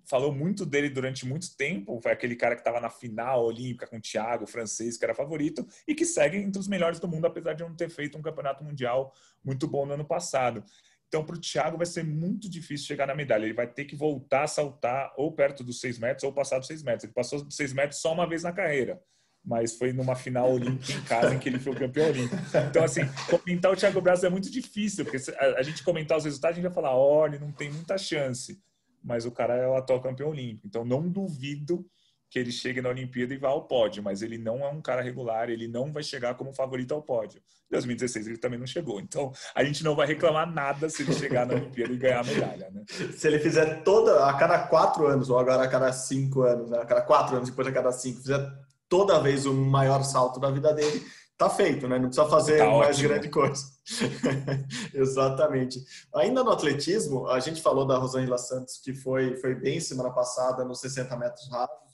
falou 0.09 0.33
muito 0.33 0.65
dele 0.65 0.89
durante 0.89 1.27
muito 1.27 1.57
tempo, 1.57 2.01
foi 2.01 2.13
aquele 2.13 2.37
cara 2.37 2.55
que 2.55 2.61
estava 2.61 2.81
na 2.81 2.89
final 2.89 3.45
olímpica 3.45 3.89
com 3.89 3.97
o 3.97 4.01
Thiago, 4.01 4.47
francês, 4.47 4.97
que 4.97 5.05
era 5.05 5.17
favorito, 5.17 5.67
e 5.85 5.97
que 5.97 6.05
segue 6.05 6.37
entre 6.37 6.61
os 6.61 6.69
melhores 6.69 7.01
do 7.01 7.09
mundo, 7.09 7.27
apesar 7.27 7.55
de 7.55 7.65
não 7.65 7.75
ter 7.75 7.91
feito 7.91 8.17
um 8.17 8.23
campeonato 8.23 8.63
mundial 8.63 9.13
muito 9.45 9.67
bom 9.67 9.85
no 9.85 9.95
ano 9.95 10.05
passado. 10.05 10.63
Então, 11.09 11.25
para 11.25 11.37
o 11.37 11.41
Thiago 11.41 11.77
vai 11.77 11.87
ser 11.87 12.05
muito 12.05 12.51
difícil 12.51 12.87
chegar 12.87 13.07
na 13.07 13.15
medalha. 13.15 13.45
Ele 13.45 13.55
vai 13.55 13.67
ter 13.67 13.85
que 13.85 13.95
voltar 13.95 14.45
a 14.45 14.49
saltar 14.49 15.13
ou 15.17 15.33
perto 15.33 15.63
dos 15.63 15.81
seis 15.81 15.99
metros 15.99 16.25
ou 16.25 16.33
passar 16.33 16.59
dos 16.59 16.67
seis 16.67 16.83
metros. 16.83 17.05
Ele 17.05 17.13
passou 17.13 17.43
dos 17.45 17.55
seis 17.55 17.73
metros 17.73 18.01
só 18.01 18.13
uma 18.13 18.29
vez 18.29 18.43
na 18.43 18.53
carreira 18.53 19.01
mas 19.47 19.77
foi 19.77 19.93
numa 19.93 20.17
final 20.17 20.53
olímpica 20.53 20.93
em 20.93 21.03
casa 21.05 21.33
em 21.33 21.39
que 21.39 21.49
ele 21.49 21.61
foi 21.61 21.73
o 21.73 21.79
campeão 21.79 22.09
olímpico. 22.09 22.37
Então, 22.69 22.83
assim, 22.83 23.03
comentar 23.31 23.73
o 23.73 23.77
Thiago 23.77 24.01
Braz 24.01 24.25
é 24.25 24.29
muito 24.29 24.51
difícil, 24.51 25.05
porque 25.05 25.19
a, 25.39 25.63
gente 25.63 25.85
comentar 25.85 26.19
os 26.19 26.25
resultados, 26.25 26.55
a 26.55 26.61
gente 26.61 26.67
vai 26.67 26.75
falar, 26.75 26.97
olha, 26.97 27.39
não 27.39 27.53
tem 27.53 27.71
muita 27.71 27.97
chance. 27.97 28.61
Mas 29.05 29.25
o 29.25 29.31
cara 29.31 29.55
é 29.55 29.69
o 29.69 29.77
atual 29.77 30.01
campeão 30.01 30.31
olímpico. 30.31 30.67
Então, 30.67 30.85
não 30.85 31.09
duvido 31.09 31.87
que 32.29 32.39
ele 32.39 32.51
chegue 32.51 32.81
na 32.81 32.89
Olimpíada 32.89 33.33
e 33.33 33.39
vá 33.39 33.49
ao 33.49 33.67
pódio, 33.67 34.03
mas 34.03 34.23
ele 34.23 34.37
não 34.37 34.65
é 34.65 34.69
um 34.69 34.81
cara 34.81 35.03
regular, 35.03 35.49
ele 35.49 35.69
não 35.69 35.93
vai 35.93 36.03
chegar 36.03 36.35
como 36.35 36.53
favorito 36.53 36.93
ao 36.93 37.03
pódio. 37.03 37.41
Em 37.71 37.75
2016 37.75 38.27
ele 38.27 38.39
também 38.39 38.59
não 38.59 38.67
chegou. 38.67 39.01
Então, 39.01 39.33
a 39.55 39.65
gente 39.65 39.83
não 39.83 39.95
vai 39.95 40.07
reclamar 40.07 40.51
nada 40.51 40.89
se 40.89 41.03
ele 41.03 41.13
chegar 41.13 41.47
na 41.47 41.55
Olimpíada 41.55 41.93
e 41.93 41.97
ganhar 41.97 42.21
a 42.21 42.25
medalha, 42.25 42.71
né? 42.71 42.85
Se 43.17 43.27
ele 43.27 43.39
fizer 43.39 43.83
toda, 43.83 44.27
a 44.27 44.35
cada 44.35 44.67
quatro 44.67 45.07
anos, 45.07 45.31
ou 45.31 45.39
agora 45.39 45.63
a 45.63 45.69
cada 45.69 45.93
cinco 45.93 46.43
anos, 46.43 46.71
né? 46.71 46.79
a 46.79 46.85
cada 46.85 47.03
quatro 47.03 47.37
anos, 47.37 47.49
depois 47.49 47.67
a 47.67 47.73
cada 47.73 47.93
cinco, 47.93 48.21
fizer 48.21 48.41
toda 48.89 49.21
vez 49.21 49.47
o 49.47 49.55
maior 49.55 50.03
salto 50.03 50.39
da 50.39 50.51
vida 50.51 50.73
dele, 50.73 51.05
tá 51.37 51.51
feito, 51.51 51.87
né? 51.87 51.99
Não 51.99 52.09
precisa 52.09 52.29
fazer 52.29 52.59
tá 52.59 52.71
mais 52.71 52.97
ótimo. 52.97 53.09
grande 53.09 53.29
coisa. 53.29 53.65
Exatamente. 54.95 55.85
Ainda 56.15 56.43
no 56.43 56.51
atletismo, 56.51 57.29
a 57.29 57.41
gente 57.41 57.61
falou 57.61 57.87
da 57.87 57.99
Rosângela 57.99 58.39
Santos, 58.39 58.79
que 58.79 58.95
foi, 58.95 59.37
foi 59.37 59.55
bem 59.55 59.81
semana 59.81 60.11
passada 60.11 60.65
nos 60.65 60.81
60 60.81 61.17
metros 61.17 61.51
rasos, 61.51 61.86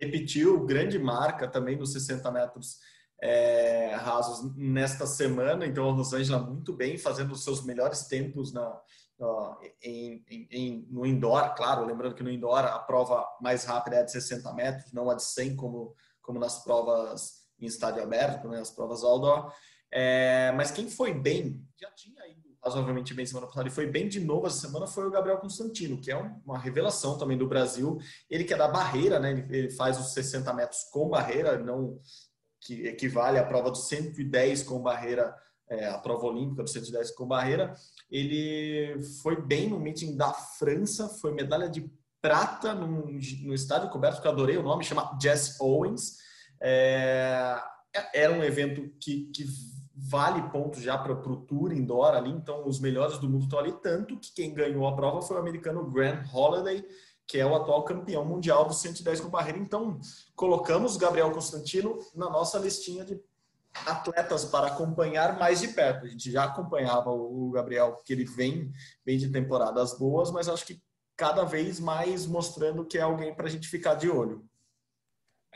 repetiu 0.00 0.64
grande 0.64 0.98
marca 0.98 1.48
também 1.48 1.76
nos 1.76 1.92
60 1.92 2.30
metros 2.30 2.78
é, 3.22 3.94
rasos 3.94 4.54
nesta 4.56 5.06
semana, 5.06 5.66
então 5.66 5.88
a 5.88 5.92
Rosângela 5.92 6.38
muito 6.38 6.72
bem, 6.72 6.98
fazendo 6.98 7.32
os 7.32 7.42
seus 7.42 7.64
melhores 7.64 8.06
tempos 8.06 8.52
na, 8.52 8.78
na 9.18 9.58
em, 9.82 10.22
em, 10.50 10.86
no 10.90 11.06
indoor, 11.06 11.54
claro, 11.54 11.86
lembrando 11.86 12.14
que 12.14 12.22
no 12.22 12.30
indoor 12.30 12.64
a 12.64 12.78
prova 12.78 13.26
mais 13.40 13.64
rápida 13.64 13.96
é 13.96 14.02
de 14.04 14.12
60 14.12 14.52
metros, 14.52 14.92
não 14.92 15.10
a 15.10 15.14
de 15.14 15.22
100 15.22 15.56
como 15.56 15.94
como 16.26 16.40
nas 16.40 16.62
provas 16.62 17.46
em 17.58 17.66
estádio 17.66 18.02
aberto, 18.02 18.48
né, 18.48 18.60
as 18.60 18.70
provas 18.70 19.04
outdoor. 19.04 19.52
É, 19.92 20.52
mas 20.56 20.72
quem 20.72 20.90
foi 20.90 21.14
bem, 21.14 21.64
já 21.80 21.88
tinha 21.92 22.25
razoavelmente 22.66 23.14
bem 23.14 23.24
semana 23.24 23.46
passada, 23.46 23.68
e 23.68 23.72
foi 23.72 23.86
bem 23.86 24.08
de 24.08 24.20
novo 24.20 24.46
essa 24.46 24.66
semana, 24.66 24.86
foi 24.86 25.06
o 25.06 25.10
Gabriel 25.10 25.38
Constantino, 25.38 26.00
que 26.00 26.10
é 26.10 26.16
uma 26.44 26.58
revelação 26.58 27.16
também 27.16 27.38
do 27.38 27.48
Brasil. 27.48 27.98
Ele 28.28 28.44
que 28.44 28.52
é 28.52 28.56
da 28.56 28.68
barreira, 28.68 29.20
né, 29.20 29.46
ele 29.50 29.70
faz 29.70 29.98
os 29.98 30.12
60 30.12 30.52
metros 30.52 30.82
com 30.90 31.08
barreira, 31.08 31.58
não 31.58 31.98
que 32.60 32.86
equivale 32.88 33.38
à 33.38 33.44
prova 33.44 33.70
dos 33.70 33.86
110 33.86 34.64
com 34.64 34.82
barreira, 34.82 35.34
é, 35.68 35.86
a 35.86 35.98
prova 35.98 36.26
olímpica 36.26 36.64
dos 36.64 36.72
110 36.72 37.12
com 37.12 37.26
barreira. 37.26 37.72
Ele 38.10 39.00
foi 39.22 39.40
bem 39.40 39.68
no 39.68 39.78
meeting 39.78 40.16
da 40.16 40.32
França, 40.32 41.08
foi 41.08 41.32
medalha 41.32 41.68
de 41.68 41.88
prata 42.20 42.74
no, 42.74 43.06
no 43.44 43.54
estádio 43.54 43.90
coberto, 43.90 44.20
que 44.20 44.26
eu 44.26 44.32
adorei 44.32 44.56
o 44.56 44.62
nome, 44.62 44.84
chama 44.84 45.16
Jess 45.22 45.60
Owens. 45.60 46.16
É, 46.60 47.56
era 48.12 48.32
um 48.32 48.42
evento 48.42 48.90
que, 49.00 49.30
que 49.32 49.46
vale 49.96 50.42
pontos 50.50 50.82
já 50.82 50.98
para 50.98 51.12
o 51.12 51.36
Tour 51.36 51.72
Indoor 51.72 52.14
ali, 52.14 52.30
então 52.30 52.68
os 52.68 52.78
melhores 52.78 53.18
do 53.18 53.28
mundo 53.28 53.44
estão 53.44 53.58
ali, 53.58 53.72
tanto 53.72 54.18
que 54.18 54.32
quem 54.34 54.52
ganhou 54.52 54.86
a 54.86 54.94
prova 54.94 55.22
foi 55.22 55.36
o 55.36 55.40
americano 55.40 55.90
Grant 55.90 56.28
Holiday, 56.32 56.84
que 57.26 57.38
é 57.38 57.46
o 57.46 57.54
atual 57.54 57.82
campeão 57.82 58.24
mundial 58.24 58.66
do 58.66 58.74
110 58.74 59.20
com 59.20 59.28
barreira. 59.28 59.58
Então, 59.58 59.98
colocamos 60.36 60.96
Gabriel 60.96 61.32
Constantino 61.32 61.98
na 62.14 62.30
nossa 62.30 62.58
listinha 62.58 63.04
de 63.04 63.20
atletas 63.86 64.44
para 64.44 64.68
acompanhar 64.68 65.38
mais 65.38 65.60
de 65.60 65.68
perto. 65.68 66.06
A 66.06 66.08
gente 66.08 66.30
já 66.30 66.44
acompanhava 66.44 67.10
o 67.10 67.50
Gabriel, 67.50 67.94
porque 67.94 68.12
ele 68.12 68.24
vem, 68.24 68.70
vem 69.04 69.18
de 69.18 69.28
temporadas 69.30 69.98
boas, 69.98 70.30
mas 70.30 70.48
acho 70.48 70.64
que 70.64 70.80
cada 71.16 71.44
vez 71.44 71.80
mais 71.80 72.26
mostrando 72.26 72.84
que 72.84 72.98
é 72.98 73.02
alguém 73.02 73.34
para 73.34 73.46
a 73.46 73.50
gente 73.50 73.66
ficar 73.68 73.94
de 73.94 74.08
olho. 74.08 74.44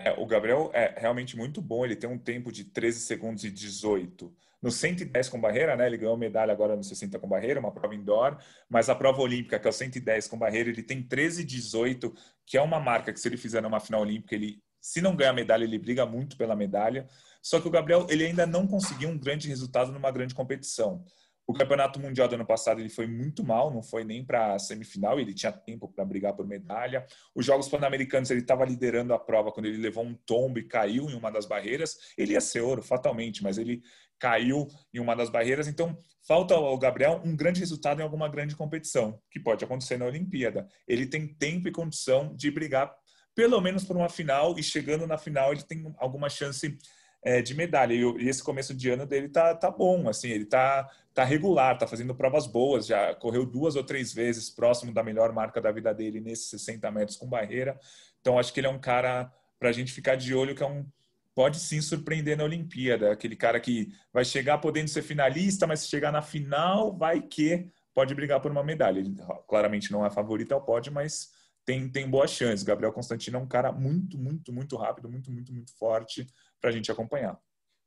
É, 0.04 0.14
o 0.18 0.26
Gabriel 0.26 0.70
é 0.72 0.94
realmente 0.98 1.36
muito 1.36 1.60
bom, 1.60 1.84
ele 1.84 1.96
tem 1.96 2.08
um 2.08 2.18
tempo 2.18 2.50
de 2.50 2.64
13 2.64 3.00
segundos 3.00 3.44
e 3.44 3.50
18. 3.50 4.34
No 4.62 4.70
110 4.70 5.28
com 5.28 5.40
barreira, 5.40 5.74
né? 5.74 5.86
Ele 5.86 5.96
ganhou 5.96 6.16
medalha 6.16 6.52
agora 6.52 6.76
no 6.76 6.84
60 6.84 7.18
com 7.18 7.28
barreira, 7.28 7.60
uma 7.60 7.72
prova 7.72 7.94
indoor, 7.94 8.36
mas 8.68 8.88
a 8.90 8.94
prova 8.94 9.22
olímpica, 9.22 9.58
que 9.58 9.66
é 9.66 9.70
o 9.70 9.72
110 9.72 10.28
com 10.28 10.38
barreira, 10.38 10.68
ele 10.68 10.82
tem 10.82 11.02
13 11.02 11.42
e 11.42 11.44
18, 11.44 12.14
que 12.44 12.58
é 12.58 12.62
uma 12.62 12.78
marca 12.78 13.12
que 13.12 13.20
se 13.20 13.28
ele 13.28 13.36
fizer 13.36 13.62
numa 13.62 13.80
final 13.80 14.02
olímpica, 14.02 14.34
ele 14.34 14.62
se 14.80 15.00
não 15.00 15.14
ganhar 15.14 15.32
medalha, 15.32 15.64
ele 15.64 15.78
briga 15.78 16.06
muito 16.06 16.36
pela 16.36 16.56
medalha. 16.56 17.06
Só 17.42 17.60
que 17.60 17.68
o 17.68 17.70
Gabriel, 17.70 18.06
ele 18.08 18.24
ainda 18.24 18.46
não 18.46 18.66
conseguiu 18.66 19.08
um 19.08 19.18
grande 19.18 19.48
resultado 19.48 19.92
numa 19.92 20.10
grande 20.10 20.34
competição. 20.34 21.04
O 21.50 21.52
Campeonato 21.52 21.98
Mundial 21.98 22.28
do 22.28 22.36
ano 22.36 22.46
passado 22.46 22.80
ele 22.80 22.88
foi 22.88 23.08
muito 23.08 23.42
mal, 23.42 23.72
não 23.72 23.82
foi 23.82 24.04
nem 24.04 24.24
para 24.24 24.54
a 24.54 24.58
semifinal, 24.60 25.18
ele 25.18 25.34
tinha 25.34 25.50
tempo 25.50 25.88
para 25.88 26.04
brigar 26.04 26.32
por 26.32 26.46
medalha. 26.46 27.04
Os 27.34 27.44
Jogos 27.44 27.68
Pan-Americanos 27.68 28.30
ele 28.30 28.38
estava 28.38 28.64
liderando 28.64 29.12
a 29.12 29.18
prova 29.18 29.50
quando 29.50 29.66
ele 29.66 29.78
levou 29.78 30.04
um 30.04 30.14
tombo 30.14 30.60
e 30.60 30.62
caiu 30.62 31.10
em 31.10 31.14
uma 31.14 31.28
das 31.28 31.46
barreiras. 31.46 31.96
Ele 32.16 32.34
ia 32.34 32.40
ser 32.40 32.60
ouro, 32.60 32.84
fatalmente, 32.84 33.42
mas 33.42 33.58
ele 33.58 33.82
caiu 34.16 34.68
em 34.94 35.00
uma 35.00 35.16
das 35.16 35.28
barreiras. 35.28 35.66
Então, 35.66 35.98
falta 36.24 36.54
ao 36.54 36.78
Gabriel 36.78 37.20
um 37.24 37.34
grande 37.34 37.58
resultado 37.58 37.98
em 37.98 38.04
alguma 38.04 38.28
grande 38.28 38.54
competição, 38.54 39.20
que 39.28 39.40
pode 39.40 39.64
acontecer 39.64 39.96
na 39.96 40.06
Olimpíada. 40.06 40.68
Ele 40.86 41.04
tem 41.04 41.26
tempo 41.26 41.66
e 41.66 41.72
condição 41.72 42.32
de 42.36 42.48
brigar 42.48 42.94
pelo 43.34 43.60
menos 43.60 43.84
por 43.84 43.96
uma 43.96 44.08
final 44.08 44.56
e 44.56 44.62
chegando 44.62 45.06
na 45.06 45.18
final 45.18 45.52
ele 45.52 45.62
tem 45.62 45.92
alguma 45.98 46.28
chance 46.28 46.78
é, 47.22 47.42
de 47.42 47.54
medalha. 47.54 47.92
E, 47.92 48.00
e, 48.00 48.28
esse 48.28 48.42
começo 48.42 48.74
de 48.74 48.90
ano 48.90 49.06
dele 49.06 49.28
tá, 49.28 49.54
tá 49.54 49.70
bom, 49.70 50.08
assim, 50.08 50.28
ele 50.28 50.44
tá, 50.44 50.88
tá 51.14 51.24
regular, 51.24 51.78
tá 51.78 51.86
fazendo 51.86 52.14
provas 52.14 52.46
boas, 52.46 52.86
já 52.86 53.14
correu 53.14 53.44
duas 53.44 53.76
ou 53.76 53.84
três 53.84 54.12
vezes 54.12 54.50
próximo 54.50 54.92
da 54.92 55.02
melhor 55.02 55.32
marca 55.32 55.60
da 55.60 55.72
vida 55.72 55.92
dele 55.92 56.20
nesses 56.20 56.48
60 56.50 56.90
metros 56.90 57.16
com 57.16 57.28
barreira. 57.28 57.78
Então 58.20 58.38
acho 58.38 58.52
que 58.52 58.60
ele 58.60 58.66
é 58.66 58.70
um 58.70 58.80
cara 58.80 59.32
para 59.58 59.68
a 59.68 59.72
gente 59.72 59.92
ficar 59.92 60.16
de 60.16 60.34
olho 60.34 60.54
que 60.54 60.62
é 60.62 60.66
um 60.66 60.86
pode 61.34 61.58
sim 61.58 61.80
surpreender 61.80 62.36
na 62.36 62.44
Olimpíada, 62.44 63.12
aquele 63.12 63.36
cara 63.36 63.60
que 63.60 63.88
vai 64.12 64.24
chegar 64.24 64.58
podendo 64.58 64.88
ser 64.88 65.00
finalista, 65.00 65.66
mas 65.66 65.80
se 65.80 65.88
chegar 65.88 66.12
na 66.12 66.20
final, 66.20 66.94
vai 66.94 67.22
que 67.22 67.70
pode 67.94 68.14
brigar 68.14 68.40
por 68.40 68.50
uma 68.50 68.64
medalha. 68.64 68.98
Ele 68.98 69.14
claramente 69.48 69.92
não 69.92 70.04
é 70.04 70.10
favorito 70.10 70.52
ao 70.52 70.60
pódio, 70.60 70.92
mas 70.92 71.30
tem, 71.64 71.88
tem 71.88 72.08
boa 72.08 72.26
chance. 72.26 72.64
Gabriel 72.64 72.92
Constantino 72.92 73.38
é 73.38 73.40
um 73.40 73.46
cara 73.46 73.72
muito, 73.72 74.18
muito, 74.18 74.52
muito 74.52 74.76
rápido, 74.76 75.08
muito, 75.08 75.30
muito, 75.30 75.52
muito 75.52 75.74
forte 75.78 76.26
para 76.60 76.70
a 76.70 76.72
gente 76.72 76.90
acompanhar. 76.90 77.38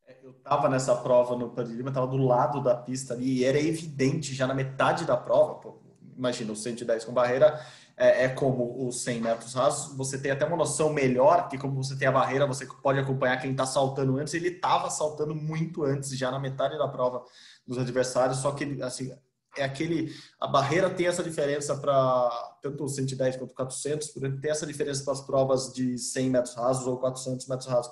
É, 0.08 0.18
eu 0.24 0.32
estava 0.32 0.68
nessa 0.68 0.96
prova 0.96 1.36
no 1.36 1.50
Padilha, 1.50 1.88
estava 1.88 2.08
do 2.08 2.18
lado 2.18 2.62
da 2.62 2.76
pista 2.76 3.14
ali 3.14 3.40
e 3.40 3.46
era 3.46 3.60
evidente 3.60 4.34
já 4.34 4.48
na 4.48 4.54
metade 4.54 5.06
da 5.06 5.16
prova. 5.16 5.56
Pô, 5.56 5.82
imagina, 6.18 6.52
o 6.52 6.56
110 6.56 7.06
com 7.06 7.14
barreira 7.14 7.60
é, 7.96 8.26
é, 8.26 8.30
como 8.30 8.88
os 8.88 9.02
100 9.02 9.22
metros 9.22 9.54
rasos. 9.54 9.96
Você 9.96 10.18
tem 10.18 10.32
até 10.32 10.46
uma 10.46 10.58
noção 10.58 10.92
melhor, 10.92 11.48
que 11.48 11.58
como 11.58 11.82
você 11.82 11.96
tem 11.96 12.08
a 12.08 12.12
barreira, 12.12 12.46
você 12.46 12.66
pode 12.66 13.00
acompanhar 13.00 13.40
quem 13.40 13.52
está 13.52 13.66
saltando 13.66 14.18
antes. 14.18 14.34
Ele 14.34 14.50
estava 14.50 14.90
saltando 14.90 15.36
muito 15.36 15.84
antes, 15.84 16.18
já 16.18 16.32
na 16.32 16.40
metade 16.40 16.78
da 16.78 16.88
prova 16.88 17.24
dos 17.66 17.78
adversários, 17.78 18.40
só 18.40 18.52
que 18.52 18.82
assim, 18.82 19.16
é 19.56 19.64
aquele 19.64 20.14
a 20.40 20.48
barreira 20.48 20.90
tem 20.90 21.06
essa 21.06 21.24
diferença 21.24 21.76
para 21.78 22.30
tanto 22.62 22.84
o 22.84 22.90
110 22.90 23.38
quanto 23.38 23.52
o 23.52 23.56
400 23.56 24.10
tem 24.42 24.52
essa 24.52 24.66
diferença 24.66 25.04
para 25.04 25.14
as 25.14 25.22
provas 25.22 25.72
de 25.72 25.98
100 25.98 26.30
metros 26.30 26.56
rasos 26.56 26.88
ou 26.88 26.98
400 26.98 27.48
metros 27.48 27.70
rasos 27.70 27.92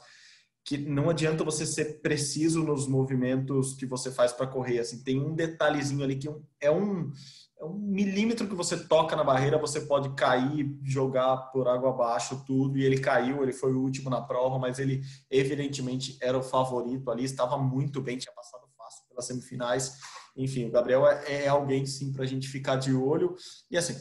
que 0.63 0.77
não 0.77 1.09
adianta 1.09 1.43
você 1.43 1.65
ser 1.65 2.01
preciso 2.01 2.63
nos 2.63 2.87
movimentos 2.87 3.73
que 3.73 3.85
você 3.85 4.11
faz 4.11 4.31
para 4.31 4.47
correr 4.47 4.79
assim 4.79 5.03
tem 5.03 5.19
um 5.19 5.33
detalhezinho 5.33 6.03
ali 6.03 6.15
que 6.15 6.29
é 6.59 6.71
um 6.71 7.11
é 7.59 7.65
um 7.65 7.73
milímetro 7.73 8.47
que 8.47 8.55
você 8.55 8.77
toca 8.87 9.15
na 9.15 9.23
barreira 9.23 9.57
você 9.57 9.81
pode 9.81 10.13
cair 10.15 10.75
jogar 10.83 11.37
por 11.51 11.67
água 11.67 11.89
abaixo 11.89 12.43
tudo 12.45 12.77
e 12.77 12.83
ele 12.83 12.99
caiu 12.99 13.43
ele 13.43 13.53
foi 13.53 13.73
o 13.73 13.79
último 13.79 14.09
na 14.09 14.21
prova 14.21 14.59
mas 14.59 14.79
ele 14.79 15.01
evidentemente 15.29 16.17
era 16.21 16.37
o 16.37 16.43
favorito 16.43 17.09
ali 17.09 17.23
estava 17.23 17.57
muito 17.57 18.01
bem 18.01 18.17
tinha 18.17 18.33
passado 18.33 18.67
fácil 18.77 19.07
pelas 19.09 19.25
semifinais 19.25 19.97
enfim, 20.35 20.65
o 20.65 20.71
Gabriel 20.71 21.05
é, 21.07 21.43
é 21.43 21.47
alguém 21.47 21.85
sim 21.85 22.11
para 22.11 22.23
a 22.23 22.27
gente 22.27 22.47
ficar 22.47 22.77
de 22.77 22.93
olho. 22.93 23.35
E 23.69 23.77
assim, 23.77 23.95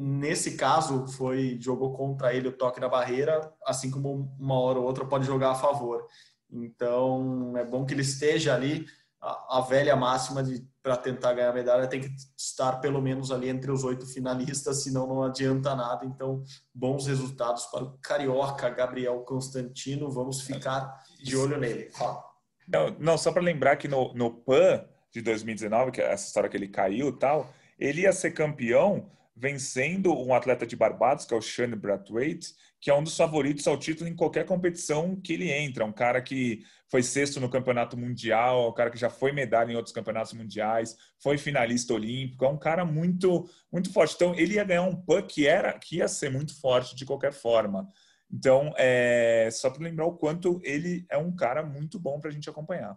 nesse 0.00 0.56
caso 0.56 1.08
foi 1.08 1.58
jogou 1.60 1.92
contra 1.92 2.32
ele 2.32 2.48
o 2.48 2.56
toque 2.56 2.80
na 2.80 2.88
barreira, 2.88 3.52
assim 3.66 3.90
como 3.90 4.32
uma 4.38 4.54
hora 4.60 4.78
ou 4.78 4.84
outra 4.84 5.04
pode 5.04 5.26
jogar 5.26 5.50
a 5.50 5.56
favor. 5.56 6.06
Então 6.50 7.56
é 7.56 7.64
bom 7.64 7.84
que 7.84 7.94
ele 7.94 8.02
esteja 8.02 8.54
ali. 8.54 8.86
A, 9.20 9.58
a 9.58 9.60
velha 9.62 9.96
máxima 9.96 10.44
de 10.44 10.64
para 10.80 10.96
tentar 10.96 11.34
ganhar 11.34 11.50
a 11.50 11.52
medalha 11.52 11.86
tem 11.88 12.00
que 12.00 12.10
estar 12.36 12.80
pelo 12.80 13.02
menos 13.02 13.30
ali 13.30 13.48
entre 13.48 13.70
os 13.70 13.82
oito 13.84 14.06
finalistas, 14.06 14.84
senão 14.84 15.06
não 15.06 15.22
adianta 15.22 15.74
nada. 15.74 16.06
Então, 16.06 16.42
bons 16.72 17.06
resultados 17.06 17.66
para 17.66 17.84
o 17.84 17.98
carioca 18.00 18.70
Gabriel 18.70 19.18
Constantino. 19.20 20.10
Vamos 20.10 20.40
ficar 20.40 21.04
de 21.22 21.36
olho 21.36 21.58
nele. 21.58 21.90
Não, 22.66 22.90
não 22.98 23.18
só 23.18 23.32
para 23.32 23.42
lembrar 23.42 23.76
que 23.76 23.86
no, 23.86 24.14
no 24.14 24.30
PAN 24.30 24.82
de 25.12 25.20
2019, 25.20 25.90
que 25.90 26.00
é 26.00 26.10
essa 26.10 26.26
história 26.26 26.48
que 26.48 26.56
ele 26.56 26.68
caiu 26.68 27.12
tal, 27.12 27.52
ele 27.78 28.02
ia 28.02 28.12
ser 28.12 28.30
campeão 28.30 29.10
vencendo 29.38 30.12
um 30.12 30.34
atleta 30.34 30.66
de 30.66 30.74
Barbados, 30.74 31.24
que 31.24 31.32
é 31.32 31.36
o 31.36 31.40
Shane 31.40 31.76
Brathwaite, 31.76 32.54
que 32.80 32.90
é 32.90 32.94
um 32.94 33.02
dos 33.02 33.16
favoritos 33.16 33.66
ao 33.66 33.78
título 33.78 34.08
em 34.08 34.16
qualquer 34.16 34.44
competição 34.44 35.14
que 35.16 35.32
ele 35.32 35.50
entra. 35.50 35.84
Um 35.84 35.92
cara 35.92 36.20
que 36.20 36.64
foi 36.90 37.02
sexto 37.02 37.40
no 37.40 37.48
campeonato 37.48 37.96
mundial, 37.96 38.70
um 38.70 38.74
cara 38.74 38.90
que 38.90 38.98
já 38.98 39.10
foi 39.10 39.32
medalha 39.32 39.72
em 39.72 39.76
outros 39.76 39.94
campeonatos 39.94 40.32
mundiais, 40.32 40.96
foi 41.22 41.38
finalista 41.38 41.94
olímpico, 41.94 42.44
é 42.44 42.48
um 42.48 42.58
cara 42.58 42.84
muito 42.84 43.48
muito 43.70 43.92
forte. 43.92 44.14
Então 44.14 44.34
ele 44.34 44.54
ia 44.54 44.64
ganhar 44.64 44.82
um 44.82 44.96
puck 44.96 45.32
que 45.32 45.46
era 45.46 45.78
que 45.78 45.96
ia 45.96 46.08
ser 46.08 46.30
muito 46.30 46.58
forte 46.60 46.96
de 46.96 47.04
qualquer 47.04 47.32
forma. 47.32 47.88
Então, 48.30 48.74
é, 48.76 49.48
só 49.50 49.70
para 49.70 49.82
lembrar 49.82 50.04
o 50.04 50.16
quanto 50.16 50.60
ele 50.62 51.06
é 51.08 51.16
um 51.16 51.34
cara 51.34 51.62
muito 51.64 51.98
bom 51.98 52.20
para 52.20 52.28
a 52.28 52.32
gente 52.32 52.48
acompanhar. 52.48 52.96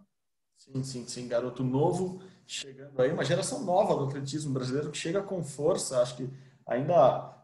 Sim, 0.58 0.84
sim, 0.84 1.08
sim. 1.08 1.26
Garoto 1.26 1.64
novo, 1.64 2.22
chegando 2.46 3.00
aí, 3.00 3.12
uma 3.12 3.24
geração 3.24 3.64
nova 3.64 3.94
do 3.94 4.04
atletismo 4.04 4.52
brasileiro 4.52 4.90
que 4.90 4.98
chega 4.98 5.22
com 5.22 5.42
força. 5.42 6.00
Acho 6.00 6.16
que 6.16 6.30
ainda 6.66 7.36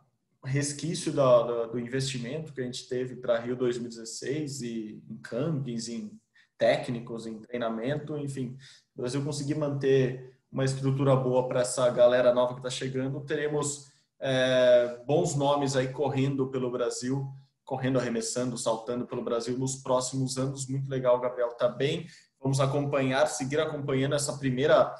resquício 0.44 1.12
do, 1.12 1.66
do 1.66 1.78
investimento 1.78 2.53
que 2.53 2.61
a 2.61 2.64
gente 2.64 2.88
teve 2.88 3.16
para 3.16 3.38
Rio 3.38 3.57
2016 3.57 4.62
e 4.62 5.03
em 5.09 5.16
campings, 5.16 5.88
em 5.88 6.18
técnicos, 6.57 7.26
em 7.26 7.38
treinamento, 7.38 8.16
enfim. 8.16 8.57
O 8.96 9.01
Brasil 9.03 9.22
conseguir 9.24 9.55
manter 9.55 10.34
uma 10.51 10.64
estrutura 10.64 11.14
boa 11.14 11.46
para 11.46 11.61
essa 11.61 11.88
galera 11.90 12.32
nova 12.32 12.55
que 12.55 12.61
está 12.61 12.70
chegando, 12.70 13.20
teremos 13.20 13.90
é, 14.18 15.03
bons 15.07 15.34
nomes 15.34 15.76
aí 15.76 15.88
correndo 15.88 16.49
pelo 16.49 16.70
Brasil 16.70 17.28
correndo, 17.68 17.99
arremessando, 17.99 18.57
saltando 18.57 19.07
pelo 19.07 19.22
Brasil 19.22 19.59
nos 19.59 19.76
próximos 19.76 20.38
anos. 20.38 20.66
Muito 20.66 20.88
legal, 20.88 21.20
Gabriel, 21.20 21.51
tá 21.51 21.68
bem. 21.68 22.07
Vamos 22.41 22.61
acompanhar, 22.61 23.26
seguir 23.26 23.61
acompanhando 23.61 24.14
essa 24.14 24.36
primeira 24.36 24.95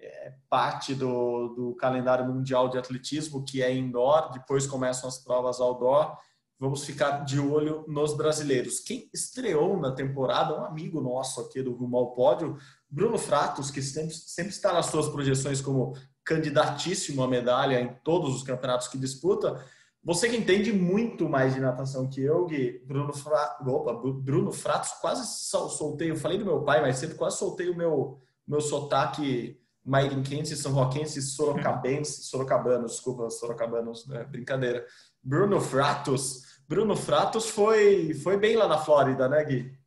é, 0.00 0.32
parte 0.48 0.94
do, 0.94 1.48
do 1.48 1.74
calendário 1.76 2.24
mundial 2.24 2.68
de 2.68 2.78
atletismo, 2.78 3.44
que 3.44 3.62
é 3.62 3.74
indoor, 3.74 4.30
depois 4.32 4.66
começam 4.66 5.08
as 5.08 5.18
provas 5.18 5.60
outdoor. 5.60 6.16
Vamos 6.60 6.84
ficar 6.84 7.24
de 7.24 7.38
olho 7.38 7.84
nos 7.86 8.16
brasileiros. 8.16 8.80
Quem 8.80 9.08
estreou 9.14 9.78
na 9.78 9.92
temporada, 9.92 10.58
um 10.58 10.64
amigo 10.64 11.00
nosso 11.00 11.40
aqui 11.40 11.62
do 11.62 11.72
Rumo 11.72 11.96
ao 11.96 12.12
Pódio, 12.12 12.56
Bruno 12.90 13.16
Fratos, 13.16 13.70
que 13.70 13.80
sempre, 13.80 14.14
sempre 14.14 14.52
está 14.52 14.72
nas 14.72 14.86
suas 14.86 15.08
projeções 15.08 15.60
como 15.60 15.94
candidatíssimo 16.24 17.22
à 17.22 17.28
medalha 17.28 17.80
em 17.80 17.94
todos 18.02 18.34
os 18.34 18.42
campeonatos 18.42 18.88
que 18.88 18.98
disputa, 18.98 19.64
você 20.02 20.28
que 20.28 20.36
entende 20.36 20.72
muito 20.72 21.28
mais 21.28 21.54
de 21.54 21.60
natação 21.60 22.08
que 22.08 22.20
eu, 22.20 22.46
Gui, 22.46 22.82
Bruno, 22.86 23.12
Fra... 23.12 23.58
Opa, 23.66 23.92
Bruno 23.92 24.52
Fratos, 24.52 24.92
quase 25.00 25.26
soltei, 25.26 26.10
eu 26.10 26.16
falei 26.16 26.38
do 26.38 26.44
meu 26.44 26.62
pai 26.62 26.80
mais 26.80 26.98
cedo, 26.98 27.16
quase 27.16 27.38
soltei 27.38 27.68
o 27.68 27.76
meu, 27.76 28.20
meu 28.46 28.60
sotaque 28.60 29.60
mairinquense, 29.84 30.56
são 30.56 30.72
roquense, 30.72 31.20
sorocabense, 31.22 32.22
sorocabanos, 32.28 32.92
desculpa, 32.92 33.28
sorocabanos, 33.30 34.08
é 34.10 34.24
brincadeira. 34.24 34.86
Bruno 35.22 35.60
Fratos, 35.60 36.42
Bruno 36.68 36.94
Fratos 36.94 37.48
foi, 37.48 38.14
foi 38.14 38.36
bem 38.36 38.56
lá 38.56 38.68
na 38.68 38.78
Flórida, 38.78 39.28
né, 39.28 39.44
Gui? 39.44 39.78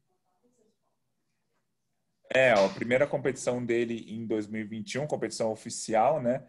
É, 2.33 2.51
a 2.51 2.69
primeira 2.69 3.05
competição 3.05 3.63
dele 3.63 4.05
em 4.07 4.25
2021, 4.25 5.05
competição 5.05 5.51
oficial, 5.51 6.21
né? 6.21 6.43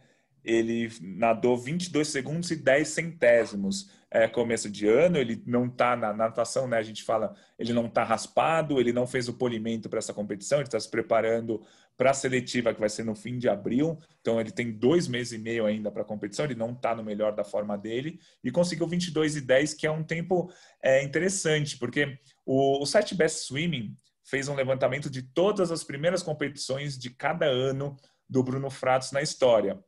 Ele 0.44 0.90
nadou 1.00 1.56
22 1.56 2.08
segundos 2.08 2.50
e 2.50 2.56
10 2.56 2.88
centésimos. 2.88 3.90
É 4.10 4.28
começo 4.28 4.70
de 4.70 4.86
ano, 4.86 5.16
ele 5.16 5.42
não 5.46 5.66
está 5.66 5.96
na 5.96 6.12
natação, 6.12 6.68
né? 6.68 6.76
A 6.76 6.82
gente 6.82 7.02
fala, 7.02 7.34
ele 7.58 7.72
não 7.72 7.86
está 7.86 8.04
raspado, 8.04 8.78
ele 8.78 8.92
não 8.92 9.06
fez 9.06 9.26
o 9.28 9.34
polimento 9.34 9.88
para 9.88 9.98
essa 9.98 10.12
competição, 10.12 10.58
ele 10.58 10.66
está 10.66 10.78
se 10.78 10.90
preparando 10.90 11.62
para 11.96 12.10
a 12.10 12.14
seletiva 12.14 12.74
que 12.74 12.80
vai 12.80 12.88
ser 12.88 13.04
no 13.04 13.14
fim 13.14 13.38
de 13.38 13.48
abril. 13.48 13.98
Então 14.20 14.40
ele 14.40 14.50
tem 14.50 14.70
dois 14.70 15.08
meses 15.08 15.32
e 15.32 15.38
meio 15.38 15.64
ainda 15.64 15.90
para 15.90 16.02
a 16.02 16.04
competição, 16.04 16.44
ele 16.44 16.54
não 16.54 16.72
está 16.72 16.94
no 16.94 17.02
melhor 17.02 17.34
da 17.34 17.44
forma 17.44 17.78
dele 17.78 18.20
e 18.44 18.50
conseguiu 18.50 18.86
22 18.86 19.36
e 19.36 19.40
10, 19.40 19.74
que 19.74 19.86
é 19.86 19.90
um 19.90 20.02
tempo 20.02 20.52
é, 20.82 21.02
interessante, 21.02 21.78
porque 21.78 22.18
o, 22.44 22.82
o 22.82 22.86
site 22.86 23.14
Best 23.14 23.46
Swimming 23.46 23.96
fez 24.24 24.48
um 24.48 24.54
levantamento 24.54 25.08
de 25.08 25.22
todas 25.22 25.70
as 25.70 25.84
primeiras 25.84 26.22
competições 26.22 26.98
de 26.98 27.10
cada 27.10 27.46
ano 27.46 27.96
do 28.28 28.42
Bruno 28.42 28.70
Fratos 28.70 29.12
na 29.12 29.22
história. 29.22 29.78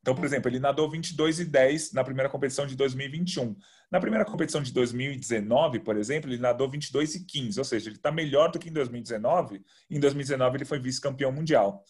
Então, 0.00 0.14
por 0.14 0.24
exemplo, 0.24 0.48
ele 0.48 0.58
nadou 0.58 0.90
22 0.90 1.40
e 1.40 1.44
10 1.44 1.92
na 1.92 2.02
primeira 2.02 2.28
competição 2.28 2.66
de 2.66 2.74
2021. 2.74 3.54
Na 3.90 4.00
primeira 4.00 4.24
competição 4.24 4.62
de 4.62 4.72
2019, 4.72 5.80
por 5.80 5.96
exemplo, 5.96 6.30
ele 6.30 6.40
nadou 6.40 6.70
22 6.70 7.16
e 7.16 7.26
15, 7.26 7.58
ou 7.58 7.64
seja, 7.64 7.88
ele 7.90 7.96
está 7.96 8.10
melhor 8.10 8.50
do 8.50 8.58
que 8.58 8.70
em 8.70 8.72
2019. 8.72 9.62
Em 9.90 10.00
2019 10.00 10.56
ele 10.56 10.64
foi 10.64 10.78
vice-campeão 10.78 11.30
mundial. 11.30 11.84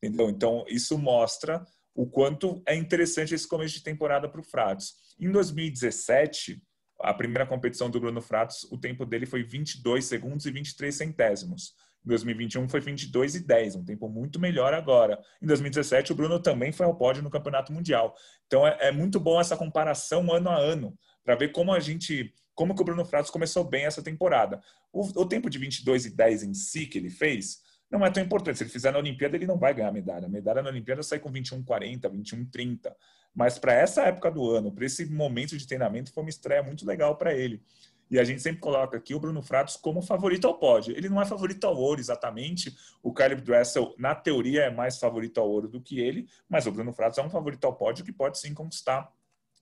Entendeu? 0.00 0.28
Então, 0.30 0.64
isso 0.68 0.96
mostra 0.96 1.64
o 1.94 2.06
quanto 2.06 2.62
é 2.66 2.74
interessante 2.74 3.34
esse 3.34 3.48
começo 3.48 3.74
de 3.74 3.82
temporada 3.82 4.28
para 4.28 4.40
o 4.40 4.44
Fratos. 4.44 4.94
Em 5.18 5.32
2017, 5.32 6.62
a 7.00 7.14
primeira 7.14 7.46
competição 7.46 7.90
do 7.90 7.98
Bruno 7.98 8.20
Fratos, 8.20 8.64
o 8.70 8.78
tempo 8.78 9.04
dele 9.04 9.26
foi 9.26 9.42
22 9.42 10.04
segundos 10.04 10.46
e 10.46 10.50
23 10.50 10.94
centésimos. 10.94 11.74
Em 12.06 12.08
2021 12.08 12.68
foi 12.68 12.78
22 12.78 13.34
e 13.34 13.40
10, 13.40 13.74
um 13.74 13.84
tempo 13.84 14.08
muito 14.08 14.38
melhor 14.38 14.72
agora. 14.72 15.20
Em 15.42 15.46
2017 15.46 16.12
o 16.12 16.14
Bruno 16.14 16.38
também 16.38 16.70
foi 16.70 16.86
ao 16.86 16.94
pódio 16.94 17.20
no 17.20 17.28
Campeonato 17.28 17.72
Mundial. 17.72 18.14
Então 18.46 18.64
é, 18.64 18.76
é 18.80 18.92
muito 18.92 19.18
bom 19.18 19.40
essa 19.40 19.56
comparação 19.56 20.32
ano 20.32 20.48
a 20.48 20.56
ano 20.56 20.96
para 21.24 21.34
ver 21.34 21.50
como 21.50 21.72
a 21.72 21.80
gente, 21.80 22.32
como 22.54 22.76
que 22.76 22.80
o 22.80 22.84
Bruno 22.84 23.04
Fratos 23.04 23.32
começou 23.32 23.64
bem 23.64 23.86
essa 23.86 24.00
temporada. 24.00 24.62
O, 24.92 25.00
o 25.20 25.26
tempo 25.26 25.50
de 25.50 25.58
22 25.58 26.06
e 26.06 26.10
10 26.16 26.44
em 26.44 26.54
si 26.54 26.86
que 26.86 26.96
ele 26.96 27.10
fez 27.10 27.58
não 27.90 28.06
é 28.06 28.10
tão 28.10 28.22
importante. 28.22 28.58
Se 28.58 28.64
ele 28.64 28.70
fizer 28.70 28.92
na 28.92 28.98
Olimpíada, 28.98 29.36
ele 29.36 29.46
não 29.46 29.58
vai 29.58 29.74
ganhar 29.74 29.92
medalha. 29.92 30.26
A 30.26 30.28
medalha 30.28 30.62
na 30.62 30.70
Olimpíada 30.70 31.02
sai 31.02 31.18
com 31.18 31.32
21,40, 31.32 32.02
21,30. 32.08 32.94
Mas 33.34 33.58
para 33.58 33.74
essa 33.74 34.02
época 34.02 34.30
do 34.30 34.48
ano, 34.50 34.72
para 34.72 34.86
esse 34.86 35.06
momento 35.06 35.58
de 35.58 35.66
treinamento, 35.66 36.12
foi 36.12 36.22
uma 36.22 36.30
estreia 36.30 36.62
muito 36.62 36.86
legal 36.86 37.16
para 37.16 37.34
ele. 37.34 37.62
E 38.10 38.18
a 38.18 38.24
gente 38.24 38.40
sempre 38.40 38.60
coloca 38.60 38.96
aqui 38.96 39.14
o 39.14 39.20
Bruno 39.20 39.42
Fratos 39.42 39.76
como 39.76 40.00
favorito 40.00 40.46
ao 40.46 40.58
pódio. 40.58 40.96
Ele 40.96 41.08
não 41.08 41.20
é 41.20 41.24
favorito 41.24 41.66
ao 41.66 41.76
ouro 41.76 42.00
exatamente. 42.00 42.76
O 43.02 43.12
Caleb 43.12 43.42
Dressel, 43.42 43.94
na 43.98 44.14
teoria, 44.14 44.62
é 44.62 44.70
mais 44.70 44.98
favorito 44.98 45.38
ao 45.38 45.48
ouro 45.48 45.68
do 45.68 45.80
que 45.80 46.00
ele, 46.00 46.28
mas 46.48 46.66
o 46.66 46.72
Bruno 46.72 46.92
Fratos 46.92 47.18
é 47.18 47.22
um 47.22 47.30
favorito 47.30 47.64
ao 47.64 47.74
pódio 47.74 48.04
que 48.04 48.12
pode 48.12 48.38
sim 48.38 48.54
conquistar 48.54 49.10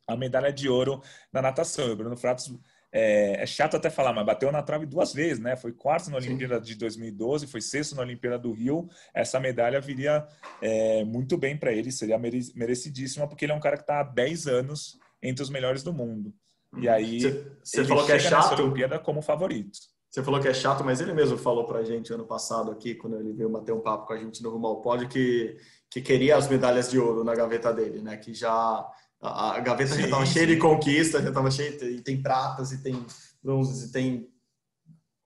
a 0.07 0.17
medalha 0.17 0.53
de 0.53 0.69
ouro 0.69 1.03
na 1.33 1.41
natação. 1.41 1.91
o 1.91 1.97
Bruno 1.97 2.17
Fratos 2.17 2.55
é, 2.97 3.43
é, 3.43 3.47
chato 3.47 3.77
até 3.77 3.91
falar, 3.91 4.13
mas 4.13 4.25
bateu 4.25 4.53
na 4.53 4.63
trave 4.63 4.87
duas 4.87 5.13
vezes, 5.13 5.41
né? 5.41 5.57
Foi 5.57 5.73
quarto 5.73 6.11
na 6.11 6.17
Olimpíada 6.17 6.59
Sim. 6.59 6.63
de 6.63 6.75
2012, 6.77 7.49
foi 7.49 7.61
sexto 7.61 7.97
na 7.97 8.03
Olimpíada 8.03 8.39
do 8.39 8.53
Rio. 8.53 8.89
Essa 9.13 9.41
medalha 9.41 9.81
viria 9.81 10.25
é, 10.63 11.03
muito 11.03 11.37
bem 11.37 11.57
para 11.57 11.73
ele, 11.73 11.91
seria 11.91 12.17
merecidíssima, 12.17 13.27
porque 13.27 13.45
ele 13.45 13.53
é 13.53 13.55
um 13.55 13.61
cara 13.61 13.77
que 13.77 13.83
está 13.83 13.99
há 13.99 14.05
10 14.05 14.47
anos 14.47 14.97
entre 15.21 15.43
os 15.43 15.51
melhores 15.51 15.83
do 15.83 15.93
mundo. 15.93 16.33
E 16.77 16.89
aí 16.89 17.21
você 17.63 17.85
falou 17.85 18.05
que 18.05 18.13
é 18.13 18.19
chato. 18.19 18.61
Olimpíada 18.61 18.99
como 18.99 19.23
favorito. 19.23 19.79
Você 20.11 20.23
falou 20.23 20.41
que 20.41 20.47
é 20.47 20.55
chato, 20.55 20.85
mas 20.85 21.01
ele 21.01 21.13
mesmo 21.13 21.37
falou 21.37 21.67
para 21.67 21.81
a 21.81 21.85
gente 21.85 22.13
ano 22.13 22.25
passado 22.25 22.71
aqui, 22.71 22.95
quando 22.95 23.17
ele 23.17 23.33
veio 23.33 23.49
bater 23.49 23.73
um 23.73 23.81
papo 23.81 24.07
com 24.07 24.13
a 24.13 24.17
gente 24.17 24.41
no 24.45 24.51
Rumo 24.51 24.69
ao 24.69 24.81
Pódio, 24.81 25.09
que, 25.09 25.57
que 25.91 26.01
queria 26.01 26.37
as 26.37 26.49
medalhas 26.49 26.89
de 26.89 27.01
ouro 27.01 27.25
na 27.25 27.35
gaveta 27.35 27.73
dele, 27.73 28.01
né? 28.01 28.17
Que 28.17 28.33
já 28.33 28.89
a, 29.21 29.59
gaveta 29.59 29.95
sim, 29.95 30.03
já 30.03 30.05
estava 30.05 30.27
cheia 30.27 30.47
de 30.47 30.57
conquistas, 30.57 31.21
já 31.21 31.31
estava 31.31 31.51
cheia, 31.51 31.85
e 31.87 32.01
tem 32.01 32.23
pratas, 32.23 32.71
e 32.71 32.81
tem 32.81 33.05
bronzes, 33.43 33.89
e 33.89 33.93
tem 33.93 34.29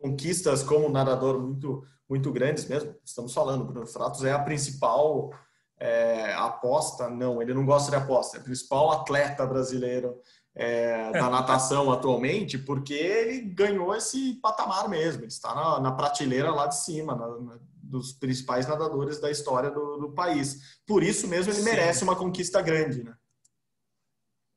conquistas 0.01 0.63
como 0.63 0.89
nadador 0.89 1.39
muito, 1.39 1.85
muito 2.09 2.33
grandes 2.33 2.67
mesmo. 2.67 2.95
Estamos 3.05 3.35
falando, 3.35 3.65
Bruno 3.65 3.87
Fratos 3.87 4.25
é 4.25 4.33
a 4.33 4.39
principal 4.39 5.31
é, 5.79 6.33
aposta, 6.35 7.11
não, 7.11 7.43
ele 7.43 7.53
não 7.53 7.67
gosta 7.67 7.91
de 7.91 7.97
aposta, 7.97 8.37
é 8.39 8.41
o 8.41 8.45
principal 8.45 8.91
atleta 8.91 9.47
brasileiro 9.47 10.19
é, 10.59 11.13
da 11.13 11.31
natação 11.31 11.91
atualmente, 11.93 12.59
porque 12.59 12.93
ele 12.93 13.43
ganhou 13.43 13.95
esse 13.95 14.35
patamar 14.43 14.89
mesmo. 14.89 15.21
Ele 15.21 15.29
está 15.29 15.55
na, 15.55 15.79
na 15.79 15.93
prateleira 15.93 16.51
lá 16.51 16.67
de 16.67 16.77
cima, 16.77 17.15
na, 17.15 17.29
na, 17.39 17.59
dos 17.81 18.13
principais 18.13 18.67
nadadores 18.67 19.21
da 19.21 19.31
história 19.31 19.71
do, 19.71 19.99
do, 19.99 20.11
país. 20.11 20.81
Por 20.85 21.05
isso 21.05 21.29
mesmo 21.29 21.53
ele 21.53 21.61
Sim. 21.61 21.65
merece 21.65 22.03
uma 22.03 22.17
conquista 22.17 22.61
grande, 22.61 23.05
né? 23.05 23.15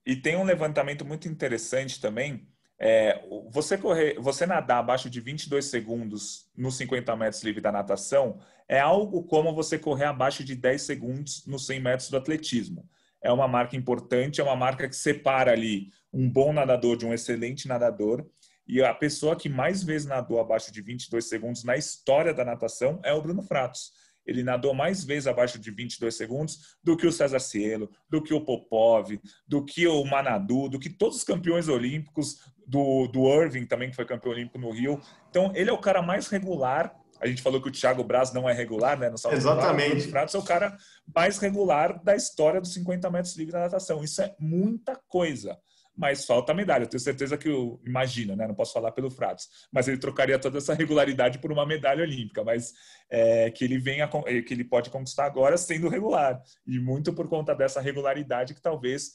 E 0.04 0.16
tem 0.16 0.36
um 0.36 0.44
levantamento 0.44 1.06
muito 1.06 1.28
interessante 1.28 2.02
também. 2.02 2.48
É, 2.80 3.24
você 3.52 3.78
correr, 3.78 4.20
você 4.20 4.48
nadar 4.48 4.80
abaixo 4.80 5.08
de 5.08 5.22
22 5.22 5.66
segundos 5.66 6.50
nos 6.58 6.78
50 6.78 7.16
metros 7.16 7.44
livre 7.44 7.62
da 7.62 7.72
natação 7.72 8.40
é 8.68 8.80
algo 8.80 9.24
como 9.24 9.54
você 9.54 9.78
correr 9.78 10.06
abaixo 10.06 10.44
de 10.44 10.56
10 10.56 10.82
segundos 10.82 11.46
nos 11.46 11.68
100 11.68 11.80
metros 11.80 12.10
do 12.10 12.18
atletismo 12.18 12.90
é 13.24 13.32
uma 13.32 13.48
marca 13.48 13.76
importante, 13.76 14.42
é 14.42 14.44
uma 14.44 14.56
marca 14.56 14.88
que 14.88 14.96
separa 14.96 15.52
ali 15.52 15.90
um 16.12 16.30
bom 16.30 16.52
nadador 16.52 16.98
de 16.98 17.06
um 17.06 17.14
excelente 17.14 17.68
nadador. 17.68 18.26
E 18.68 18.82
a 18.82 18.94
pessoa 18.94 19.36
que 19.36 19.50
mais 19.50 19.84
vezes 19.84 20.08
nadou 20.08 20.40
abaixo 20.40 20.72
de 20.72 20.82
22 20.82 21.28
segundos 21.28 21.64
na 21.64 21.76
história 21.76 22.34
da 22.34 22.46
natação 22.46 23.00
é 23.04 23.14
o 23.14 23.22
Bruno 23.22 23.42
Fratos. 23.44 23.92
Ele 24.26 24.44
nadou 24.44 24.74
mais 24.74 25.04
vezes 25.04 25.28
abaixo 25.28 25.58
de 25.58 25.72
22 25.72 26.16
segundos 26.16 26.78
do 26.84 26.96
que 26.96 27.08
o 27.08 27.12
César 27.12 27.40
Cielo, 27.40 27.90
do 28.10 28.22
que 28.22 28.34
o 28.34 28.42
Popov, 28.42 29.20
do 29.48 29.66
que 29.66 29.88
o 29.88 30.04
Manadu, 30.06 30.70
do 30.70 30.80
que 30.80 30.90
todos 30.90 31.18
os 31.18 31.24
campeões 31.24 31.68
olímpicos, 31.68 32.38
do, 32.72 33.08
do 33.08 33.28
Irving 33.28 33.66
também, 33.66 33.90
que 33.90 33.96
foi 33.96 34.06
campeão 34.06 34.32
olímpico 34.32 34.58
no 34.58 34.72
Rio. 34.72 35.02
Então, 35.30 35.52
ele 35.54 35.70
é 35.70 35.74
o 35.74 35.78
cara 35.78 36.02
mais 36.02 36.28
regular 36.28 36.96
A 37.22 37.28
gente 37.28 37.42
falou 37.42 37.62
que 37.62 37.70
o 37.70 37.72
Thiago 37.72 38.04
Braz 38.04 38.34
não 38.34 38.50
é 38.50 38.54
regular, 38.54 38.98
né? 38.98 39.10
No 39.10 39.18
salto 39.18 39.36
Exatamente. 39.36 40.08
O 40.08 40.10
Fratos 40.10 40.36
é 40.36 40.38
o 40.38 40.44
cara 40.44 40.76
mais 41.16 41.38
regular 41.38 42.04
da 42.04 42.16
história 42.16 42.60
dos 42.60 42.74
50 42.74 43.10
metros 43.10 43.38
livre 43.38 43.54
da 43.54 43.60
natação. 43.60 44.04
Isso 44.04 44.22
é 44.22 44.36
muita 44.40 45.00
coisa 45.08 45.58
mas 45.96 46.26
falta 46.26 46.52
a 46.52 46.56
medalha. 46.56 46.84
Eu 46.84 46.88
tenho 46.88 47.00
certeza 47.00 47.38
que 47.38 47.48
eu 47.48 47.80
imagino, 47.86 48.36
né? 48.36 48.48
Não 48.48 48.56
posso 48.56 48.74
falar 48.74 48.92
pelo 48.92 49.12
Fratos, 49.12 49.48
mas 49.72 49.88
ele 49.88 49.98
trocaria 49.98 50.40
toda 50.40 50.58
essa 50.58 50.74
regularidade 50.74 51.40
por 51.40 51.52
uma 51.52 51.66
medalha 51.66 52.04
olímpica, 52.04 52.44
mas 52.44 52.74
é, 53.10 53.52
que 53.52 53.64
ele 53.64 53.78
venha, 53.78 54.10
é, 54.26 54.42
que 54.42 54.54
ele 54.54 54.64
pode 54.64 54.90
conquistar 54.90 55.26
agora 55.26 55.58
sendo 55.58 55.90
regular 55.90 56.42
e 56.66 56.80
muito 56.80 57.14
por 57.14 57.28
conta 57.28 57.54
dessa 57.54 57.82
regularidade 57.82 58.54
que 58.54 58.62
talvez 58.62 59.12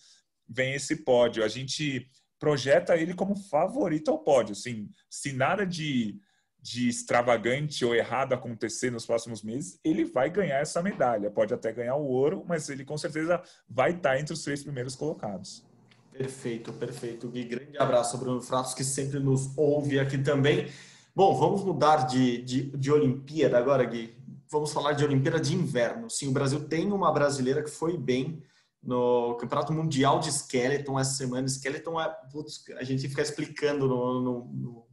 venha 0.48 0.76
esse 0.76 0.96
pódio. 0.96 1.42
A 1.42 1.48
gente 1.48 2.08
projeta 2.38 2.96
ele 2.96 3.14
como 3.14 3.34
favorito 3.34 4.10
ao 4.10 4.22
pódio, 4.22 4.52
assim, 4.52 4.88
se 5.08 5.32
nada 5.32 5.66
de 5.66 6.20
de 6.66 6.88
extravagante 6.88 7.84
ou 7.84 7.94
errado 7.94 8.32
acontecer 8.32 8.90
nos 8.90 9.06
próximos 9.06 9.40
meses, 9.40 9.78
ele 9.84 10.04
vai 10.04 10.28
ganhar 10.28 10.58
essa 10.58 10.82
medalha. 10.82 11.30
Pode 11.30 11.54
até 11.54 11.72
ganhar 11.72 11.94
o 11.94 12.04
ouro, 12.04 12.44
mas 12.44 12.68
ele 12.68 12.84
com 12.84 12.98
certeza 12.98 13.40
vai 13.68 13.92
estar 13.92 14.18
entre 14.18 14.34
os 14.34 14.42
três 14.42 14.64
primeiros 14.64 14.96
colocados. 14.96 15.64
Perfeito, 16.10 16.72
perfeito, 16.72 17.28
Gui. 17.28 17.44
Grande 17.44 17.78
abraço, 17.78 18.18
Bruno 18.18 18.42
Fratos, 18.42 18.74
que 18.74 18.82
sempre 18.82 19.20
nos 19.20 19.56
ouve 19.56 20.00
aqui 20.00 20.18
também. 20.18 20.66
Bom, 21.14 21.36
vamos 21.36 21.62
mudar 21.62 22.04
de, 22.08 22.42
de, 22.42 22.62
de 22.76 22.90
Olimpíada 22.90 23.56
agora, 23.56 23.84
Gui. 23.84 24.18
Vamos 24.50 24.72
falar 24.72 24.92
de 24.94 25.04
Olimpíada 25.04 25.38
de 25.38 25.54
Inverno. 25.54 26.10
Sim, 26.10 26.26
o 26.28 26.32
Brasil 26.32 26.66
tem 26.68 26.90
uma 26.90 27.12
brasileira 27.12 27.62
que 27.62 27.70
foi 27.70 27.96
bem 27.96 28.42
no 28.82 29.36
Campeonato 29.36 29.72
Mundial 29.72 30.18
de 30.18 30.32
Skeleton 30.32 30.98
essa 30.98 31.14
semana. 31.14 31.46
Skeleton 31.46 32.00
é. 32.00 32.12
Putz, 32.32 32.64
a 32.76 32.82
gente 32.82 33.08
fica 33.08 33.22
explicando 33.22 33.86
no, 33.86 34.20
no, 34.20 34.44
no 34.52 34.85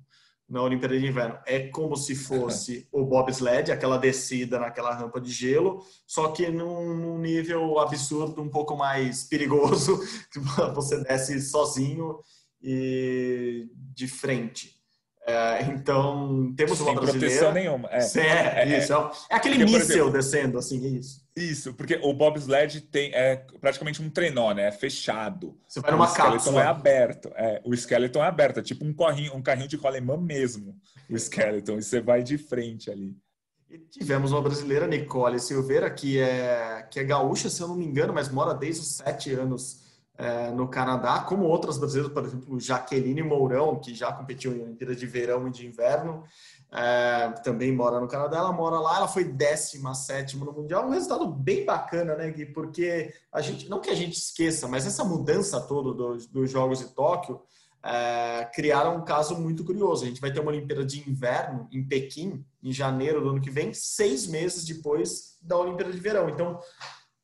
na 0.54 0.62
Olimpíada 0.62 0.97
de 0.97 1.08
Inverno. 1.08 1.39
É 1.47 1.68
como 1.70 1.97
se 1.97 2.14
fosse 2.16 2.88
o 2.93 3.04
bobsled, 3.04 3.72
aquela 3.72 3.97
descida 3.97 4.60
naquela 4.60 4.93
rampa 4.93 5.20
de 5.20 5.32
gelo, 5.32 5.84
só 6.06 6.28
que 6.28 6.47
num, 6.49 7.18
nível 7.18 7.80
absurdo, 7.80 8.39
um 8.39 8.49
pouco 8.49 8.78
mais 8.78 9.24
perigoso, 9.24 9.99
que 10.32 10.39
você 10.76 11.04
desce 11.04 11.41
sozinho 11.41 12.20
e 12.62 13.68
de 13.74 14.08
frente. 14.08 14.76
É, 15.26 15.64
então, 15.64 16.54
temos 16.56 16.80
uma 16.82 16.91
Sem 16.91 16.95
brasileira... 16.95 17.20
proteção 17.20 17.54
nenhuma. 17.54 17.89
É, 17.89 17.97
é, 17.97 18.74
é 18.74 18.78
isso. 18.78 18.93
É, 18.93 19.12
é 19.32 19.36
aquele 19.36 19.66
míssil 19.66 20.12
descendo, 20.12 20.60
assim, 20.60 20.86
é 20.86 20.89
isso. 20.89 21.23
Isso, 21.36 21.74
porque 21.74 22.00
o 22.04 22.14
bobsled 22.14 22.82
tem 22.82 23.12
é 23.14 23.38
praticamente 23.60 24.02
um 24.02 24.10
trenó, 24.10 24.54
né? 24.54 24.68
É 24.68 24.72
fechado. 24.72 25.58
Você 25.68 25.80
vai 25.80 25.92
numa 25.92 26.06
cápsula. 26.06 26.34
O 26.34 26.38
skeleton 26.38 26.60
é 26.60 26.68
aberto. 26.68 27.32
É, 27.36 27.62
o 27.66 27.74
skeleton 27.74 28.24
é 28.24 28.28
aberto, 28.28 28.60
é 28.60 28.64
tipo 28.64 28.86
um 28.86 28.94
carrinho, 28.94 29.36
um 29.36 29.42
carrinho 29.42 29.68
de 29.68 29.76
rolemã 29.76 30.16
mesmo, 30.16 30.78
o 31.10 31.16
skeleton. 31.16 31.80
E 31.80 31.84
você 31.84 32.00
vai 32.00 32.22
de 32.22 32.38
frente 32.38 32.92
ali. 32.92 33.18
E 33.68 33.80
tivemos 33.80 34.32
uma 34.32 34.42
brasileira, 34.44 34.86
Nicole 34.86 35.40
Silveira, 35.40 35.90
que 35.90 36.20
é, 36.20 36.88
que 36.92 37.00
é 37.00 37.04
gaúcha, 37.04 37.50
se 37.50 37.60
eu 37.60 37.68
não 37.68 37.76
me 37.76 37.86
engano, 37.86 38.14
mas 38.14 38.30
mora 38.30 38.54
desde 38.54 38.82
os 38.82 38.98
sete 38.98 39.34
anos 39.34 39.82
é, 40.16 40.52
no 40.52 40.68
Canadá, 40.68 41.22
como 41.22 41.46
outras 41.46 41.80
brasileiras, 41.80 42.14
por 42.14 42.24
exemplo, 42.24 42.60
Jaqueline 42.60 43.24
Mourão, 43.24 43.80
que 43.80 43.96
já 43.96 44.12
competiu 44.12 44.56
em 44.56 44.62
Olimpíadas 44.62 44.98
de 44.98 45.08
Verão 45.08 45.48
e 45.48 45.52
de 45.52 45.66
Inverno, 45.66 46.24
é, 46.76 47.30
também 47.44 47.72
mora 47.72 48.00
no 48.00 48.08
Canadá, 48.08 48.40
ela 48.40 48.52
mora 48.52 48.80
lá, 48.80 48.98
ela 48.98 49.08
foi 49.08 49.24
17 49.24 50.38
no 50.38 50.52
Mundial, 50.52 50.88
um 50.88 50.90
resultado 50.90 51.28
bem 51.28 51.64
bacana, 51.64 52.16
né, 52.16 52.32
Gui? 52.32 52.48
Porque 52.48 53.14
a 53.32 53.42
gente, 53.42 53.70
não 53.70 53.80
que 53.80 53.92
a 53.92 53.96
gente 53.96 54.18
esqueça, 54.18 54.68
mas 54.68 54.88
essa 54.88 55.04
mudança 55.04 55.62
toda 55.62 55.94
dos, 55.94 56.26
dos 56.26 56.50
Jogos 56.50 56.80
de 56.80 56.86
Tóquio 56.86 57.40
é, 57.84 58.50
criaram 58.56 58.98
um 58.98 59.06
caso 59.06 59.40
muito 59.40 59.64
curioso. 59.64 60.04
A 60.04 60.08
gente 60.08 60.20
vai 60.20 60.34
ter 60.34 60.40
uma 60.40 60.50
Olimpíada 60.50 60.84
de 60.84 61.08
Inverno 61.08 61.68
em 61.72 61.88
Pequim, 61.88 62.44
em 62.64 62.72
janeiro 62.72 63.22
do 63.22 63.30
ano 63.30 63.42
que 63.42 63.52
vem, 63.52 63.72
seis 63.72 64.26
meses 64.26 64.66
depois 64.66 65.38
da 65.44 65.56
Olimpíada 65.56 65.92
de 65.92 66.00
Verão. 66.00 66.28
Então, 66.28 66.60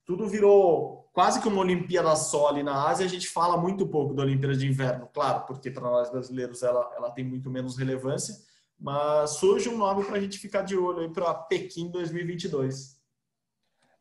tudo 0.06 0.28
virou 0.28 1.10
quase 1.12 1.41
que 1.41 1.47
uma 1.47 1.62
Olimpíada 1.62 2.16
só 2.16 2.50
ali 2.50 2.62
na 2.62 2.88
Ásia. 2.88 3.04
A 3.04 3.10
gente 3.10 3.28
fala 3.28 3.58
muito 3.58 3.88
pouco 3.88 4.14
da 4.14 4.22
Olimpíada 4.22 4.56
de 4.56 4.68
Inverno, 4.68 5.10
claro, 5.12 5.45
porque 5.47 5.72
para 5.72 5.89
nós 5.89 6.12
brasileiros 6.12 6.62
ela, 6.62 6.88
ela 6.95 7.10
tem 7.10 7.26
muito 7.26 7.50
menos 7.50 7.76
relevância 7.76 8.47
mas 8.80 9.32
surge 9.32 9.67
um 9.67 9.77
nome 9.77 10.05
para 10.05 10.17
a 10.17 10.19
gente 10.21 10.39
ficar 10.39 10.61
de 10.61 10.77
olho 10.77 10.99
aí 10.99 11.09
para 11.09 11.34
Pequim 11.34 11.89
2022. 11.89 12.97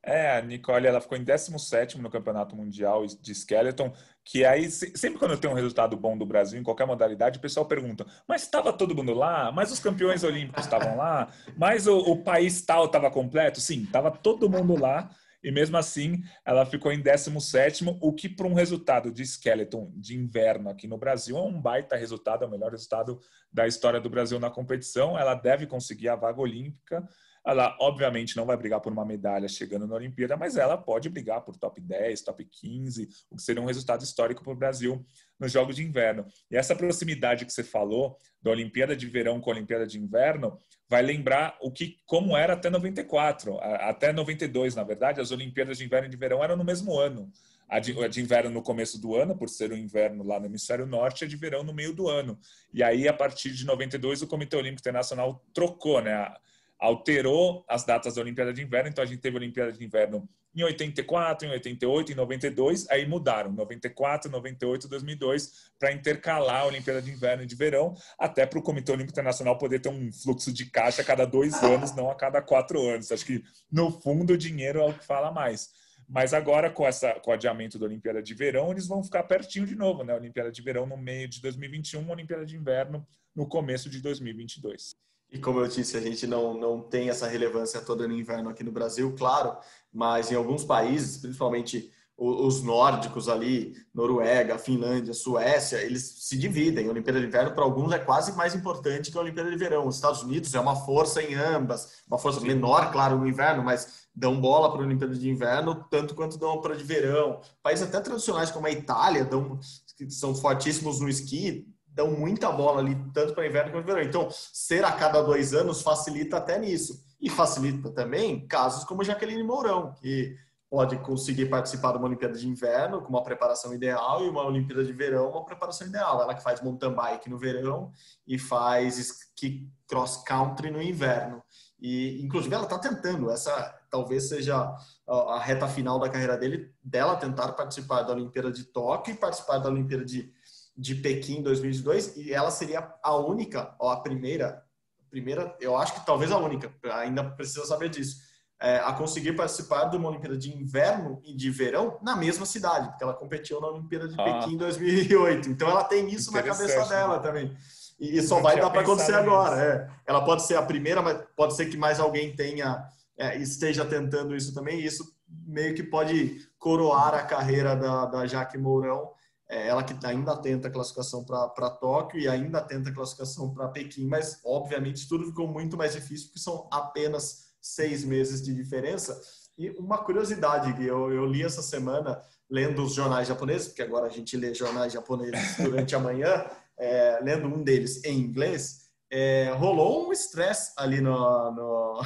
É, 0.01 0.39
a 0.39 0.41
Nicole 0.41 0.87
ela 0.87 1.01
ficou 1.01 1.19
em 1.19 1.25
17 1.25 2.01
no 2.01 2.09
Campeonato 2.09 2.55
Mundial 2.55 3.05
de 3.05 3.35
Skeleton, 3.35 3.93
que 4.25 4.45
aí, 4.45 4.71
sempre 4.71 5.19
quando 5.19 5.37
tenho 5.37 5.53
um 5.53 5.57
resultado 5.57 5.97
bom 5.97 6.17
do 6.17 6.25
Brasil 6.25 6.59
em 6.59 6.63
qualquer 6.63 6.87
modalidade, 6.87 7.39
o 7.39 7.43
pessoal 7.43 7.67
pergunta, 7.67 8.07
mas 8.27 8.43
estava 8.43 8.73
todo 8.73 8.95
mundo 8.95 9.13
lá? 9.13 9.51
Mas 9.51 9.73
os 9.73 9.81
campeões 9.81 10.23
olímpicos 10.23 10.65
estavam 10.65 10.97
lá? 10.97 11.29
Mas 11.57 11.87
o, 11.87 11.99
o 11.99 12.23
país 12.23 12.63
tal 12.63 12.87
estava 12.87 13.11
completo? 13.11 13.61
Sim, 13.61 13.83
estava 13.83 14.11
todo 14.11 14.49
mundo 14.49 14.81
lá 14.81 15.11
e 15.49 15.51
mesmo 15.51 15.79
assim 15.79 16.23
ela 16.45 16.67
ficou 16.67 16.93
em 16.93 17.01
17, 17.01 17.83
o 18.03 18.13
que 18.13 18.29
para 18.29 18.47
um 18.47 18.53
resultado 18.53 19.11
de 19.11 19.23
skeleton 19.23 19.91
de 19.97 20.15
inverno 20.15 20.69
aqui 20.69 20.87
no 20.87 20.99
Brasil 20.99 21.39
é 21.39 21.41
um 21.41 21.59
baita 21.59 21.97
resultado, 21.97 22.45
é 22.45 22.47
o 22.47 22.51
melhor 22.51 22.71
resultado 22.71 23.19
da 23.51 23.67
história 23.67 23.99
do 23.99 24.11
Brasil 24.11 24.39
na 24.39 24.51
competição. 24.51 25.19
Ela 25.19 25.35
deve 25.35 25.67
conseguir 25.67 26.11
a 26.11 26.17
vaga 26.17 26.39
olímpica. 26.39 27.09
Ela, 27.49 27.75
obviamente, 27.81 28.37
não 28.37 28.45
vai 28.45 28.59
brigar 28.59 28.79
por 28.79 28.93
uma 28.93 29.07
medalha 29.07 29.49
chegando 29.49 29.87
na 29.87 29.95
Olimpíada, 29.95 30.37
mas 30.37 30.59
ela 30.59 30.77
pode 30.77 31.09
brigar 31.09 31.41
por 31.41 31.57
top 31.57 31.81
10, 31.81 32.21
top 32.21 32.45
15, 32.45 33.09
o 33.31 33.37
que 33.37 33.43
seria 33.43 33.63
um 33.63 33.65
resultado 33.65 34.05
histórico 34.05 34.45
para 34.45 34.53
o 34.53 34.57
Brasil 34.57 35.03
nos 35.41 35.51
Jogos 35.51 35.77
de 35.77 35.83
Inverno. 35.83 36.27
E 36.51 36.59
essa 36.59 36.77
proximidade 36.77 37.47
que 37.47 37.53
você 37.53 37.65
falou 37.65 38.19
da 38.43 38.51
Olimpíada 38.51 38.95
de 38.95 39.07
Verão 39.07 39.41
com 39.41 39.49
a 39.49 39.55
Olimpíada 39.55 39.87
de 39.87 39.99
Inverno 39.99 40.59
vai 40.91 41.01
lembrar 41.01 41.57
o 41.63 41.73
que 41.73 41.97
como 42.05 42.37
era 42.37 42.53
até 42.53 42.69
94, 42.69 43.59
até 43.61 44.13
92, 44.13 44.75
na 44.75 44.85
verdade, 44.85 45.19
as 45.19 45.31
Olimpíadas 45.31 45.79
de 45.79 45.87
Inverno 45.87 46.07
e 46.07 46.11
de 46.11 46.19
Verão 46.19 46.45
eram 46.45 46.55
no 46.55 46.65
mesmo 46.65 46.99
ano. 46.99 47.33
A 47.67 47.79
de, 47.79 47.99
a 48.03 48.09
de, 48.09 48.21
inverno 48.23 48.51
no 48.51 48.63
começo 48.63 48.99
do 48.99 49.15
ano, 49.15 49.37
por 49.37 49.49
ser 49.49 49.71
o 49.73 49.77
inverno 49.77 50.25
lá 50.25 50.41
no 50.41 50.47
hemisfério 50.47 50.87
norte, 50.87 51.25
a 51.25 51.29
de 51.29 51.37
verão 51.37 51.63
no 51.63 51.75
meio 51.75 51.95
do 51.95 52.09
ano. 52.09 52.39
E 52.73 52.83
aí, 52.83 53.07
a 53.07 53.13
partir 53.13 53.53
de 53.53 53.67
92, 53.67 54.23
o 54.23 54.27
Comitê 54.27 54.57
Olímpico 54.57 54.81
Internacional 54.81 55.45
trocou, 55.53 56.01
né? 56.01 56.35
Alterou 56.79 57.65
as 57.69 57.85
datas 57.85 58.15
da 58.15 58.21
Olimpíada 58.21 58.53
de 58.53 58.63
Inverno. 58.63 58.89
Então, 58.89 59.03
a 59.03 59.07
gente 59.07 59.21
teve 59.21 59.37
a 59.37 59.41
Olimpíada 59.41 59.73
de 59.73 59.85
Inverno 59.85 60.29
em 60.55 60.63
84, 60.65 61.47
em 61.47 61.51
88, 61.53 62.13
em 62.13 62.15
92, 62.15 62.91
aí 62.91 63.07
mudaram, 63.07 63.53
94, 63.53 64.31
98, 64.31 64.89
2002, 64.89 65.71
para 65.79 65.93
intercalar 65.93 66.63
a 66.63 66.67
Olimpíada 66.67 67.01
de 67.01 67.11
Inverno 67.11 67.45
e 67.45 67.47
de 67.47 67.55
Verão, 67.55 67.95
até 68.19 68.47
para 68.47 68.59
o 68.59 68.63
Comitê 68.63 68.91
Olímpico 68.91 69.13
Internacional 69.13 69.57
poder 69.57 69.79
ter 69.79 69.89
um 69.89 70.13
fluxo 70.13 70.53
de 70.53 70.67
caixa 70.67 71.03
a 71.03 71.05
cada 71.05 71.25
dois 71.25 71.63
anos, 71.63 71.95
não 71.95 72.11
a 72.11 72.15
cada 72.15 72.43
quatro 72.43 72.89
anos. 72.89 73.13
Acho 73.13 73.25
que, 73.25 73.45
no 73.71 73.91
fundo, 74.01 74.33
o 74.33 74.39
dinheiro 74.39 74.81
é 74.81 74.85
o 74.85 74.95
que 74.95 75.05
fala 75.05 75.31
mais. 75.31 75.71
Mas 76.09 76.33
agora, 76.33 76.71
com, 76.71 76.87
essa, 76.87 77.13
com 77.21 77.31
o 77.31 77.35
adiamento 77.35 77.79
da 77.79 77.85
Olimpíada 77.85 78.23
de 78.23 78.35
Verão, 78.35 78.71
eles 78.71 78.87
vão 78.87 79.05
ficar 79.05 79.23
pertinho 79.25 79.67
de 79.67 79.77
novo, 79.77 80.03
né? 80.03 80.15
Olimpíada 80.15 80.51
de 80.51 80.63
Verão 80.63 80.87
no 80.87 80.97
meio 80.97 81.29
de 81.29 81.41
2021, 81.43 82.11
Olimpíada 82.11 82.47
de 82.47 82.57
Inverno 82.57 83.07
no 83.37 83.47
começo 83.47 83.91
de 83.91 84.01
2022. 84.01 84.97
E 85.31 85.39
como 85.39 85.61
eu 85.61 85.69
disse, 85.69 85.97
a 85.97 86.01
gente 86.01 86.27
não, 86.27 86.55
não 86.55 86.81
tem 86.81 87.11
essa 87.11 87.27
relevância 87.27 87.81
toda 87.81 88.09
no 88.09 88.15
inverno 88.15 88.49
aqui 88.49 88.65
no 88.65 88.73
Brasil, 88.73 89.15
claro, 89.17 89.57
mas 89.93 90.33
em 90.33 90.35
alguns 90.35 90.65
países, 90.65 91.19
principalmente 91.19 91.93
os 92.21 92.65
nórdicos 92.65 93.29
ali, 93.29 93.77
Noruega, 93.95 94.59
Finlândia, 94.59 95.15
Suécia, 95.15 95.77
eles 95.77 96.03
se 96.19 96.37
dividem. 96.37 96.89
A 96.89 96.91
Olimpíada 96.91 97.21
de 97.21 97.27
Inverno, 97.27 97.53
para 97.55 97.63
alguns, 97.63 97.93
é 97.93 97.99
quase 97.99 98.33
mais 98.33 98.57
importante 98.57 99.13
que 99.13 99.17
a 99.17 99.21
Olimpíada 99.21 99.49
de 99.49 99.57
Verão. 99.57 99.87
Os 99.87 99.95
Estados 99.95 100.25
Unidos 100.25 100.53
é 100.53 100.59
uma 100.59 100.75
força 100.75 101.23
em 101.23 101.35
ambas, 101.35 102.03
uma 102.09 102.19
força 102.19 102.41
menor, 102.41 102.91
claro, 102.91 103.17
no 103.17 103.29
inverno, 103.29 103.63
mas 103.63 104.09
dão 104.13 104.41
bola 104.41 104.69
para 104.73 104.83
a 104.83 104.85
Olimpíada 104.85 105.15
de 105.15 105.31
Inverno, 105.31 105.85
tanto 105.89 106.13
quanto 106.17 106.39
dão 106.39 106.61
para 106.61 106.75
a 106.75 106.77
de 106.77 106.83
verão. 106.83 107.41
Países 107.63 107.87
até 107.87 108.01
tradicionais 108.01 108.51
como 108.51 108.67
a 108.67 108.71
Itália, 108.73 109.25
dão, 109.25 109.61
que 109.97 110.11
são 110.11 110.35
fortíssimos 110.35 110.99
no 110.99 111.09
esqui, 111.09 111.69
dão 111.99 112.13
muita 112.13 112.53
bola 112.53 112.81
ali, 112.81 112.95
tanto 113.13 113.35
para 113.35 113.45
inverno 113.45 113.73
quanto 113.73 113.85
para 113.85 113.95
verão. 113.95 114.09
Então, 114.09 114.29
ser 114.31 114.85
a 114.85 114.93
cada 114.93 115.21
dois 115.21 115.53
anos 115.53 115.83
facilita 115.83 116.37
até 116.37 116.57
nisso. 116.57 117.05
E 117.21 117.29
facilita 117.29 117.91
também 117.91 118.47
casos 118.47 118.85
como 118.85 119.03
Jaqueline 119.03 119.43
Mourão, 119.43 119.93
que 119.95 120.37
pode 120.71 120.97
conseguir 120.99 121.47
participar 121.47 121.91
de 121.91 121.99
uma 121.99 122.07
Olimpíada 122.07 122.39
de 122.39 122.47
Inverno 122.47 123.03
com 123.03 123.09
uma 123.09 123.25
preparação 123.25 123.75
ideal 123.75 124.25
e 124.25 124.29
uma 124.29 124.47
Olimpíada 124.47 124.85
de 124.85 124.93
Verão 124.93 125.29
uma 125.31 125.45
preparação 125.45 125.89
ideal. 125.89 126.23
Ela 126.23 126.35
que 126.35 126.43
faz 126.43 126.63
mountain 126.63 126.95
bike 126.95 127.29
no 127.29 127.37
verão 127.37 127.91
e 128.25 128.39
faz 128.39 128.99
ski 128.99 129.69
cross 129.89 130.23
country 130.25 130.71
no 130.71 130.81
inverno. 130.81 131.43
E 131.81 132.23
inclusive 132.23 132.55
ela 132.55 132.65
está 132.65 132.79
tentando. 132.79 133.29
Essa 133.29 133.75
talvez 133.91 134.29
seja 134.29 134.73
a 135.09 135.41
reta 135.41 135.67
final 135.67 135.99
da 135.99 136.09
carreira 136.09 136.37
dele, 136.37 136.73
dela 136.81 137.17
tentar 137.17 137.53
participar 137.53 138.03
da 138.03 138.13
Olimpíada 138.13 138.53
de 138.53 138.65
Tóquio 138.65 139.15
e 139.15 139.17
participar 139.17 139.59
da 139.59 139.71
Olimpíada 139.71 140.05
de, 140.05 140.33
de 140.79 140.95
Pequim 140.95 141.43
2022. 141.43 142.17
E 142.17 142.33
ela 142.33 142.51
seria 142.51 142.95
a 143.03 143.17
única, 143.17 143.75
ou 143.79 143.91
a 143.91 144.01
primeira, 144.01 144.63
primeira, 145.11 145.57
eu 145.61 145.77
acho 145.77 145.95
que 145.95 146.07
talvez 146.07 146.31
a 146.31 146.39
única. 146.39 146.73
Ainda 146.85 147.25
precisa 147.25 147.67
saber 147.67 147.89
disso 147.91 148.29
é, 148.61 148.79
a 148.79 148.93
conseguir 148.93 149.35
participar 149.35 149.85
de 149.85 149.97
uma 149.97 150.09
Olimpíada 150.09 150.37
de 150.37 150.51
Inverno 150.51 151.21
e 151.25 151.35
de 151.35 151.51
Verão 151.51 151.99
na 152.03 152.17
mesma 152.17 152.45
cidade, 152.45 152.89
porque 152.89 153.05
ela 153.05 153.15
competiu 153.15 153.61
na 153.61 153.69
Olimpíada 153.69 154.09
de 154.09 154.21
ah. 154.21 154.25
Pequim 154.25 154.55
em 154.55 154.57
2008. 154.57 155.51
Então 155.51 155.69
ela 155.69 155.85
tem 155.85 156.09
isso 156.09 156.33
na 156.33 156.43
cabeça 156.43 156.85
dela 156.87 157.17
né? 157.17 157.23
também. 157.23 157.57
E, 158.01 158.23
só 158.23 158.41
vai 158.41 158.61
dar 158.61 158.71
para 158.71 158.83
acontecer 158.83 159.15
agora. 159.15 159.61
É. 159.61 159.89
Ela 160.07 160.25
pode 160.25 160.43
ser 160.43 160.55
a 160.57 160.63
primeira, 160.63 161.03
mas 161.03 161.21
pode 161.37 161.55
ser 161.55 161.67
que 161.67 161.77
mais 161.77 161.99
alguém 161.99 162.35
tenha 162.35 162.85
é, 163.17 163.37
esteja 163.39 163.85
tentando 163.85 164.37
isso 164.37 164.55
também. 164.55 164.81
E 164.81 164.87
isso 164.87 165.05
meio 165.47 165.75
que 165.75 165.83
pode 165.83 166.49
coroar 166.59 167.15
a 167.15 167.23
carreira 167.23 167.75
da, 167.75 168.07
da 168.07 168.27
Jaque 168.27 168.57
Mourão. 168.57 169.11
É, 169.51 169.69
ela 169.69 169.83
que 169.83 169.95
ainda 170.05 170.37
tenta 170.37 170.69
a 170.69 170.71
classificação 170.71 171.25
para 171.25 171.71
Tóquio 171.71 172.21
e 172.21 172.29
ainda 172.29 172.61
tenta 172.61 172.91
a 172.91 172.95
classificação 172.95 173.55
para 173.55 173.69
Pequim, 173.69 174.07
mas 174.07 174.41
obviamente 174.45 175.09
tudo 175.09 175.25
ficou 175.25 175.49
muito 175.49 175.75
mais 175.77 175.95
difícil 175.95 176.27
porque 176.27 176.41
são 176.41 176.69
apenas 176.71 177.49
seis 177.61 178.05
meses 178.05 178.43
de 178.43 178.55
diferença. 178.55 179.19
E 179.57 179.71
uma 179.71 179.99
curiosidade 179.99 180.75
que 180.75 180.85
eu, 180.85 181.11
eu 181.13 181.25
li 181.25 181.43
essa 181.43 181.63
semana, 181.63 182.23
lendo 182.49 182.83
os 182.85 182.95
jornais 182.95 183.27
japoneses, 183.27 183.69
porque 183.69 183.83
agora 183.83 184.07
a 184.07 184.11
gente 184.11 184.37
lê 184.37 184.55
jornais 184.55 184.93
japoneses 184.93 185.57
durante 185.59 185.95
a 185.95 185.99
manhã, 185.99 186.45
é, 186.79 187.19
lendo 187.23 187.49
um 187.49 187.63
deles 187.63 188.05
em 188.05 188.19
inglês, 188.19 188.89
é, 189.11 189.51
rolou 189.57 190.09
um 190.09 190.13
estresse 190.13 190.73
ali 190.77 191.01
no, 191.01 191.51
no, 191.53 192.03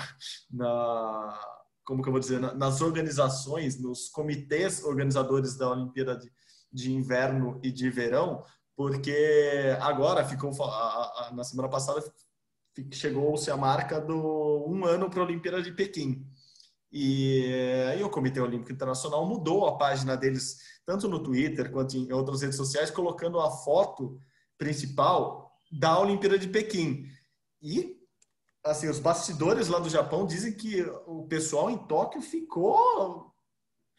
na, 0.50 1.38
como 1.84 2.02
que 2.02 2.08
eu 2.08 2.12
vou 2.12 2.20
dizer, 2.20 2.40
nas 2.40 2.80
organizações, 2.80 3.80
nos 3.80 4.08
comitês 4.08 4.84
organizadores 4.84 5.56
da 5.56 5.68
Olimpíada 5.70 6.16
de, 6.16 6.30
de 6.72 6.92
Inverno 6.92 7.60
e 7.62 7.70
de 7.70 7.90
Verão, 7.90 8.44
porque 8.76 9.76
agora 9.80 10.24
ficou 10.24 10.50
na 11.32 11.44
semana 11.44 11.68
passada 11.68 12.02
chegou-se 12.90 13.50
a 13.50 13.56
marca 13.56 14.00
do 14.00 14.64
um 14.66 14.84
ano 14.84 15.10
para 15.10 15.20
a 15.20 15.24
Olimpíada 15.24 15.62
de 15.62 15.72
Pequim. 15.72 16.26
E 16.90 17.44
aí 17.90 18.02
o 18.02 18.10
Comitê 18.10 18.40
Olímpico 18.40 18.72
Internacional 18.72 19.26
mudou 19.26 19.66
a 19.66 19.76
página 19.76 20.16
deles, 20.16 20.58
tanto 20.84 21.08
no 21.08 21.22
Twitter 21.22 21.70
quanto 21.70 21.96
em 21.96 22.12
outras 22.12 22.42
redes 22.42 22.56
sociais, 22.56 22.90
colocando 22.90 23.40
a 23.40 23.50
foto 23.50 24.18
principal 24.58 25.50
da 25.70 25.98
Olimpíada 25.98 26.38
de 26.38 26.48
Pequim. 26.48 27.06
E 27.62 27.98
assim, 28.64 28.88
os 28.88 28.98
bastidores 28.98 29.68
lá 29.68 29.78
do 29.78 29.88
Japão 29.88 30.26
dizem 30.26 30.52
que 30.52 30.82
o 31.06 31.26
pessoal 31.26 31.70
em 31.70 31.78
Tóquio 31.78 32.20
ficou 32.20 33.31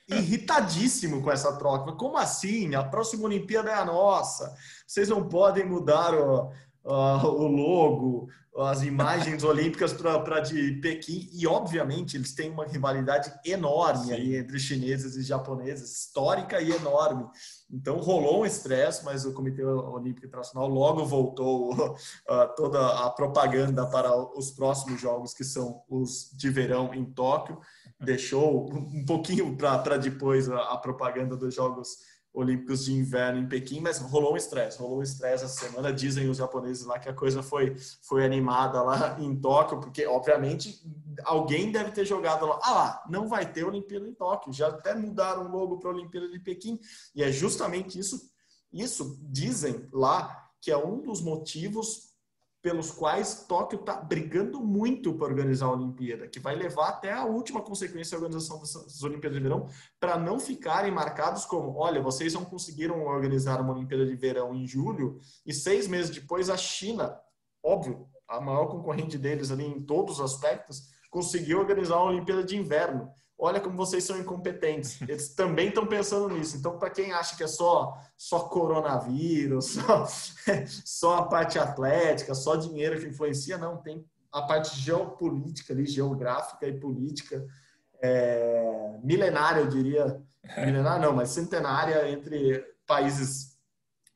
irritadíssimo 0.07 1.21
com 1.21 1.31
essa 1.31 1.53
troca. 1.57 1.93
Como 1.93 2.17
assim? 2.17 2.75
A 2.75 2.83
próxima 2.83 3.25
Olimpíada 3.25 3.71
é 3.71 3.73
a 3.73 3.85
nossa. 3.85 4.53
Vocês 4.85 5.09
não 5.09 5.27
podem 5.27 5.65
mudar 5.65 6.13
o, 6.13 6.51
uh, 6.83 7.27
o 7.27 7.47
logo, 7.47 8.27
as 8.57 8.83
imagens 8.83 9.43
olímpicas 9.45 9.93
para 9.93 10.39
de 10.41 10.73
Pequim. 10.73 11.29
E, 11.33 11.47
obviamente, 11.47 12.17
eles 12.17 12.33
têm 12.33 12.51
uma 12.51 12.65
rivalidade 12.65 13.33
enorme 13.45 14.13
aí 14.13 14.35
entre 14.35 14.59
chineses 14.59 15.15
e 15.15 15.23
japoneses, 15.23 15.91
histórica 15.91 16.61
e 16.61 16.71
enorme. 16.71 17.25
Então, 17.71 17.99
rolou 17.99 18.41
um 18.41 18.45
estresse, 18.45 19.03
mas 19.03 19.25
o 19.25 19.33
Comitê 19.33 19.63
Olímpico 19.63 20.27
Internacional 20.27 20.67
logo 20.67 21.05
voltou 21.05 21.73
uh, 21.73 22.55
toda 22.55 23.05
a 23.05 23.09
propaganda 23.09 23.85
para 23.87 24.15
os 24.37 24.51
próximos 24.51 25.01
jogos, 25.01 25.33
que 25.33 25.43
são 25.43 25.81
os 25.89 26.29
de 26.35 26.49
verão 26.49 26.93
em 26.93 27.05
Tóquio. 27.05 27.59
Deixou 28.03 28.69
um 28.73 29.05
pouquinho 29.05 29.55
para 29.55 29.97
depois 29.97 30.49
a, 30.49 30.73
a 30.73 30.77
propaganda 30.77 31.35
dos 31.35 31.53
Jogos 31.53 31.97
Olímpicos 32.33 32.85
de 32.85 32.93
Inverno 32.93 33.39
em 33.39 33.47
Pequim, 33.47 33.79
mas 33.79 33.99
rolou 33.99 34.33
um 34.33 34.37
estresse, 34.37 34.79
rolou 34.79 34.99
um 34.99 35.03
estresse 35.03 35.45
essa 35.45 35.67
semana. 35.67 35.93
Dizem 35.93 36.27
os 36.27 36.37
japoneses 36.37 36.83
lá 36.83 36.97
que 36.97 37.07
a 37.07 37.13
coisa 37.13 37.43
foi, 37.43 37.75
foi 38.01 38.25
animada 38.25 38.81
lá 38.81 39.17
em 39.19 39.35
Tóquio, 39.35 39.79
porque, 39.79 40.07
obviamente, 40.07 40.81
alguém 41.23 41.71
deve 41.71 41.91
ter 41.91 42.05
jogado 42.05 42.47
lá. 42.47 42.59
Ah 42.63 42.73
lá, 42.73 43.03
não 43.07 43.27
vai 43.27 43.51
ter 43.51 43.63
Olimpíada 43.63 44.07
em 44.07 44.15
Tóquio. 44.15 44.51
Já 44.51 44.69
até 44.69 44.95
mudaram 44.95 45.45
o 45.45 45.51
logo 45.51 45.77
para 45.77 45.91
a 45.91 45.93
Olimpíada 45.93 46.27
de 46.27 46.39
Pequim. 46.39 46.79
E 47.13 47.21
é 47.21 47.31
justamente 47.31 47.99
isso, 47.99 48.19
isso 48.71 49.19
dizem 49.21 49.87
lá, 49.93 50.49
que 50.59 50.71
é 50.71 50.77
um 50.77 51.01
dos 51.01 51.21
motivos 51.21 52.12
pelos 52.63 52.91
quais 52.91 53.45
Tóquio 53.45 53.77
está 53.77 53.93
brigando 53.97 54.61
muito 54.61 55.13
para 55.13 55.27
organizar 55.27 55.65
a 55.65 55.73
Olimpíada, 55.73 56.29
que 56.29 56.39
vai 56.39 56.55
levar 56.55 56.87
até 56.87 57.11
a 57.11 57.25
última 57.25 57.61
consequência 57.61 58.17
da 58.17 58.23
organização 58.23 58.57
das 58.57 59.03
Olimpíadas 59.03 59.37
de 59.37 59.43
Verão, 59.43 59.67
para 59.99 60.17
não 60.17 60.39
ficarem 60.39 60.89
marcados 60.89 61.45
como: 61.45 61.77
olha, 61.77 62.01
vocês 62.01 62.33
não 62.33 62.45
conseguiram 62.45 63.03
organizar 63.03 63.59
uma 63.59 63.73
Olimpíada 63.73 64.05
de 64.05 64.15
Verão 64.15 64.55
em 64.55 64.65
julho, 64.65 65.19
e 65.45 65.53
seis 65.53 65.87
meses 65.89 66.09
depois 66.09 66.49
a 66.49 66.55
China, 66.55 67.19
óbvio, 67.61 68.07
a 68.29 68.39
maior 68.39 68.67
concorrente 68.67 69.17
deles 69.17 69.51
ali 69.51 69.65
em 69.65 69.83
todos 69.83 70.19
os 70.19 70.33
aspectos, 70.33 70.83
conseguiu 71.11 71.59
organizar 71.59 71.97
uma 71.97 72.11
Olimpíada 72.11 72.45
de 72.45 72.55
Inverno 72.55 73.11
olha 73.43 73.59
como 73.59 73.75
vocês 73.75 74.05
são 74.05 74.17
incompetentes. 74.17 75.01
Eles 75.01 75.35
também 75.35 75.67
estão 75.67 75.85
pensando 75.85 76.29
nisso. 76.29 76.55
Então, 76.55 76.79
para 76.79 76.89
quem 76.89 77.11
acha 77.11 77.35
que 77.35 77.43
é 77.43 77.47
só 77.47 77.97
só 78.15 78.39
coronavírus, 78.39 79.65
só, 79.75 80.07
só 80.85 81.17
a 81.17 81.25
parte 81.27 81.59
atlética, 81.59 82.33
só 82.33 82.55
dinheiro 82.55 82.99
que 82.99 83.07
influencia, 83.07 83.57
não, 83.57 83.77
tem 83.77 84.05
a 84.31 84.41
parte 84.43 84.79
geopolítica 84.79 85.73
ali, 85.73 85.85
geográfica 85.85 86.65
e 86.65 86.79
política 86.79 87.45
é, 88.01 88.97
milenária, 89.03 89.59
eu 89.59 89.67
diria. 89.67 90.21
Milenária 90.57 91.05
não, 91.05 91.13
mas 91.13 91.29
centenária 91.29 92.09
entre 92.09 92.63
países 92.87 93.57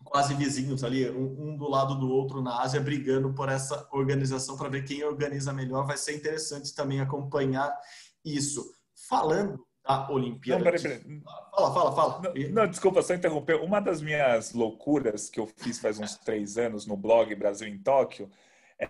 quase 0.06 0.34
vizinhos 0.36 0.86
ali, 0.86 1.10
um, 1.10 1.50
um 1.50 1.58
do 1.58 1.70
lado 1.70 1.96
do 1.96 2.10
outro 2.10 2.42
na 2.42 2.62
Ásia, 2.62 2.80
brigando 2.80 3.34
por 3.34 3.50
essa 3.50 3.90
organização 3.92 4.56
para 4.56 4.70
ver 4.70 4.86
quem 4.86 5.04
organiza 5.04 5.52
melhor. 5.52 5.86
Vai 5.86 5.98
ser 5.98 6.16
interessante 6.16 6.74
também 6.74 7.02
acompanhar 7.02 7.78
isso 8.24 8.77
falando 9.08 9.66
da 9.88 10.10
Olimpíada. 10.12 10.64
Não, 10.64 10.72
peraí, 10.72 10.82
peraí. 10.82 11.22
Fala, 11.56 11.74
fala, 11.74 11.96
fala. 11.96 12.22
Não, 12.22 12.50
não, 12.52 12.68
desculpa, 12.68 13.02
só 13.02 13.14
interromper. 13.14 13.56
Uma 13.62 13.80
das 13.80 14.02
minhas 14.02 14.54
loucuras 14.54 15.30
que 15.30 15.40
eu 15.40 15.48
fiz 15.48 15.80
faz 15.80 16.00
uns 16.00 16.18
três 16.18 16.58
anos 16.58 16.86
no 16.86 16.98
blog 16.98 17.34
Brasil 17.36 17.68
em 17.68 17.78
Tóquio, 17.78 18.30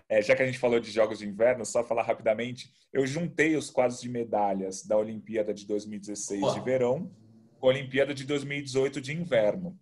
é, 0.08 0.20
já 0.20 0.36
que 0.36 0.42
a 0.42 0.46
gente 0.46 0.58
falou 0.58 0.80
de 0.80 0.90
Jogos 0.90 1.20
de 1.20 1.26
Inverno, 1.26 1.64
só 1.64 1.82
falar 1.82 2.02
rapidamente, 2.02 2.70
eu 2.92 3.06
juntei 3.06 3.56
os 3.56 3.70
quadros 3.70 4.00
de 4.00 4.08
medalhas 4.08 4.84
da 4.84 4.96
Olimpíada 4.98 5.54
de 5.54 5.66
2016 5.66 6.40
Boa. 6.40 6.54
de 6.54 6.60
verão 6.60 7.10
com 7.58 7.66
a 7.66 7.70
Olimpíada 7.70 8.14
de 8.14 8.24
2018 8.24 9.00
de 9.00 9.12
inverno. 9.12 9.78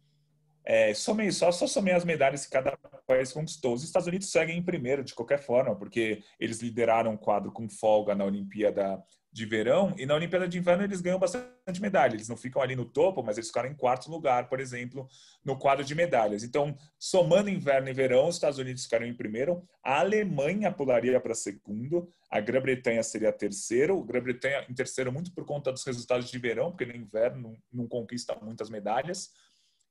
É, 0.64 0.92
somei, 0.94 1.30
só, 1.30 1.52
só 1.52 1.66
somei 1.66 1.94
as 1.94 2.04
medalhas 2.04 2.44
que 2.44 2.50
cada 2.50 2.76
país 3.06 3.32
conquistou. 3.32 3.74
Os 3.74 3.84
Estados 3.84 4.08
Unidos 4.08 4.30
seguem 4.30 4.58
em 4.58 4.62
primeiro, 4.62 5.04
de 5.04 5.14
qualquer 5.14 5.38
forma, 5.38 5.76
porque 5.76 6.22
eles 6.40 6.60
lideraram 6.60 7.14
o 7.14 7.18
quadro 7.18 7.52
com 7.52 7.68
folga 7.68 8.14
na 8.14 8.24
Olimpíada 8.24 9.00
de 9.36 9.44
verão 9.44 9.94
e 9.98 10.06
na 10.06 10.14
Olimpíada 10.14 10.48
de 10.48 10.56
Inverno 10.56 10.82
eles 10.82 11.02
ganham 11.02 11.18
bastante 11.18 11.78
medalha. 11.78 12.14
Eles 12.14 12.26
não 12.26 12.38
ficam 12.38 12.62
ali 12.62 12.74
no 12.74 12.86
topo, 12.86 13.22
mas 13.22 13.36
eles 13.36 13.48
ficaram 13.48 13.68
em 13.68 13.74
quarto 13.74 14.10
lugar, 14.10 14.48
por 14.48 14.60
exemplo, 14.60 15.06
no 15.44 15.58
quadro 15.58 15.84
de 15.84 15.94
medalhas. 15.94 16.42
Então, 16.42 16.74
somando 16.98 17.50
inverno 17.50 17.90
e 17.90 17.92
verão, 17.92 18.28
os 18.28 18.36
Estados 18.36 18.58
Unidos 18.58 18.84
ficaram 18.84 19.04
em 19.04 19.14
primeiro, 19.14 19.62
a 19.84 20.00
Alemanha 20.00 20.72
pularia 20.72 21.20
para 21.20 21.34
segundo, 21.34 22.10
a 22.30 22.40
Grã-Bretanha 22.40 23.02
seria 23.02 23.30
terceiro, 23.30 24.00
a 24.00 24.06
Grã-Bretanha 24.06 24.64
em 24.70 24.74
terceiro 24.74 25.12
muito 25.12 25.30
por 25.34 25.44
conta 25.44 25.70
dos 25.70 25.84
resultados 25.84 26.30
de 26.30 26.38
verão, 26.38 26.70
porque 26.70 26.86
no 26.86 26.96
inverno 26.96 27.42
não, 27.42 27.56
não 27.70 27.86
conquista 27.86 28.34
muitas 28.40 28.70
medalhas. 28.70 29.28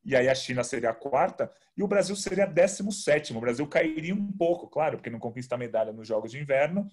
E 0.04 0.16
aí 0.16 0.28
a 0.28 0.34
China 0.34 0.64
seria 0.64 0.90
a 0.90 0.96
quarta 0.96 1.52
e 1.78 1.84
o 1.84 1.88
Brasil 1.88 2.16
seria 2.16 2.48
décimo 2.48 2.92
sétimo. 2.92 3.38
O 3.38 3.42
Brasil 3.42 3.68
cairia 3.68 4.16
um 4.16 4.32
pouco, 4.32 4.68
claro, 4.68 4.98
porque 4.98 5.10
não 5.12 5.20
conquista 5.20 5.56
medalha 5.56 5.94
nos 5.94 6.08
Jogos 6.08 6.32
de 6.32 6.40
Inverno. 6.40 6.90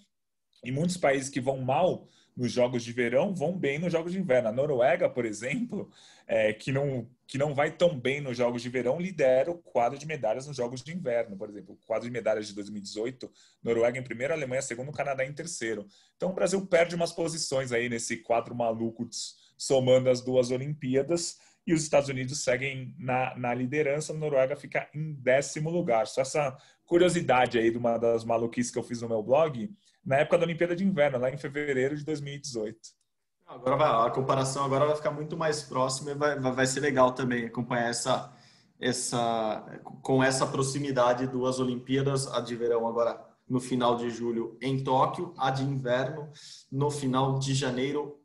E 0.63 0.71
muitos 0.71 0.99
países 0.99 1.31
que 1.31 1.41
vão 1.41 1.59
mal 1.59 2.09
nos 2.37 2.51
jogos 2.51 2.83
de 2.83 2.93
verão 2.93 3.35
vão 3.35 3.57
bem 3.57 3.79
nos 3.79 3.93
jogos 3.93 4.13
de 4.13 4.19
inverno. 4.19 4.49
A 4.49 4.53
Noruega, 4.53 5.09
por 5.09 5.25
exemplo, 5.25 5.91
é, 6.27 6.53
que, 6.53 6.73
não, 6.73 7.09
que 7.27 7.37
não 7.37 7.55
vai 7.55 7.71
tão 7.71 7.99
bem 7.99 8.21
nos 8.21 8.37
jogos 8.37 8.63
de 8.63 8.69
verão, 8.69 8.99
lidera 8.99 9.51
o 9.51 9.59
quadro 9.59 9.99
de 9.99 10.07
medalhas 10.07 10.47
nos 10.47 10.57
jogos 10.57 10.83
de 10.83 10.95
inverno, 10.95 11.37
por 11.37 11.49
exemplo. 11.49 11.75
O 11.75 11.87
quadro 11.87 12.07
de 12.07 12.13
medalhas 12.13 12.47
de 12.47 12.55
2018, 12.55 13.31
Noruega 13.63 13.99
em 13.99 14.03
primeiro, 14.03 14.33
Alemanha 14.33 14.63
segundo, 14.63 14.93
Canadá 14.93 15.25
em 15.25 15.33
terceiro. 15.33 15.87
Então 16.17 16.31
o 16.31 16.35
Brasil 16.35 16.65
perde 16.67 16.95
umas 16.95 17.13
posições 17.13 17.73
aí 17.73 17.89
nesse 17.89 18.19
quadro 18.19 18.55
maluco 18.55 19.09
somando 19.57 20.11
as 20.11 20.21
duas 20.21 20.51
Olimpíadas 20.51 21.39
e 21.67 21.73
os 21.73 21.83
Estados 21.83 22.09
Unidos 22.09 22.43
seguem 22.43 22.95
na, 22.99 23.37
na 23.37 23.55
liderança, 23.55 24.13
a 24.13 24.17
Noruega 24.17 24.57
fica 24.57 24.89
em 24.93 25.13
décimo 25.13 25.71
lugar. 25.71 26.07
Só 26.07 26.23
essa 26.23 26.57
curiosidade 26.85 27.59
aí 27.59 27.71
de 27.71 27.79
uma 27.79 27.99
das 27.99 28.25
maluquices 28.25 28.73
que 28.73 28.79
eu 28.79 28.83
fiz 28.83 29.01
no 29.01 29.09
meu 29.09 29.23
blog, 29.23 29.71
na 30.05 30.17
época 30.17 30.39
da 30.39 30.45
Olimpíada 30.45 30.75
de 30.75 30.85
Inverno, 30.85 31.19
lá 31.19 31.31
em 31.31 31.39
fevereiro 31.39 31.97
de 31.97 32.05
2018. 32.05 32.79
Agora 33.47 33.77
vai, 33.77 34.07
a 34.07 34.11
comparação 34.11 34.65
agora 34.65 34.87
vai 34.87 34.97
ficar 34.97 35.11
muito 35.11 35.37
mais 35.37 35.63
próxima 35.63 36.13
e 36.13 36.15
vai, 36.15 36.39
vai 36.39 36.67
ser 36.67 36.81
legal 36.81 37.13
também 37.13 37.45
acompanhar 37.45 37.91
essa, 37.91 38.33
essa, 38.81 39.81
com 40.03 40.23
essa 40.23 40.47
proximidade 40.47 41.27
duas 41.27 41.61
Olimpíadas, 41.61 42.27
a 42.29 42.41
de 42.41 42.57
verão 42.57 42.87
agora 42.89 43.23
no 43.49 43.61
final 43.61 43.97
de 43.97 44.11
julho 44.11 44.57
em 44.61 44.83
Tóquio, 44.83 45.35
a 45.37 45.51
de 45.51 45.63
inverno 45.63 46.31
no 46.71 46.91
final 46.91 47.39
de 47.39 47.55
janeiro 47.55 48.19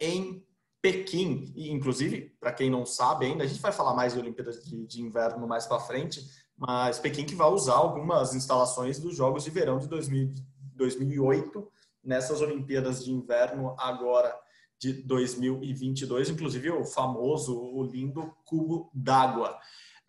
em 0.00 0.44
Pequim. 0.82 1.52
E, 1.54 1.70
inclusive, 1.70 2.34
para 2.40 2.52
quem 2.52 2.68
não 2.68 2.84
sabe 2.84 3.26
ainda, 3.26 3.44
a 3.44 3.46
gente 3.46 3.60
vai 3.60 3.70
falar 3.70 3.94
mais 3.94 4.14
de 4.14 4.18
Olimpíadas 4.18 4.64
de, 4.64 4.84
de 4.84 5.00
inverno 5.00 5.46
mais 5.46 5.64
para 5.64 5.78
frente, 5.78 6.20
mas 6.56 6.98
Pequim 6.98 7.24
que 7.24 7.36
vai 7.36 7.48
usar 7.48 7.74
algumas 7.74 8.34
instalações 8.34 8.98
dos 8.98 9.16
Jogos 9.16 9.44
de 9.44 9.50
Verão 9.50 9.78
de 9.78 9.86
2000, 9.86 10.34
2008 10.74 11.70
nessas 12.02 12.40
Olimpíadas 12.40 13.04
de 13.04 13.12
Inverno 13.12 13.76
agora 13.78 14.34
de 14.78 14.92
2022, 15.04 16.30
inclusive 16.30 16.70
o 16.70 16.84
famoso, 16.84 17.56
o 17.56 17.84
lindo 17.84 18.34
cubo 18.44 18.90
d'água. 18.92 19.56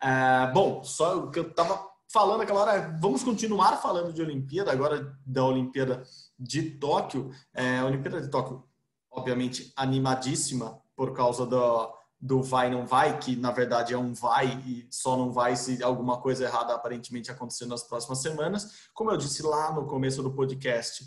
É, 0.02 0.50
bom, 0.52 0.82
só 0.82 1.18
o 1.18 1.30
que 1.30 1.38
eu 1.38 1.48
estava 1.48 1.88
falando 2.12 2.42
aquela 2.42 2.60
hora, 2.60 2.98
vamos 3.00 3.22
continuar 3.22 3.80
falando 3.80 4.12
de 4.12 4.20
Olimpíada, 4.20 4.72
agora 4.72 5.16
da 5.24 5.44
Olimpíada 5.44 6.02
de 6.38 6.70
Tóquio. 6.72 7.30
É, 7.54 7.78
a 7.78 7.86
Olimpíada 7.86 8.20
de 8.20 8.28
Tóquio, 8.28 8.64
obviamente, 9.10 9.72
animadíssima 9.76 10.82
por 10.96 11.12
causa 11.12 11.46
do, 11.46 11.94
do 12.24 12.42
vai 12.42 12.70
não 12.70 12.86
vai, 12.86 13.18
que 13.18 13.36
na 13.36 13.50
verdade 13.50 13.92
é 13.92 13.98
um 13.98 14.14
vai 14.14 14.46
e 14.64 14.86
só 14.90 15.14
não 15.14 15.30
vai 15.30 15.54
se 15.56 15.82
alguma 15.82 16.22
coisa 16.22 16.44
errada 16.44 16.74
aparentemente 16.74 17.30
acontecer 17.30 17.66
nas 17.66 17.82
próximas 17.82 18.22
semanas. 18.22 18.88
Como 18.94 19.10
eu 19.10 19.18
disse 19.18 19.42
lá 19.42 19.74
no 19.74 19.86
começo 19.86 20.22
do 20.22 20.32
podcast, 20.32 21.04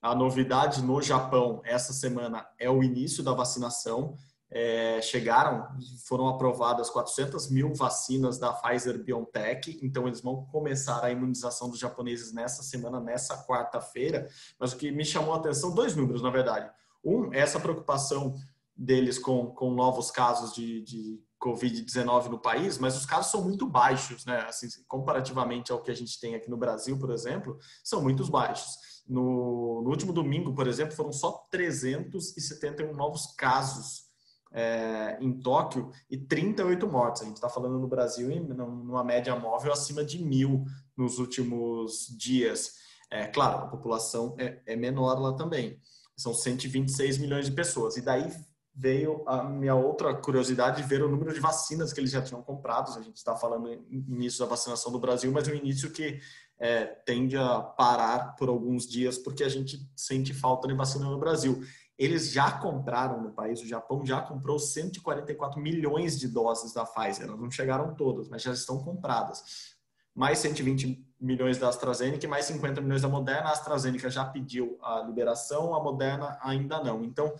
a 0.00 0.14
novidade 0.14 0.80
no 0.80 1.02
Japão 1.02 1.60
essa 1.64 1.92
semana 1.92 2.46
é 2.56 2.70
o 2.70 2.84
início 2.84 3.20
da 3.20 3.32
vacinação. 3.32 4.14
É, 4.48 5.00
chegaram, 5.02 5.66
foram 6.06 6.28
aprovadas 6.28 6.88
400 6.88 7.50
mil 7.50 7.74
vacinas 7.74 8.38
da 8.38 8.52
Pfizer 8.52 9.02
BioNTech, 9.02 9.80
então 9.82 10.06
eles 10.06 10.20
vão 10.20 10.44
começar 10.52 11.02
a 11.04 11.10
imunização 11.10 11.68
dos 11.68 11.80
japoneses 11.80 12.32
nessa 12.32 12.62
semana, 12.62 13.00
nessa 13.00 13.44
quarta-feira. 13.44 14.28
Mas 14.56 14.72
o 14.72 14.76
que 14.76 14.92
me 14.92 15.04
chamou 15.04 15.34
a 15.34 15.38
atenção, 15.38 15.74
dois 15.74 15.96
números, 15.96 16.22
na 16.22 16.30
verdade. 16.30 16.70
Um, 17.04 17.34
essa 17.34 17.58
preocupação 17.58 18.36
deles 18.76 19.18
com, 19.18 19.46
com 19.46 19.72
novos 19.72 20.10
casos 20.10 20.52
de, 20.54 20.82
de 20.82 21.20
Covid-19 21.40 22.28
no 22.28 22.38
país, 22.38 22.78
mas 22.78 22.96
os 22.96 23.06
casos 23.06 23.30
são 23.30 23.42
muito 23.42 23.66
baixos, 23.66 24.24
né? 24.24 24.44
Assim, 24.48 24.66
comparativamente 24.88 25.70
ao 25.70 25.82
que 25.82 25.90
a 25.90 25.94
gente 25.94 26.18
tem 26.18 26.34
aqui 26.34 26.50
no 26.50 26.56
Brasil, 26.56 26.98
por 26.98 27.10
exemplo, 27.10 27.58
são 27.82 28.02
muito 28.02 28.26
baixos. 28.30 28.76
No, 29.06 29.82
no 29.82 29.90
último 29.90 30.12
domingo, 30.12 30.54
por 30.54 30.66
exemplo, 30.66 30.96
foram 30.96 31.12
só 31.12 31.46
371 31.50 32.94
novos 32.94 33.34
casos 33.36 34.04
é, 34.50 35.18
em 35.20 35.38
Tóquio 35.40 35.90
e 36.08 36.16
38 36.16 36.86
mortes. 36.86 37.22
A 37.22 37.24
gente 37.26 37.36
está 37.36 37.48
falando 37.48 37.78
no 37.78 37.88
Brasil 37.88 38.30
em 38.30 38.40
numa 38.40 39.04
média 39.04 39.36
móvel 39.36 39.72
acima 39.72 40.04
de 40.04 40.24
mil 40.24 40.64
nos 40.96 41.18
últimos 41.18 42.06
dias. 42.16 42.72
É, 43.10 43.26
claro, 43.26 43.64
a 43.64 43.68
população 43.68 44.34
é, 44.38 44.62
é 44.64 44.76
menor 44.76 45.20
lá 45.20 45.34
também. 45.34 45.78
São 46.16 46.32
126 46.32 47.18
milhões 47.18 47.46
de 47.46 47.52
pessoas. 47.52 47.96
E 47.96 48.00
daí 48.00 48.30
veio 48.74 49.22
a 49.26 49.44
minha 49.44 49.74
outra 49.74 50.12
curiosidade 50.14 50.82
de 50.82 50.88
ver 50.88 51.02
o 51.02 51.08
número 51.08 51.32
de 51.32 51.38
vacinas 51.38 51.92
que 51.92 52.00
eles 52.00 52.10
já 52.10 52.20
tinham 52.20 52.42
comprado. 52.42 52.98
A 52.98 53.02
gente 53.02 53.16
está 53.16 53.36
falando 53.36 53.72
início 53.88 54.40
da 54.40 54.46
vacinação 54.46 54.90
do 54.90 54.98
Brasil, 54.98 55.30
mas 55.30 55.46
um 55.46 55.54
início 55.54 55.90
que 55.90 56.20
é, 56.58 56.84
tende 56.84 57.36
a 57.36 57.60
parar 57.60 58.34
por 58.36 58.48
alguns 58.48 58.86
dias 58.86 59.18
porque 59.18 59.44
a 59.44 59.48
gente 59.48 59.88
sente 59.94 60.34
falta 60.34 60.66
de 60.66 60.74
vacina 60.74 61.04
no 61.04 61.18
Brasil. 61.18 61.62
Eles 61.96 62.32
já 62.32 62.50
compraram 62.50 63.22
no 63.22 63.30
país, 63.30 63.60
o 63.60 63.66
Japão 63.66 64.04
já 64.04 64.20
comprou 64.20 64.58
144 64.58 65.60
milhões 65.60 66.18
de 66.18 66.26
doses 66.26 66.72
da 66.72 66.84
Pfizer. 66.84 67.28
Elas 67.28 67.40
não 67.40 67.50
chegaram 67.50 67.94
todas, 67.94 68.28
mas 68.28 68.42
já 68.42 68.52
estão 68.52 68.78
compradas. 68.78 69.74
Mais 70.12 70.40
120 70.40 71.06
milhões 71.20 71.58
da 71.58 71.68
AstraZeneca 71.68 72.24
e 72.24 72.28
mais 72.28 72.46
50 72.46 72.80
milhões 72.80 73.02
da 73.02 73.08
Moderna. 73.08 73.48
A 73.48 73.52
AstraZeneca 73.52 74.10
já 74.10 74.24
pediu 74.24 74.76
a 74.82 75.02
liberação, 75.02 75.74
a 75.74 75.82
Moderna 75.82 76.36
ainda 76.42 76.82
não. 76.82 77.04
Então, 77.04 77.32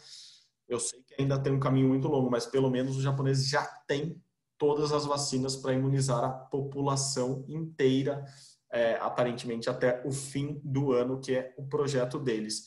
eu 0.69 0.79
sei 0.79 1.03
que 1.03 1.15
ainda 1.21 1.39
tem 1.39 1.53
um 1.53 1.61
caminho 1.61 1.89
muito 1.89 2.09
longo, 2.09 2.31
mas 2.31 2.47
pelo 2.47 2.71
menos 2.71 2.97
os 2.97 3.03
japoneses 3.03 3.49
já 3.49 3.65
têm 3.87 4.21
todas 4.59 4.93
as 4.93 5.05
vacinas 5.05 5.57
para 5.57 5.75
imunizar 5.75 6.25
a 6.25 6.31
população 6.31 7.45
inteira, 7.49 8.25
é, 8.73 8.97
aparentemente 8.97 9.69
até 9.69 10.03
o 10.07 10.13
fim 10.13 10.61
do 10.65 10.93
ano, 10.93 11.21
que 11.21 11.35
é 11.35 11.55
o 11.57 11.67
projeto 11.67 12.19
deles. 12.19 12.67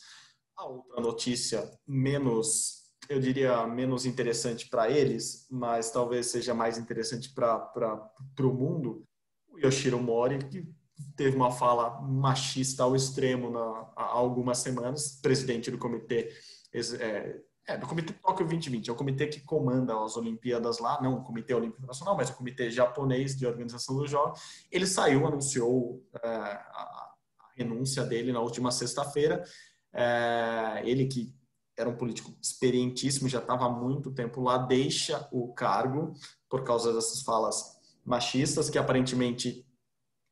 A 0.55 0.65
outra 0.65 1.01
notícia 1.01 1.69
menos, 1.87 2.91
eu 3.09 3.19
diria, 3.19 3.65
menos 3.67 4.05
interessante 4.05 4.69
para 4.69 4.89
eles, 4.89 5.47
mas 5.49 5.91
talvez 5.91 6.27
seja 6.27 6.53
mais 6.53 6.77
interessante 6.77 7.33
para 7.33 8.11
o 8.39 8.53
mundo, 8.53 9.03
o 9.49 9.59
Yoshiro 9.59 10.01
Mori, 10.01 10.39
que 10.39 10.67
teve 11.15 11.35
uma 11.35 11.51
fala 11.51 12.01
machista 12.01 12.83
ao 12.83 12.95
extremo 12.95 13.49
na, 13.49 13.91
há 13.95 14.03
algumas 14.03 14.59
semanas, 14.59 15.19
presidente 15.21 15.71
do 15.71 15.77
comitê 15.77 16.31
é, 16.99 17.39
é, 17.68 17.78
do 17.78 17.86
Comitê 17.86 18.13
Tóquio 18.13 18.47
2020, 18.47 18.89
é 18.89 18.93
o 18.93 18.95
comitê 18.95 19.28
que 19.28 19.41
comanda 19.41 19.93
as 20.01 20.15
Olimpíadas 20.15 20.80
lá, 20.80 21.01
não 21.01 21.15
o 21.15 21.24
Comitê 21.24 21.53
Olímpico 21.53 21.86
Nacional, 21.86 22.15
mas 22.15 22.30
o 22.30 22.36
Comitê 22.36 22.72
Japonês 22.72 23.36
de 23.36 23.45
Organização 23.45 23.97
dos 23.97 24.09
Jogos. 24.09 24.39
Ele 24.72 24.88
saiu, 24.88 25.28
anunciou 25.28 26.01
é, 26.24 26.28
a, 26.28 26.32
a, 26.32 27.13
renúncia 27.57 28.05
dele 28.05 28.32
na 28.32 28.39
última 28.39 28.72
sexta-feira. 28.72 29.43
É, 29.93 30.82
ele 30.86 31.07
que 31.07 31.36
era 31.78 31.89
um 31.89 31.97
político 31.97 32.34
experientíssimo, 32.41 33.28
já 33.28 33.39
estava 33.39 33.65
há 33.65 33.70
muito 33.70 34.11
tempo 34.11 34.41
lá, 34.41 34.57
deixa 34.57 35.28
o 35.32 35.53
cargo 35.53 36.13
por 36.49 36.63
causa 36.63 36.93
dessas 36.93 37.22
falas 37.22 37.78
machistas 38.05 38.70
que 38.70 38.78
aparentemente 38.78 39.66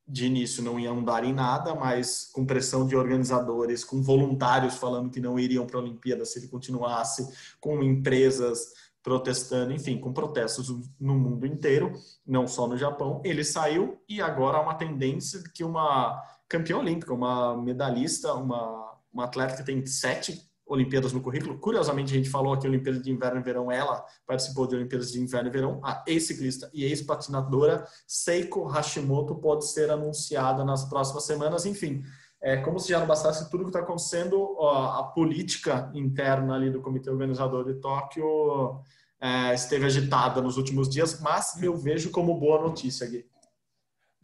de 0.07 0.27
início 0.27 0.63
não 0.63 0.79
iam 0.79 1.03
dar 1.03 1.23
em 1.23 1.33
nada, 1.33 1.73
mas 1.73 2.29
com 2.31 2.45
pressão 2.45 2.85
de 2.85 2.95
organizadores, 2.95 3.83
com 3.83 4.01
voluntários 4.01 4.75
falando 4.75 5.09
que 5.09 5.19
não 5.19 5.39
iriam 5.39 5.65
para 5.65 5.79
a 5.79 5.81
Olimpíada 5.81 6.25
se 6.25 6.39
ele 6.39 6.47
continuasse, 6.47 7.27
com 7.59 7.81
empresas 7.81 8.73
protestando, 9.01 9.71
enfim, 9.71 9.99
com 9.99 10.11
protestos 10.11 10.67
no 10.99 11.13
mundo 11.13 11.45
inteiro, 11.45 11.93
não 12.25 12.47
só 12.47 12.67
no 12.67 12.75
Japão. 12.75 13.21
Ele 13.23 13.43
saiu 13.43 14.01
e 14.09 14.19
agora 14.19 14.57
há 14.57 14.61
uma 14.61 14.73
tendência 14.73 15.43
que 15.53 15.63
uma 15.63 16.19
campeã 16.49 16.77
olímpica, 16.77 17.13
uma 17.13 17.55
medalhista, 17.55 18.33
uma, 18.33 18.97
uma 19.13 19.25
atleta 19.25 19.57
que 19.57 19.63
tem 19.63 19.85
sete 19.85 20.49
Olimpíadas 20.65 21.13
no 21.13 21.21
currículo. 21.21 21.59
Curiosamente, 21.59 22.13
a 22.13 22.17
gente 22.17 22.29
falou 22.29 22.53
aqui 22.53 22.67
Olimpíadas 22.67 23.01
de 23.01 23.11
Inverno 23.11 23.39
e 23.39 23.43
Verão, 23.43 23.71
ela 23.71 24.03
participou 24.25 24.65
de 24.67 24.75
Olimpíadas 24.75 25.11
de 25.11 25.19
Inverno 25.19 25.49
e 25.49 25.51
Verão. 25.51 25.79
A 25.83 26.03
ex-ciclista 26.07 26.69
e 26.73 26.83
ex-patinadora 26.85 27.85
Seiko 28.07 28.65
Hashimoto 28.65 29.35
pode 29.35 29.67
ser 29.67 29.91
anunciada 29.91 30.63
nas 30.63 30.85
próximas 30.85 31.25
semanas. 31.25 31.65
Enfim, 31.65 32.03
é 32.41 32.57
como 32.57 32.79
se 32.79 32.89
já 32.89 32.99
não 32.99 33.07
bastasse 33.07 33.49
tudo 33.49 33.63
que 33.63 33.69
está 33.69 33.79
acontecendo, 33.79 34.55
ó, 34.57 34.99
a 34.99 35.03
política 35.03 35.91
interna 35.93 36.55
ali 36.55 36.69
do 36.69 36.81
comitê 36.81 37.09
organizador 37.09 37.65
de 37.65 37.75
Tóquio 37.75 38.81
é, 39.19 39.53
esteve 39.53 39.85
agitada 39.85 40.41
nos 40.41 40.57
últimos 40.57 40.89
dias, 40.89 41.21
mas 41.21 41.61
eu 41.61 41.75
vejo 41.75 42.11
como 42.11 42.39
boa 42.39 42.61
notícia, 42.61 43.07
Gui. 43.07 43.25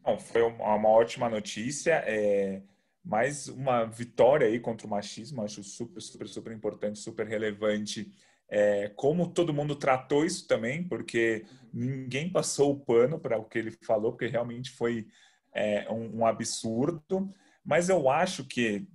Não, 0.05 0.17
foi 0.17 0.41
uma 0.41 0.89
ótima 0.89 1.29
notícia. 1.29 2.03
É 2.05 2.63
mais 3.03 3.47
uma 3.47 3.85
vitória 3.85 4.47
aí 4.47 4.59
contra 4.59 4.85
o 4.85 4.89
machismo, 4.89 5.41
acho 5.41 5.63
super, 5.63 6.01
super, 6.01 6.27
super 6.27 6.53
importante, 6.53 6.99
super 6.99 7.27
relevante. 7.27 8.11
É, 8.49 8.89
como 8.89 9.31
todo 9.31 9.53
mundo 9.53 9.75
tratou 9.75 10.25
isso 10.25 10.47
também, 10.47 10.87
porque 10.87 11.45
ninguém 11.73 12.31
passou 12.31 12.71
o 12.71 12.79
pano 12.79 13.19
para 13.19 13.37
o 13.37 13.45
que 13.45 13.57
ele 13.57 13.71
falou, 13.83 14.11
porque 14.11 14.27
realmente 14.27 14.71
foi 14.71 15.07
é, 15.53 15.89
um, 15.91 16.19
um 16.19 16.25
absurdo. 16.25 17.33
Mas 17.63 17.89
eu 17.89 18.09
acho 18.09 18.43
que, 18.45 18.87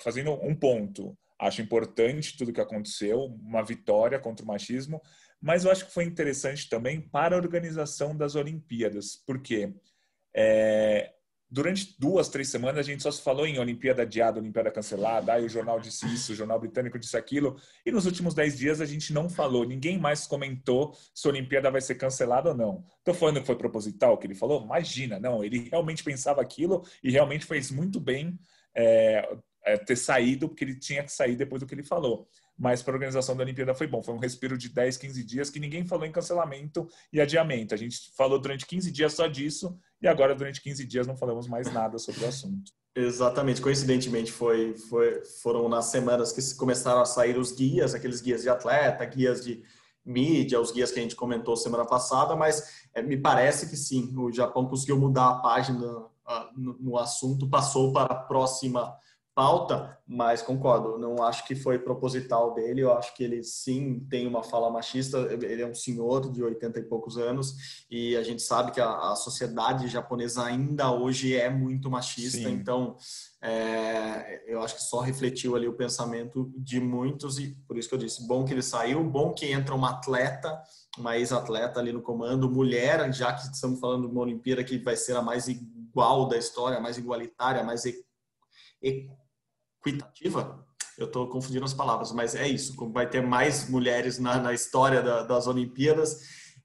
fazendo 0.00 0.32
um 0.32 0.54
ponto, 0.54 1.16
acho 1.38 1.62
importante 1.62 2.36
tudo 2.36 2.52
que 2.52 2.60
aconteceu, 2.60 3.24
uma 3.24 3.62
vitória 3.62 4.18
contra 4.18 4.44
o 4.44 4.48
machismo, 4.48 5.00
mas 5.40 5.64
eu 5.64 5.70
acho 5.70 5.86
que 5.86 5.92
foi 5.92 6.04
interessante 6.04 6.68
também 6.68 7.00
para 7.00 7.34
a 7.34 7.38
organização 7.38 8.14
das 8.14 8.34
Olimpíadas, 8.34 9.22
porque 9.26 9.74
é, 10.36 11.14
durante 11.50 11.96
duas, 11.98 12.28
três 12.28 12.48
semanas 12.48 12.78
a 12.78 12.82
gente 12.82 13.02
só 13.02 13.10
se 13.10 13.20
falou 13.20 13.46
em 13.46 13.58
Olimpíada 13.58 14.02
adiada, 14.02 14.38
Olimpíada 14.38 14.70
cancelada, 14.70 15.32
aí 15.32 15.44
o 15.44 15.48
jornal 15.48 15.80
disse 15.80 16.06
isso, 16.06 16.32
o 16.32 16.34
jornal 16.34 16.60
britânico 16.60 16.98
disse 16.98 17.16
aquilo, 17.16 17.60
e 17.84 17.90
nos 17.90 18.06
últimos 18.06 18.34
dez 18.34 18.56
dias 18.56 18.80
a 18.80 18.86
gente 18.86 19.12
não 19.12 19.28
falou, 19.28 19.66
ninguém 19.66 19.98
mais 19.98 20.26
comentou 20.26 20.94
se 21.14 21.26
a 21.26 21.30
Olimpíada 21.30 21.70
vai 21.70 21.80
ser 21.80 21.96
cancelada 21.96 22.50
ou 22.50 22.56
não. 22.56 22.84
Estou 22.98 23.14
falando 23.14 23.40
que 23.40 23.46
foi 23.46 23.56
proposital 23.56 24.14
o 24.14 24.18
que 24.18 24.26
ele 24.26 24.34
falou? 24.34 24.62
Imagina, 24.62 25.18
não, 25.18 25.42
ele 25.42 25.68
realmente 25.68 26.04
pensava 26.04 26.40
aquilo 26.40 26.84
e 27.02 27.10
realmente 27.10 27.44
fez 27.44 27.70
muito 27.70 27.98
bem 27.98 28.38
é, 28.74 29.36
é, 29.64 29.76
ter 29.76 29.96
saído, 29.96 30.48
porque 30.48 30.62
ele 30.64 30.78
tinha 30.78 31.02
que 31.02 31.12
sair 31.12 31.34
depois 31.34 31.60
do 31.60 31.66
que 31.66 31.74
ele 31.74 31.82
falou 31.82 32.28
mas 32.60 32.82
para 32.82 32.92
a 32.92 32.96
organização 32.96 33.34
da 33.34 33.42
Olimpíada 33.42 33.74
foi 33.74 33.86
bom. 33.86 34.02
Foi 34.02 34.14
um 34.14 34.18
respiro 34.18 34.58
de 34.58 34.68
10, 34.68 34.98
15 34.98 35.24
dias 35.24 35.48
que 35.48 35.58
ninguém 35.58 35.86
falou 35.86 36.04
em 36.04 36.12
cancelamento 36.12 36.86
e 37.10 37.18
adiamento. 37.18 37.72
A 37.72 37.76
gente 37.78 38.12
falou 38.14 38.38
durante 38.38 38.66
15 38.66 38.92
dias 38.92 39.14
só 39.14 39.26
disso 39.26 39.78
e 40.00 40.08
agora 40.08 40.34
durante 40.34 40.62
15 40.62 40.84
dias 40.86 41.06
não 41.06 41.16
falamos 41.16 41.46
mais 41.46 41.72
nada 41.72 41.98
sobre 41.98 42.24
o 42.24 42.28
assunto. 42.28 42.72
Exatamente, 42.94 43.60
coincidentemente 43.60 44.32
foi, 44.32 44.76
foi, 44.76 45.24
foram 45.42 45.68
nas 45.68 45.86
semanas 45.86 46.32
que 46.32 46.56
começaram 46.56 47.00
a 47.00 47.04
sair 47.04 47.38
os 47.38 47.52
guias, 47.52 47.94
aqueles 47.94 48.20
guias 48.20 48.42
de 48.42 48.48
atleta, 48.48 49.04
guias 49.04 49.44
de 49.44 49.62
mídia, 50.04 50.60
os 50.60 50.72
guias 50.72 50.90
que 50.90 50.98
a 50.98 51.02
gente 51.02 51.14
comentou 51.14 51.56
semana 51.56 51.84
passada, 51.84 52.34
mas 52.34 52.88
é, 52.94 53.02
me 53.02 53.16
parece 53.16 53.68
que 53.68 53.76
sim, 53.76 54.12
o 54.16 54.32
Japão 54.32 54.66
conseguiu 54.66 54.98
mudar 54.98 55.28
a 55.28 55.34
página 55.36 55.86
uh, 55.86 56.10
no, 56.56 56.76
no 56.80 56.98
assunto, 56.98 57.48
passou 57.48 57.92
para 57.92 58.12
a 58.12 58.16
próxima 58.16 58.96
pauta, 59.40 59.98
mas 60.06 60.42
concordo, 60.42 60.98
não 60.98 61.22
acho 61.22 61.46
que 61.46 61.54
foi 61.54 61.78
proposital 61.78 62.52
dele, 62.52 62.82
eu 62.82 62.92
acho 62.92 63.16
que 63.16 63.24
ele 63.24 63.42
sim 63.42 64.06
tem 64.10 64.26
uma 64.26 64.42
fala 64.42 64.70
machista, 64.70 65.16
ele 65.32 65.62
é 65.62 65.66
um 65.66 65.72
senhor 65.72 66.30
de 66.30 66.42
80 66.42 66.78
e 66.78 66.82
poucos 66.82 67.16
anos 67.16 67.86
e 67.90 68.14
a 68.18 68.22
gente 68.22 68.42
sabe 68.42 68.70
que 68.70 68.82
a, 68.82 69.12
a 69.12 69.16
sociedade 69.16 69.88
japonesa 69.88 70.44
ainda 70.44 70.92
hoje 70.92 71.34
é 71.34 71.48
muito 71.48 71.90
machista, 71.90 72.36
sim. 72.36 72.52
então 72.52 72.98
é, 73.40 74.42
eu 74.46 74.60
acho 74.60 74.74
que 74.74 74.82
só 74.82 75.00
refletiu 75.00 75.56
ali 75.56 75.66
o 75.66 75.72
pensamento 75.72 76.52
de 76.54 76.78
muitos 76.78 77.38
e 77.38 77.56
por 77.66 77.78
isso 77.78 77.88
que 77.88 77.94
eu 77.94 77.98
disse, 77.98 78.28
bom 78.28 78.44
que 78.44 78.52
ele 78.52 78.60
saiu, 78.60 79.02
bom 79.02 79.32
que 79.32 79.50
entra 79.50 79.74
uma 79.74 79.92
atleta, 79.92 80.60
uma 80.98 81.16
ex-atleta 81.16 81.80
ali 81.80 81.94
no 81.94 82.02
comando, 82.02 82.50
mulher, 82.50 83.10
já 83.10 83.32
que 83.32 83.40
estamos 83.44 83.80
falando 83.80 84.06
de 84.06 84.12
uma 84.12 84.20
Olimpíada 84.20 84.62
que 84.62 84.76
vai 84.76 84.96
ser 84.96 85.16
a 85.16 85.22
mais 85.22 85.48
igual 85.48 86.28
da 86.28 86.36
história, 86.36 86.78
mais 86.78 86.98
igualitária, 86.98 87.64
mais 87.64 87.86
equitativa. 89.80 90.64
Eu 90.98 91.06
estou 91.06 91.28
confundindo 91.28 91.64
as 91.64 91.74
palavras, 91.74 92.12
mas 92.12 92.34
é 92.34 92.46
isso. 92.46 92.76
Vai 92.92 93.08
ter 93.08 93.22
mais 93.22 93.68
mulheres 93.68 94.18
na, 94.18 94.38
na 94.38 94.52
história 94.52 95.02
da, 95.02 95.22
das 95.22 95.46
Olimpíadas. 95.46 96.18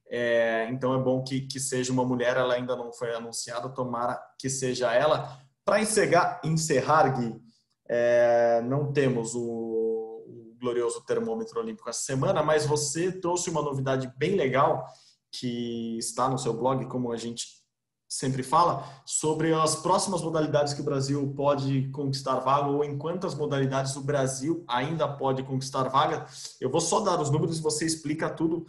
É, 0.10 0.68
então 0.70 0.94
é 0.94 1.02
bom 1.02 1.24
que, 1.24 1.42
que 1.42 1.60
seja 1.60 1.92
uma 1.94 2.06
mulher. 2.06 2.36
Ela 2.36 2.56
ainda 2.56 2.76
não 2.76 2.92
foi 2.92 3.14
anunciada. 3.16 3.70
Tomara 3.70 4.20
que 4.38 4.50
seja 4.50 4.94
ela. 4.94 5.40
Para 5.64 5.82
encerrar, 5.82 6.42
encerrar, 6.44 7.08
Gui, 7.10 7.42
é, 7.88 8.62
não 8.66 8.92
temos 8.92 9.34
o, 9.36 9.42
o 9.42 10.58
glorioso 10.60 11.04
termômetro 11.06 11.60
olímpico 11.60 11.90
essa 11.90 12.02
semana, 12.02 12.44
mas 12.44 12.66
você 12.66 13.12
trouxe 13.12 13.50
uma 13.50 13.62
novidade 13.62 14.12
bem 14.18 14.36
legal 14.36 14.86
que 15.32 15.98
está 15.98 16.30
no 16.30 16.38
seu 16.38 16.54
blog, 16.54 16.86
como 16.88 17.12
a 17.12 17.18
gente 17.18 17.46
sempre 18.08 18.44
fala, 18.44 18.88
sobre 19.06 19.54
as 19.54 19.76
próximas 19.76 20.22
modalidades 20.22 20.74
que 20.74 20.82
o 20.82 20.86
Brasil 20.86 21.34
pode 21.36 21.90
conquistar 21.90 22.40
vaga 22.40 22.68
ou 22.68 22.84
em 22.84 22.98
quantas 22.98 23.36
modalidades 23.36 23.96
o 23.96 24.02
Brasil 24.02 24.64
ainda 24.68 25.08
pode 25.08 25.44
conquistar 25.44 25.84
vaga. 25.90 26.26
Eu 26.62 26.70
vou 26.70 26.82
só 26.82 27.00
dar 27.02 27.20
os 27.20 27.30
números 27.30 27.58
e 27.58 27.62
você 27.62 27.86
explica 27.86 28.30
tudo. 28.30 28.66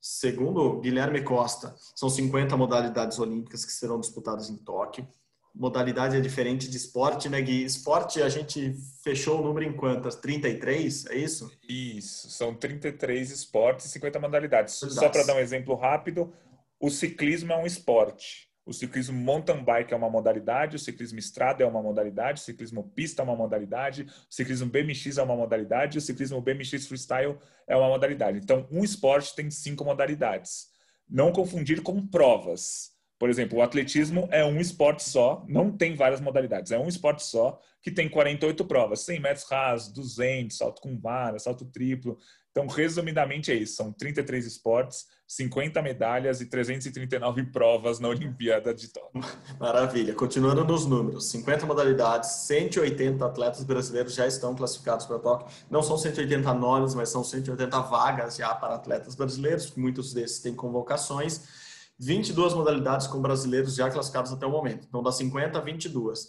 Segundo 0.00 0.80
Guilherme 0.80 1.22
Costa, 1.22 1.74
são 1.94 2.10
50 2.10 2.56
modalidades 2.56 3.18
olímpicas 3.18 3.64
que 3.64 3.72
serão 3.72 3.98
disputadas 3.98 4.50
em 4.50 4.56
Tóquio. 4.56 5.08
Modalidade 5.54 6.16
é 6.16 6.20
diferente 6.20 6.68
de 6.68 6.76
esporte, 6.76 7.28
né, 7.28 7.40
Gui? 7.40 7.64
Esporte 7.64 8.20
a 8.20 8.28
gente 8.28 8.76
fechou 9.02 9.40
o 9.40 9.44
número 9.44 9.64
em 9.64 9.72
quantas? 9.72 10.16
33, 10.16 11.06
é 11.06 11.16
isso? 11.16 11.50
Isso, 11.66 12.28
são 12.28 12.52
33 12.52 13.30
esportes 13.30 13.86
e 13.86 13.88
50 13.90 14.18
modalidades. 14.18 14.74
Só 14.74 15.08
para 15.08 15.22
dar 15.22 15.36
um 15.36 15.38
exemplo 15.38 15.74
rápido, 15.74 16.32
o 16.78 16.90
ciclismo 16.90 17.52
é 17.52 17.56
um 17.56 17.64
esporte. 17.64 18.52
O 18.66 18.72
ciclismo 18.72 19.18
mountain 19.18 19.62
bike 19.62 19.92
é 19.92 19.96
uma 19.96 20.08
modalidade, 20.08 20.76
o 20.76 20.78
ciclismo 20.78 21.18
estrada 21.18 21.62
é 21.62 21.66
uma 21.66 21.82
modalidade, 21.82 22.40
o 22.40 22.44
ciclismo 22.44 22.82
pista 22.94 23.20
é 23.20 23.24
uma 23.24 23.36
modalidade, 23.36 24.04
o 24.04 24.34
ciclismo 24.34 24.70
BMX 24.70 25.18
é 25.18 25.22
uma 25.22 25.36
modalidade, 25.36 25.98
o 25.98 26.00
ciclismo 26.00 26.40
BMX 26.40 26.86
freestyle 26.86 27.38
é 27.68 27.76
uma 27.76 27.88
modalidade. 27.88 28.38
Então, 28.38 28.66
um 28.70 28.82
esporte 28.82 29.36
tem 29.36 29.50
cinco 29.50 29.84
modalidades. 29.84 30.68
Não 31.06 31.30
confundir 31.30 31.82
com 31.82 32.06
provas. 32.06 32.93
Por 33.18 33.30
exemplo, 33.30 33.58
o 33.58 33.62
atletismo 33.62 34.28
é 34.30 34.44
um 34.44 34.60
esporte 34.60 35.02
só, 35.02 35.44
não 35.48 35.70
tem 35.70 35.94
várias 35.94 36.20
modalidades, 36.20 36.72
é 36.72 36.78
um 36.78 36.88
esporte 36.88 37.22
só 37.24 37.60
que 37.80 37.90
tem 37.90 38.08
48 38.08 38.64
provas, 38.64 39.00
100 39.00 39.20
metros 39.20 39.44
rasos, 39.44 39.92
200, 39.92 40.56
salto 40.56 40.80
com 40.80 40.98
vara, 40.98 41.38
salto 41.38 41.66
triplo. 41.66 42.18
Então, 42.50 42.66
resumidamente 42.66 43.50
é 43.50 43.54
isso, 43.54 43.76
são 43.76 43.92
33 43.92 44.46
esportes, 44.46 45.06
50 45.26 45.82
medalhas 45.82 46.40
e 46.40 46.46
339 46.46 47.46
provas 47.46 47.98
na 47.98 48.08
Olimpíada 48.08 48.72
de 48.72 48.88
Tóquio. 48.88 49.22
Maravilha. 49.58 50.14
Continuando 50.14 50.64
nos 50.64 50.86
números, 50.86 51.28
50 51.30 51.66
modalidades, 51.66 52.30
180 52.46 53.24
atletas 53.26 53.64
brasileiros 53.64 54.14
já 54.14 54.26
estão 54.26 54.54
classificados 54.54 55.04
para 55.04 55.18
Tóquio. 55.18 55.48
Não 55.68 55.82
são 55.82 55.98
180 55.98 56.54
nomes, 56.54 56.94
mas 56.94 57.08
são 57.08 57.24
180 57.24 57.80
vagas 57.80 58.36
já 58.36 58.54
para 58.54 58.76
atletas 58.76 59.14
brasileiros, 59.14 59.74
muitos 59.74 60.14
desses 60.14 60.38
têm 60.38 60.54
convocações. 60.54 61.63
22 61.98 62.54
modalidades 62.54 63.06
com 63.06 63.20
brasileiros 63.20 63.74
já 63.74 63.90
classificados 63.90 64.32
até 64.32 64.46
o 64.46 64.50
momento. 64.50 64.86
Então, 64.88 65.02
das 65.02 65.16
50 65.16 65.58
a 65.58 65.60
22. 65.60 66.26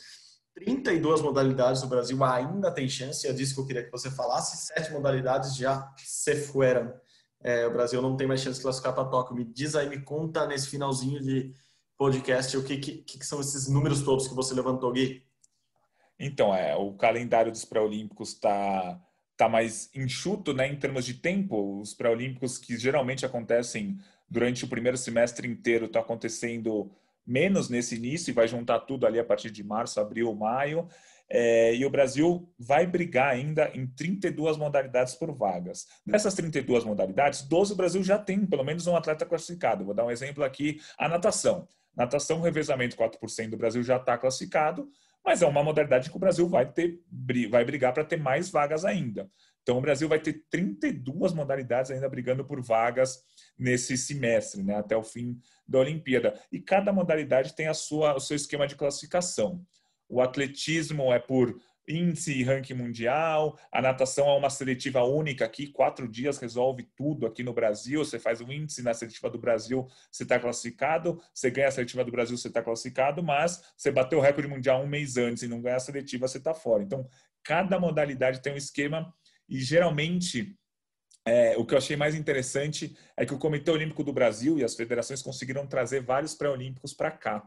32 0.53 1.21
modalidades 1.21 1.81
no 1.81 1.89
Brasil 1.89 2.23
ainda 2.23 2.71
tem 2.71 2.87
chance, 2.87 3.27
é 3.27 3.33
disso 3.33 3.55
que 3.55 3.59
eu 3.61 3.65
queria 3.65 3.83
que 3.83 3.91
você 3.91 4.09
falasse. 4.09 4.67
Sete 4.67 4.91
modalidades 4.91 5.55
já 5.55 5.93
se 5.97 6.35
fueram 6.35 6.93
é, 7.45 7.67
o 7.67 7.71
Brasil 7.71 8.01
não 8.01 8.17
tem 8.17 8.25
mais 8.25 8.41
chance 8.41 8.57
de 8.57 8.63
classificar 8.63 8.91
para 8.95 9.05
Tóquio. 9.05 9.35
Me 9.35 9.45
diz 9.45 9.75
aí, 9.75 9.87
me 9.87 10.01
conta 10.01 10.47
nesse 10.47 10.67
finalzinho 10.67 11.21
de 11.21 11.53
podcast 11.95 12.57
o 12.57 12.63
que, 12.63 12.77
que, 12.77 13.03
que 13.03 13.23
são 13.23 13.39
esses 13.39 13.67
números 13.67 14.01
todos 14.01 14.27
que 14.27 14.33
você 14.33 14.55
levantou, 14.55 14.91
Gui. 14.91 15.23
Então, 16.19 16.55
é, 16.55 16.75
o 16.75 16.93
calendário 16.93 17.51
dos 17.51 17.63
pré-olímpicos 17.63 18.29
está 18.29 18.99
tá 19.37 19.47
mais 19.47 19.91
enxuto 19.93 20.53
né, 20.53 20.67
em 20.67 20.79
termos 20.79 21.05
de 21.05 21.13
tempo. 21.13 21.79
Os 21.79 21.93
pré-olímpicos 21.93 22.57
que 22.57 22.79
geralmente 22.79 23.27
acontecem 23.27 23.99
durante 24.29 24.65
o 24.65 24.67
primeiro 24.67 24.97
semestre 24.97 25.47
inteiro 25.47 25.85
estão 25.85 26.01
tá 26.01 26.05
acontecendo 26.05 26.91
menos 27.25 27.69
nesse 27.69 27.95
início 27.95 28.31
e 28.31 28.33
vai 28.33 28.47
juntar 28.47 28.81
tudo 28.81 29.05
ali 29.05 29.19
a 29.19 29.23
partir 29.23 29.49
de 29.49 29.63
março, 29.63 29.99
abril, 29.99 30.33
maio. 30.35 30.87
É, 31.27 31.73
e 31.73 31.83
o 31.83 31.89
Brasil 31.89 32.47
vai 32.59 32.85
brigar 32.85 33.33
ainda 33.33 33.71
em 33.73 33.87
32 33.87 34.57
modalidades 34.57 35.15
por 35.15 35.31
vagas. 35.31 35.87
Dessas 36.05 36.35
32 36.35 36.83
modalidades, 36.83 37.41
12 37.41 37.73
o 37.73 37.75
Brasil 37.75 38.03
já 38.03 38.19
tem 38.19 38.45
pelo 38.45 38.63
menos 38.63 38.85
um 38.85 38.95
atleta 38.95 39.25
classificado. 39.25 39.83
Vou 39.83 39.95
dar 39.95 40.05
um 40.05 40.11
exemplo 40.11 40.43
aqui: 40.43 40.79
a 40.97 41.09
natação. 41.09 41.67
Natação, 41.95 42.41
revezamento 42.41 42.97
4% 42.97 43.49
do 43.49 43.57
Brasil 43.57 43.81
já 43.81 43.95
está 43.95 44.17
classificado, 44.17 44.87
mas 45.23 45.41
é 45.41 45.47
uma 45.47 45.63
modalidade 45.63 46.09
que 46.09 46.15
o 46.15 46.19
Brasil 46.19 46.47
vai, 46.47 46.69
ter, 46.69 46.99
vai 47.49 47.63
brigar 47.63 47.93
para 47.93 48.03
ter 48.03 48.17
mais 48.17 48.49
vagas 48.49 48.83
ainda. 48.83 49.29
Então, 49.63 49.77
o 49.77 49.81
Brasil 49.81 50.07
vai 50.07 50.19
ter 50.19 50.43
32 50.51 51.33
modalidades 51.33 51.89
ainda 51.89 52.07
brigando 52.07 52.45
por 52.45 52.61
vagas 52.61 53.23
nesse 53.57 53.97
semestre, 53.97 54.61
né, 54.63 54.75
até 54.75 54.95
o 54.95 55.03
fim 55.03 55.39
da 55.67 55.79
Olimpíada. 55.79 56.39
E 56.51 56.59
cada 56.59 56.91
modalidade 56.91 57.55
tem 57.55 57.67
a 57.67 57.73
sua, 57.73 58.15
o 58.15 58.19
seu 58.19 58.35
esquema 58.35 58.67
de 58.67 58.75
classificação. 58.75 59.65
O 60.07 60.21
atletismo 60.21 61.11
é 61.11 61.19
por 61.19 61.59
índice 61.87 62.33
e 62.33 62.43
ranking 62.43 62.73
mundial. 62.73 63.57
A 63.71 63.81
natação 63.81 64.27
é 64.27 64.37
uma 64.37 64.49
seletiva 64.49 65.03
única 65.03 65.45
aqui, 65.45 65.67
quatro 65.67 66.07
dias 66.07 66.37
resolve 66.37 66.87
tudo 66.95 67.25
aqui 67.25 67.43
no 67.43 67.53
Brasil. 67.53 68.03
Você 68.03 68.19
faz 68.19 68.41
o 68.41 68.51
índice 68.51 68.81
na 68.81 68.93
seletiva 68.93 69.29
do 69.29 69.37
Brasil, 69.37 69.87
você 70.11 70.23
está 70.23 70.39
classificado. 70.39 71.21
Você 71.33 71.49
ganha 71.49 71.67
a 71.67 71.71
seletiva 71.71 72.03
do 72.03 72.11
Brasil, 72.11 72.37
você 72.37 72.47
está 72.47 72.61
classificado. 72.61 73.23
Mas 73.23 73.61
você 73.77 73.91
bateu 73.91 74.19
o 74.19 74.21
recorde 74.21 74.49
mundial 74.49 74.83
um 74.83 74.87
mês 74.87 75.17
antes 75.17 75.43
e 75.43 75.47
não 75.47 75.61
ganha 75.61 75.77
a 75.77 75.79
seletiva, 75.79 76.27
você 76.27 76.37
está 76.37 76.53
fora. 76.53 76.83
Então, 76.83 77.07
cada 77.43 77.79
modalidade 77.79 78.41
tem 78.41 78.53
um 78.53 78.57
esquema 78.57 79.13
e 79.47 79.59
geralmente 79.59 80.57
é, 81.25 81.57
o 81.57 81.65
que 81.65 81.73
eu 81.73 81.77
achei 81.79 81.95
mais 81.95 82.13
interessante 82.13 82.95
é 83.17 83.25
que 83.25 83.33
o 83.33 83.39
Comitê 83.39 83.71
Olímpico 83.71 84.03
do 84.03 84.13
Brasil 84.13 84.59
e 84.59 84.63
as 84.63 84.75
federações 84.75 85.23
conseguiram 85.23 85.65
trazer 85.65 86.01
vários 86.01 86.35
pré-olímpicos 86.35 86.93
para 86.93 87.09
cá. 87.09 87.43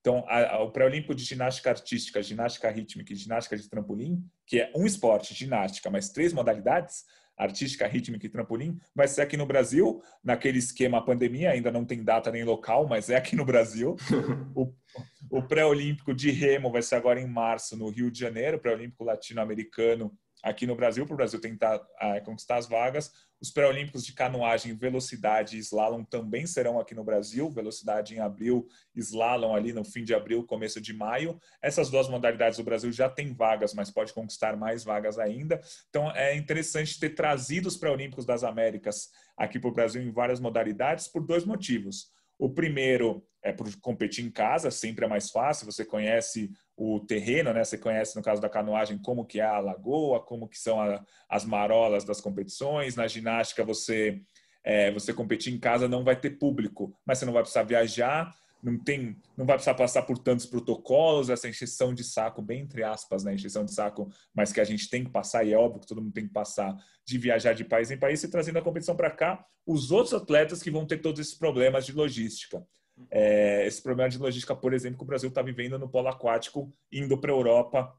Então, 0.00 0.24
a, 0.26 0.56
a, 0.56 0.62
o 0.62 0.70
pré-olímpico 0.72 1.14
de 1.14 1.22
ginástica 1.22 1.70
artística, 1.70 2.22
ginástica 2.22 2.68
rítmica 2.70 3.12
e 3.12 3.16
ginástica 3.16 3.56
de 3.56 3.68
trampolim, 3.68 4.24
que 4.46 4.60
é 4.60 4.72
um 4.74 4.84
esporte, 4.84 5.34
ginástica, 5.34 5.88
mas 5.90 6.08
três 6.08 6.32
modalidades, 6.32 7.04
artística, 7.36 7.86
rítmica 7.86 8.26
e 8.26 8.28
trampolim, 8.28 8.78
vai 8.94 9.06
ser 9.06 9.22
aqui 9.22 9.36
no 9.36 9.46
Brasil, 9.46 10.02
naquele 10.24 10.58
esquema 10.58 11.04
pandemia, 11.04 11.50
ainda 11.50 11.70
não 11.70 11.84
tem 11.84 12.02
data 12.02 12.32
nem 12.32 12.44
local, 12.44 12.88
mas 12.88 13.10
é 13.10 13.16
aqui 13.16 13.36
no 13.36 13.44
Brasil. 13.44 13.94
o, 14.56 14.74
o 15.30 15.42
pré-olímpico 15.42 16.12
de 16.12 16.30
remo 16.30 16.72
vai 16.72 16.82
ser 16.82 16.96
agora 16.96 17.20
em 17.20 17.26
março, 17.26 17.76
no 17.76 17.88
Rio 17.90 18.10
de 18.10 18.18
Janeiro, 18.18 18.58
pré-olímpico 18.58 19.04
latino-americano 19.04 20.12
aqui 20.42 20.66
no 20.66 20.74
Brasil, 20.76 21.06
para 21.06 21.14
o 21.14 21.16
Brasil 21.16 21.40
tentar 21.40 21.76
uh, 21.76 22.24
conquistar 22.24 22.56
as 22.56 22.68
vagas. 22.68 23.12
Os 23.40 23.50
pré-olímpicos 23.50 24.04
de 24.04 24.12
canoagem, 24.12 24.74
velocidade 24.74 25.56
e 25.56 25.60
slalom 25.60 26.04
também 26.04 26.46
serão 26.46 26.78
aqui 26.78 26.94
no 26.94 27.02
Brasil. 27.02 27.50
Velocidade 27.50 28.14
em 28.14 28.18
abril, 28.18 28.66
slalom 28.94 29.54
ali 29.54 29.72
no 29.72 29.82
fim 29.82 30.04
de 30.04 30.14
abril, 30.14 30.44
começo 30.44 30.80
de 30.80 30.92
maio. 30.92 31.40
Essas 31.62 31.90
duas 31.90 32.08
modalidades 32.08 32.58
o 32.58 32.64
Brasil 32.64 32.92
já 32.92 33.08
tem 33.08 33.32
vagas, 33.32 33.72
mas 33.72 33.90
pode 33.90 34.12
conquistar 34.12 34.56
mais 34.56 34.84
vagas 34.84 35.18
ainda. 35.18 35.60
Então 35.88 36.10
é 36.12 36.36
interessante 36.36 37.00
ter 37.00 37.10
trazido 37.10 37.66
os 37.66 37.76
pré-olímpicos 37.78 38.26
das 38.26 38.44
Américas 38.44 39.08
aqui 39.36 39.58
para 39.58 39.70
o 39.70 39.72
Brasil 39.74 40.02
em 40.02 40.12
várias 40.12 40.38
modalidades 40.38 41.08
por 41.08 41.24
dois 41.24 41.44
motivos. 41.44 42.10
O 42.38 42.48
primeiro 42.48 43.22
é 43.42 43.52
por 43.52 43.74
competir 43.80 44.24
em 44.24 44.30
casa, 44.30 44.70
sempre 44.70 45.04
é 45.04 45.08
mais 45.08 45.30
fácil, 45.30 45.66
você 45.66 45.84
conhece 45.84 46.50
o 46.82 46.98
terreno, 46.98 47.52
né? 47.52 47.62
Você 47.62 47.76
conhece, 47.76 48.16
no 48.16 48.22
caso 48.22 48.40
da 48.40 48.48
canoagem, 48.48 48.96
como 48.96 49.26
que 49.26 49.38
é 49.38 49.44
a 49.44 49.58
lagoa, 49.58 50.18
como 50.18 50.48
que 50.48 50.58
são 50.58 50.80
a, 50.80 51.04
as 51.28 51.44
marolas 51.44 52.06
das 52.06 52.22
competições. 52.22 52.96
Na 52.96 53.06
ginástica, 53.06 53.62
você, 53.62 54.22
é, 54.64 54.90
você 54.90 55.12
competir 55.12 55.52
em 55.52 55.58
casa 55.58 55.86
não 55.86 56.02
vai 56.02 56.18
ter 56.18 56.38
público, 56.38 56.96
mas 57.04 57.18
você 57.18 57.26
não 57.26 57.34
vai 57.34 57.42
precisar 57.42 57.64
viajar, 57.64 58.34
não 58.62 58.82
tem, 58.82 59.14
não 59.36 59.44
vai 59.44 59.56
precisar 59.56 59.74
passar 59.74 60.04
por 60.04 60.16
tantos 60.16 60.46
protocolos, 60.46 61.28
essa 61.28 61.46
encheção 61.46 61.92
de 61.92 62.02
saco, 62.02 62.40
bem 62.40 62.62
entre 62.62 62.82
aspas, 62.82 63.24
né, 63.24 63.34
encheção 63.34 63.62
de 63.62 63.74
saco, 63.74 64.08
mas 64.34 64.50
que 64.50 64.60
a 64.60 64.64
gente 64.64 64.88
tem 64.88 65.04
que 65.04 65.10
passar, 65.10 65.44
e 65.44 65.52
é 65.52 65.58
óbvio 65.58 65.82
que 65.82 65.86
todo 65.86 66.00
mundo 66.00 66.14
tem 66.14 66.26
que 66.26 66.32
passar, 66.32 66.74
de 67.06 67.18
viajar 67.18 67.52
de 67.52 67.62
país 67.62 67.90
em 67.90 67.98
país 67.98 68.22
e 68.22 68.28
trazendo 68.28 68.58
a 68.58 68.62
competição 68.62 68.96
para 68.96 69.10
cá, 69.10 69.44
os 69.66 69.90
outros 69.90 70.14
atletas 70.14 70.62
que 70.62 70.70
vão 70.70 70.86
ter 70.86 70.96
todos 71.02 71.20
esses 71.20 71.34
problemas 71.34 71.84
de 71.84 71.92
logística. 71.92 72.66
É, 73.10 73.66
esse 73.66 73.82
problema 73.82 74.08
de 74.08 74.18
logística, 74.18 74.54
por 74.54 74.74
exemplo, 74.74 74.98
que 74.98 75.04
o 75.04 75.06
Brasil 75.06 75.28
está 75.28 75.42
vivendo 75.42 75.78
no 75.78 75.88
polo 75.88 76.08
aquático, 76.08 76.72
indo 76.92 77.16
para 77.18 77.30
a 77.30 77.34
Europa 77.34 77.94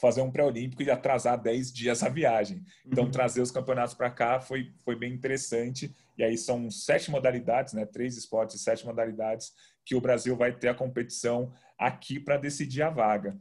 fazer 0.00 0.20
um 0.20 0.30
pré-olímpico 0.30 0.82
e 0.82 0.90
atrasar 0.90 1.40
10 1.40 1.72
dias 1.72 2.02
a 2.02 2.08
viagem. 2.08 2.62
Então, 2.84 3.04
uhum. 3.04 3.10
trazer 3.10 3.40
os 3.40 3.50
campeonatos 3.50 3.94
para 3.94 4.10
cá 4.10 4.40
foi, 4.40 4.72
foi 4.84 4.94
bem 4.94 5.12
interessante. 5.12 5.94
E 6.18 6.24
aí 6.24 6.36
são 6.36 6.70
sete 6.70 7.10
modalidades, 7.10 7.72
né? 7.72 7.84
três 7.86 8.16
esportes 8.16 8.60
sete 8.60 8.84
modalidades 8.84 9.52
que 9.84 9.94
o 9.94 10.00
Brasil 10.00 10.36
vai 10.36 10.52
ter 10.52 10.68
a 10.68 10.74
competição 10.74 11.52
aqui 11.78 12.18
para 12.18 12.36
decidir 12.36 12.82
a 12.82 12.90
vaga. 12.90 13.38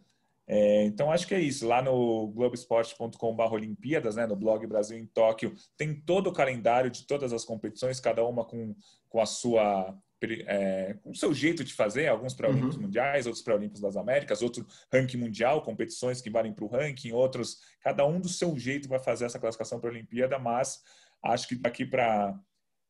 É, 0.48 0.84
então, 0.84 1.12
acho 1.12 1.26
que 1.26 1.34
é 1.34 1.40
isso. 1.40 1.68
Lá 1.68 1.82
no 1.82 2.28
globesport.com.br 2.28 3.52
Olimpíadas, 3.52 4.16
né, 4.16 4.28
no 4.28 4.36
blog 4.36 4.66
Brasil 4.68 4.98
em 4.98 5.08
Tóquio, 5.08 5.56
tem 5.76 6.00
todo 6.00 6.28
o 6.28 6.34
calendário 6.34 6.92
de 6.92 7.08
todas 7.08 7.34
as 7.34 7.44
competições, 7.44 8.00
cada 8.00 8.24
uma 8.24 8.46
com, 8.46 8.76
com 9.10 9.20
a 9.20 9.26
sua 9.26 9.98
é, 10.24 10.96
com 11.04 11.12
o 11.12 11.16
seu 11.16 11.34
jeito 11.34 11.64
de 11.64 11.74
fazer, 11.74 12.08
alguns 12.08 12.34
pré-olímpicos 12.34 12.76
uhum. 12.76 12.84
mundiais, 12.84 13.26
outros 13.26 13.44
pré-olímpicos 13.44 13.82
das 13.82 13.98
Américas, 13.98 14.42
outro 14.42 14.66
ranking 14.92 15.18
mundial, 15.18 15.62
competições 15.62 16.22
que 16.22 16.30
valem 16.30 16.54
para 16.54 16.66
o 16.66 16.68
ranking, 16.68 17.12
outros, 17.12 17.60
cada 17.82 18.06
um 18.06 18.20
do 18.20 18.30
seu 18.30 18.58
jeito 18.58 18.88
vai 18.88 19.00
fazer 19.00 19.26
essa 19.26 19.40
classificação 19.40 19.80
para 19.80 19.90
a 19.90 19.94
Olimpíada, 19.94 20.40
mas 20.40 20.82
acho 21.24 21.48
que 21.48 21.56
daqui 21.56 21.86
para 21.86 22.38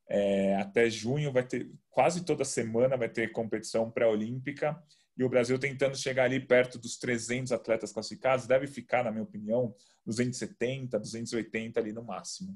é, 0.08 0.56
até 0.56 0.88
junho 0.88 1.32
vai 1.32 1.44
ter, 1.44 1.70
quase 1.90 2.24
toda 2.24 2.44
semana 2.44 2.96
vai 2.96 3.08
ter 3.08 3.32
competição 3.32 3.90
pré-olímpica 3.90 4.80
e 5.16 5.24
o 5.24 5.28
Brasil 5.28 5.58
tentando 5.58 5.96
chegar 5.96 6.24
ali 6.24 6.38
perto 6.38 6.78
dos 6.78 6.98
300 6.98 7.50
atletas 7.50 7.92
classificados, 7.92 8.46
deve 8.46 8.66
ficar, 8.66 9.02
na 9.02 9.10
minha 9.10 9.24
opinião, 9.24 9.74
270, 10.04 10.98
280 10.98 11.80
ali 11.80 11.92
no 11.92 12.04
máximo. 12.04 12.54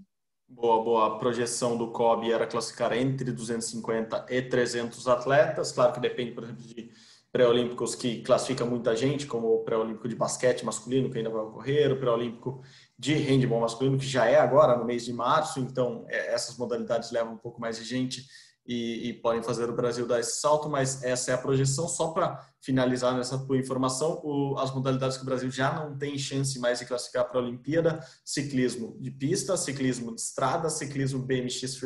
Boa, 0.52 0.82
boa. 0.82 1.06
A 1.06 1.18
projeção 1.18 1.76
do 1.76 1.92
COB 1.92 2.32
era 2.32 2.44
classificar 2.44 2.92
entre 2.92 3.30
250 3.30 4.26
e 4.28 4.42
300 4.42 5.06
atletas. 5.06 5.70
Claro 5.70 5.92
que 5.92 6.00
depende, 6.00 6.32
por 6.32 6.42
exemplo, 6.42 6.62
de 6.62 6.90
pré-olímpicos 7.30 7.94
que 7.94 8.20
classifica 8.22 8.64
muita 8.64 8.96
gente, 8.96 9.26
como 9.26 9.46
o 9.54 9.64
pré-olímpico 9.64 10.08
de 10.08 10.16
basquete 10.16 10.64
masculino, 10.64 11.08
que 11.08 11.18
ainda 11.18 11.30
vai 11.30 11.42
ocorrer, 11.42 11.92
o 11.92 11.96
pré-olímpico 12.00 12.62
de 12.98 13.14
handebol 13.14 13.60
masculino, 13.60 13.96
que 13.96 14.04
já 14.04 14.26
é 14.26 14.40
agora, 14.40 14.76
no 14.76 14.84
mês 14.84 15.04
de 15.04 15.12
março. 15.12 15.60
Então, 15.60 16.04
é, 16.08 16.34
essas 16.34 16.58
modalidades 16.58 17.12
levam 17.12 17.34
um 17.34 17.38
pouco 17.38 17.60
mais 17.60 17.76
de 17.78 17.84
gente 17.84 18.26
e, 18.66 19.08
e, 19.08 19.14
podem 19.14 19.42
fazer 19.42 19.68
o 19.68 19.74
Brasil 19.74 20.06
dar 20.06 20.20
esse 20.20 20.40
salto, 20.40 20.68
mas 20.68 21.02
essa 21.02 21.30
é 21.30 21.34
a 21.34 21.38
projeção. 21.38 21.88
Só 21.88 22.08
para 22.08 22.40
finalizar 22.60 23.16
nessa 23.16 23.38
tua 23.38 23.58
informação, 23.58 24.20
o, 24.22 24.56
as 24.58 24.72
modalidades 24.72 25.16
que 25.16 25.22
o 25.22 25.26
Brasil 25.26 25.50
já 25.50 25.72
não 25.72 25.96
tem 25.96 26.16
chance 26.18 26.58
mais 26.58 26.78
de 26.78 26.86
classificar 26.86 27.28
para 27.28 27.40
a 27.40 27.42
Olimpíada: 27.42 28.00
ciclismo 28.24 28.96
de 29.00 29.10
pista, 29.10 29.56
ciclismo 29.56 30.14
de 30.14 30.20
estrada, 30.20 30.68
ciclismo 30.68 31.20
BMX 31.20 31.76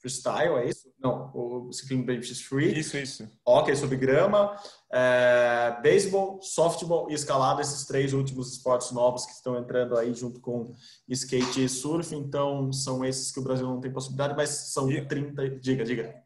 freestyle, 0.00 0.56
é 0.56 0.68
isso? 0.68 0.92
Não, 0.98 1.30
o 1.34 1.72
ciclismo 1.72 2.04
BMX 2.04 2.40
free. 2.42 2.78
Isso, 2.78 2.96
isso. 2.96 3.28
Ok, 3.44 3.74
sobre 3.76 3.96
grama, 3.96 4.56
é, 4.90 5.76
beisebol, 5.82 6.40
softball 6.40 7.10
e 7.10 7.14
escalada, 7.14 7.60
esses 7.60 7.84
três 7.84 8.12
últimos 8.12 8.52
esportes 8.52 8.90
novos 8.90 9.26
que 9.26 9.32
estão 9.32 9.58
entrando 9.58 9.96
aí 9.96 10.14
junto 10.14 10.40
com 10.40 10.74
skate 11.08 11.64
e 11.64 11.68
surf. 11.68 12.14
Então, 12.14 12.72
são 12.72 13.04
esses 13.04 13.30
que 13.30 13.38
o 13.38 13.42
Brasil 13.42 13.66
não 13.66 13.80
tem 13.80 13.92
possibilidade, 13.92 14.34
mas 14.36 14.50
são 14.50 14.90
e... 14.90 15.04
30. 15.04 15.50
Diga, 15.60 15.84
diga. 15.84 16.22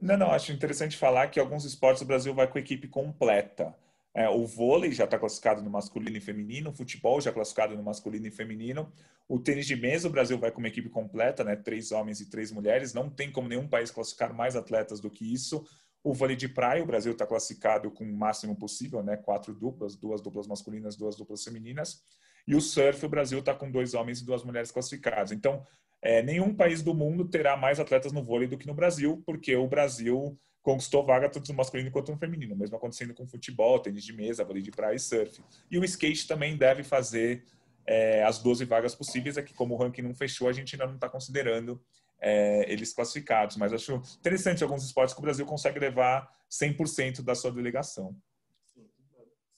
Não, 0.00 0.16
não, 0.16 0.30
acho 0.30 0.50
interessante 0.50 0.96
falar 0.96 1.28
que 1.28 1.38
alguns 1.38 1.64
esportes 1.64 2.02
o 2.02 2.06
Brasil 2.06 2.34
vai 2.34 2.46
com 2.46 2.58
equipe 2.58 2.88
completa. 2.88 3.74
É, 4.12 4.28
o 4.28 4.44
vôlei 4.44 4.90
já 4.92 5.04
está 5.04 5.18
classificado 5.18 5.62
no 5.62 5.70
masculino 5.70 6.16
e 6.16 6.20
feminino, 6.20 6.70
o 6.70 6.72
futebol 6.72 7.20
já 7.20 7.30
classificado 7.30 7.76
no 7.76 7.82
masculino 7.82 8.26
e 8.26 8.30
feminino. 8.30 8.90
O 9.28 9.38
tênis 9.38 9.66
de 9.66 9.76
mesa, 9.76 10.08
o 10.08 10.10
Brasil 10.10 10.36
vai 10.36 10.50
com 10.50 10.58
uma 10.58 10.66
equipe 10.66 10.88
completa, 10.88 11.44
né? 11.44 11.54
Três 11.54 11.92
homens 11.92 12.20
e 12.20 12.28
três 12.28 12.50
mulheres. 12.50 12.92
Não 12.92 13.08
tem 13.08 13.30
como 13.30 13.46
nenhum 13.48 13.68
país 13.68 13.90
classificar 13.90 14.34
mais 14.34 14.56
atletas 14.56 14.98
do 14.98 15.08
que 15.08 15.32
isso. 15.32 15.64
O 16.02 16.14
vôlei 16.14 16.36
de 16.36 16.48
praia, 16.48 16.82
o 16.82 16.86
Brasil 16.86 17.12
está 17.12 17.26
classificado 17.26 17.90
com 17.90 18.04
o 18.04 18.12
máximo 18.12 18.56
possível, 18.56 19.02
né? 19.02 19.16
Quatro 19.16 19.54
duplas, 19.54 19.96
duas 19.96 20.20
duplas 20.20 20.46
masculinas, 20.46 20.96
duas 20.96 21.16
duplas 21.16 21.44
femininas. 21.44 22.02
E 22.46 22.54
o 22.54 22.60
surf, 22.60 23.04
o 23.04 23.08
Brasil 23.08 23.38
está 23.38 23.54
com 23.54 23.70
dois 23.70 23.94
homens 23.94 24.20
e 24.20 24.24
duas 24.24 24.42
mulheres 24.42 24.70
classificados. 24.70 25.30
Então, 25.30 25.62
é, 26.02 26.22
nenhum 26.22 26.54
país 26.54 26.82
do 26.82 26.94
mundo 26.94 27.28
terá 27.28 27.56
mais 27.56 27.78
atletas 27.78 28.12
no 28.12 28.24
vôlei 28.24 28.48
do 28.48 28.56
que 28.56 28.66
no 28.66 28.74
Brasil, 28.74 29.22
porque 29.26 29.54
o 29.54 29.68
Brasil 29.68 30.38
conquistou 30.62 31.04
vaga 31.04 31.28
tanto 31.28 31.50
no 31.50 31.56
masculino 31.56 31.90
quanto 31.90 32.12
no 32.12 32.18
feminino, 32.18 32.56
mesmo 32.56 32.76
acontecendo 32.76 33.14
com 33.14 33.26
futebol, 33.26 33.78
tênis 33.78 34.04
de 34.04 34.12
mesa, 34.12 34.44
vôlei 34.44 34.62
de 34.62 34.70
praia 34.70 34.94
e 34.94 34.98
surf. 34.98 35.42
E 35.70 35.78
o 35.78 35.84
skate 35.84 36.26
também 36.26 36.56
deve 36.56 36.82
fazer 36.82 37.44
é, 37.86 38.22
as 38.24 38.38
12 38.38 38.64
vagas 38.64 38.94
possíveis, 38.94 39.36
é 39.36 39.42
que 39.42 39.54
como 39.54 39.74
o 39.74 39.76
ranking 39.76 40.02
não 40.02 40.14
fechou, 40.14 40.48
a 40.48 40.52
gente 40.52 40.74
ainda 40.74 40.86
não 40.86 40.94
está 40.94 41.08
considerando 41.08 41.80
é, 42.20 42.70
eles 42.70 42.92
classificados. 42.92 43.56
Mas 43.56 43.72
acho 43.72 44.02
interessante 44.18 44.62
alguns 44.62 44.84
esportes 44.84 45.14
que 45.14 45.20
o 45.20 45.22
Brasil 45.22 45.46
consegue 45.46 45.78
levar 45.78 46.28
100% 46.50 47.22
da 47.22 47.34
sua 47.34 47.50
delegação. 47.50 48.14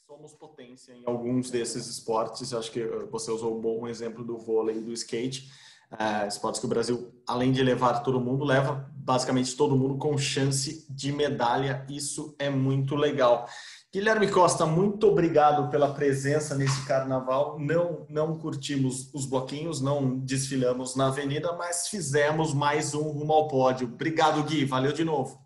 Somos 0.06 0.34
potência 0.34 0.92
em 0.92 1.04
alguns 1.06 1.50
desses 1.50 1.86
esportes. 1.86 2.52
Acho 2.52 2.70
que 2.70 2.84
você 3.10 3.30
usou 3.30 3.56
um 3.56 3.60
bom 3.60 3.88
exemplo 3.88 4.22
do 4.24 4.38
vôlei 4.38 4.76
e 4.76 4.80
do 4.82 4.92
skate 4.92 5.50
é, 5.98 6.26
esportes 6.26 6.60
que 6.60 6.66
o 6.66 6.68
Brasil, 6.68 7.12
além 7.26 7.52
de 7.52 7.62
levar 7.62 8.00
todo 8.00 8.20
mundo, 8.20 8.44
leva 8.44 8.90
basicamente 8.94 9.56
todo 9.56 9.76
mundo 9.76 9.98
com 9.98 10.16
chance 10.16 10.86
de 10.90 11.12
medalha. 11.12 11.84
Isso 11.88 12.34
é 12.38 12.48
muito 12.48 12.94
legal. 12.94 13.46
Guilherme 13.95 14.26
Costa, 14.30 14.64
muito 14.64 15.07
obrigado 15.07 15.70
pela 15.70 15.93
presença 15.93 16.55
nesse 16.55 16.82
carnaval. 16.86 17.59
Não, 17.59 18.07
não 18.09 18.38
curtimos 18.38 19.12
os 19.12 19.26
bloquinhos, 19.26 19.82
não 19.82 20.18
desfilamos 20.18 20.97
na 20.97 21.09
avenida, 21.09 21.53
mas 21.53 21.88
fizemos 21.88 22.55
mais 22.55 22.95
um 22.95 23.03
rumo 23.03 23.34
ao 23.34 23.49
pódio. 23.49 23.86
Obrigado, 23.86 24.43
Gui. 24.45 24.64
Valeu 24.64 24.95
de 24.95 25.05
novo. 25.05 25.38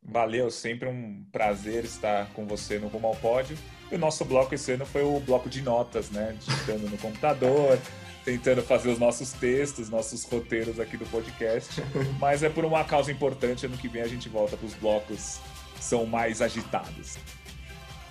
Valeu, 0.00 0.48
sempre 0.48 0.88
um 0.88 1.24
prazer 1.32 1.84
estar 1.84 2.32
com 2.34 2.46
você 2.46 2.78
no 2.78 2.86
Rumo 2.86 3.08
ao 3.08 3.16
Pódio. 3.16 3.58
E 3.90 3.96
o 3.96 3.98
nosso 3.98 4.24
bloco 4.24 4.54
esse 4.54 4.72
ano 4.72 4.86
foi 4.86 5.02
o 5.02 5.18
bloco 5.18 5.48
de 5.48 5.60
notas, 5.60 6.08
né? 6.10 6.36
Digitando 6.38 6.88
no 6.88 6.98
computador, 6.98 7.78
tentando 8.24 8.62
fazer 8.62 8.90
os 8.90 8.98
nossos 8.98 9.32
textos, 9.32 9.90
nossos 9.90 10.22
roteiros 10.24 10.78
aqui 10.78 10.96
do 10.96 11.06
podcast. 11.06 11.82
Mas 12.20 12.44
é 12.44 12.48
por 12.48 12.64
uma 12.64 12.84
causa 12.84 13.10
importante. 13.10 13.66
Ano 13.66 13.76
que 13.76 13.88
vem 13.88 14.02
a 14.02 14.08
gente 14.08 14.28
volta 14.28 14.56
para 14.56 14.66
os 14.66 14.74
blocos 14.74 15.40
que 15.74 15.84
são 15.84 16.06
mais 16.06 16.40
agitados. 16.40 17.18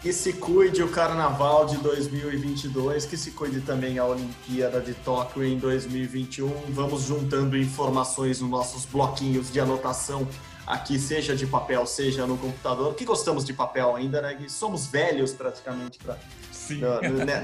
Que 0.01 0.11
se 0.11 0.33
cuide 0.33 0.81
o 0.81 0.89
Carnaval 0.89 1.67
de 1.67 1.77
2022, 1.77 3.05
que 3.05 3.15
se 3.15 3.31
cuide 3.31 3.61
também 3.61 3.99
a 3.99 4.05
Olimpíada 4.05 4.81
de 4.81 4.95
Tóquio 4.95 5.43
em 5.43 5.59
2021. 5.59 6.49
Vamos 6.69 7.03
juntando 7.03 7.55
informações 7.55 8.41
nos 8.41 8.49
nossos 8.49 8.83
bloquinhos 8.85 9.51
de 9.51 9.59
anotação 9.59 10.27
aqui, 10.65 10.97
seja 10.97 11.35
de 11.35 11.45
papel, 11.45 11.85
seja 11.85 12.25
no 12.25 12.37
computador, 12.37 12.95
que 12.95 13.05
gostamos 13.05 13.43
de 13.45 13.53
papel 13.53 13.95
ainda, 13.95 14.21
né? 14.21 14.37
somos 14.47 14.87
velhos 14.87 15.33
praticamente 15.33 15.99
para 15.99 16.17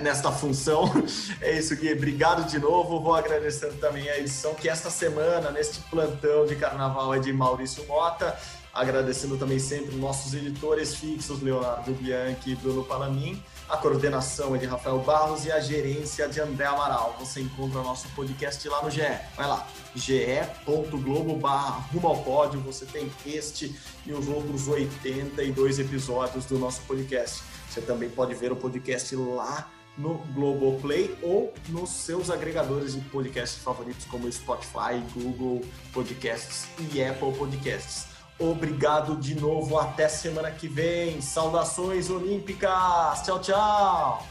nesta 0.01 0.31
função. 0.31 0.85
É 1.41 1.57
isso, 1.57 1.75
Gui. 1.75 1.91
Obrigado 1.91 2.47
de 2.47 2.59
novo. 2.59 3.01
Vou 3.01 3.13
agradecendo 3.13 3.73
também 3.75 4.09
a 4.09 4.17
edição 4.17 4.53
que 4.53 4.69
esta 4.69 4.89
semana, 4.89 5.51
neste 5.51 5.79
plantão 5.89 6.45
de 6.45 6.55
carnaval, 6.55 7.13
é 7.13 7.19
de 7.19 7.31
Maurício 7.33 7.85
Mota. 7.85 8.37
Agradecendo 8.77 9.37
também 9.37 9.57
sempre 9.57 9.95
nossos 9.95 10.35
editores 10.35 10.93
fixos, 10.93 11.41
Leonardo 11.41 11.91
Bianchi 11.93 12.51
e 12.51 12.55
Bruno 12.55 12.83
Palamin. 12.83 13.41
A 13.67 13.75
coordenação 13.75 14.55
é 14.55 14.59
de 14.59 14.67
Rafael 14.67 14.99
Barros 14.99 15.45
e 15.45 15.51
a 15.51 15.59
gerência 15.59 16.29
de 16.29 16.39
André 16.39 16.65
Amaral. 16.65 17.17
Você 17.19 17.41
encontra 17.41 17.81
nosso 17.81 18.07
podcast 18.09 18.69
lá 18.69 18.83
no 18.83 18.91
GE. 18.91 19.01
Vai 19.35 19.47
lá, 19.47 19.67
ge.globo 19.95 21.39
rumo 21.91 22.07
ao 22.07 22.23
pódio. 22.23 22.59
Você 22.61 22.85
tem 22.85 23.11
este 23.25 23.75
e 24.05 24.13
os 24.13 24.27
outros 24.27 24.67
82 24.67 25.79
episódios 25.79 26.45
do 26.45 26.59
nosso 26.59 26.81
podcast. 26.81 27.41
Você 27.67 27.81
também 27.81 28.09
pode 28.09 28.35
ver 28.35 28.51
o 28.51 28.55
podcast 28.55 29.15
lá 29.15 29.71
no 29.97 30.19
Globoplay 30.35 31.17
ou 31.23 31.51
nos 31.69 31.89
seus 31.89 32.29
agregadores 32.29 32.93
de 32.93 33.01
podcasts 33.09 33.63
favoritos 33.63 34.05
como 34.05 34.31
Spotify, 34.31 35.01
Google 35.15 35.61
Podcasts 35.91 36.67
e 36.93 37.03
Apple 37.03 37.33
Podcasts. 37.33 38.06
Obrigado 38.39 39.15
de 39.15 39.33
novo, 39.33 39.79
até 39.79 40.07
semana 40.07 40.51
que 40.51 40.67
vem. 40.67 41.19
Saudações 41.21 42.09
olímpicas. 42.09 43.23
Tchau, 43.23 43.39
tchau. 43.39 44.25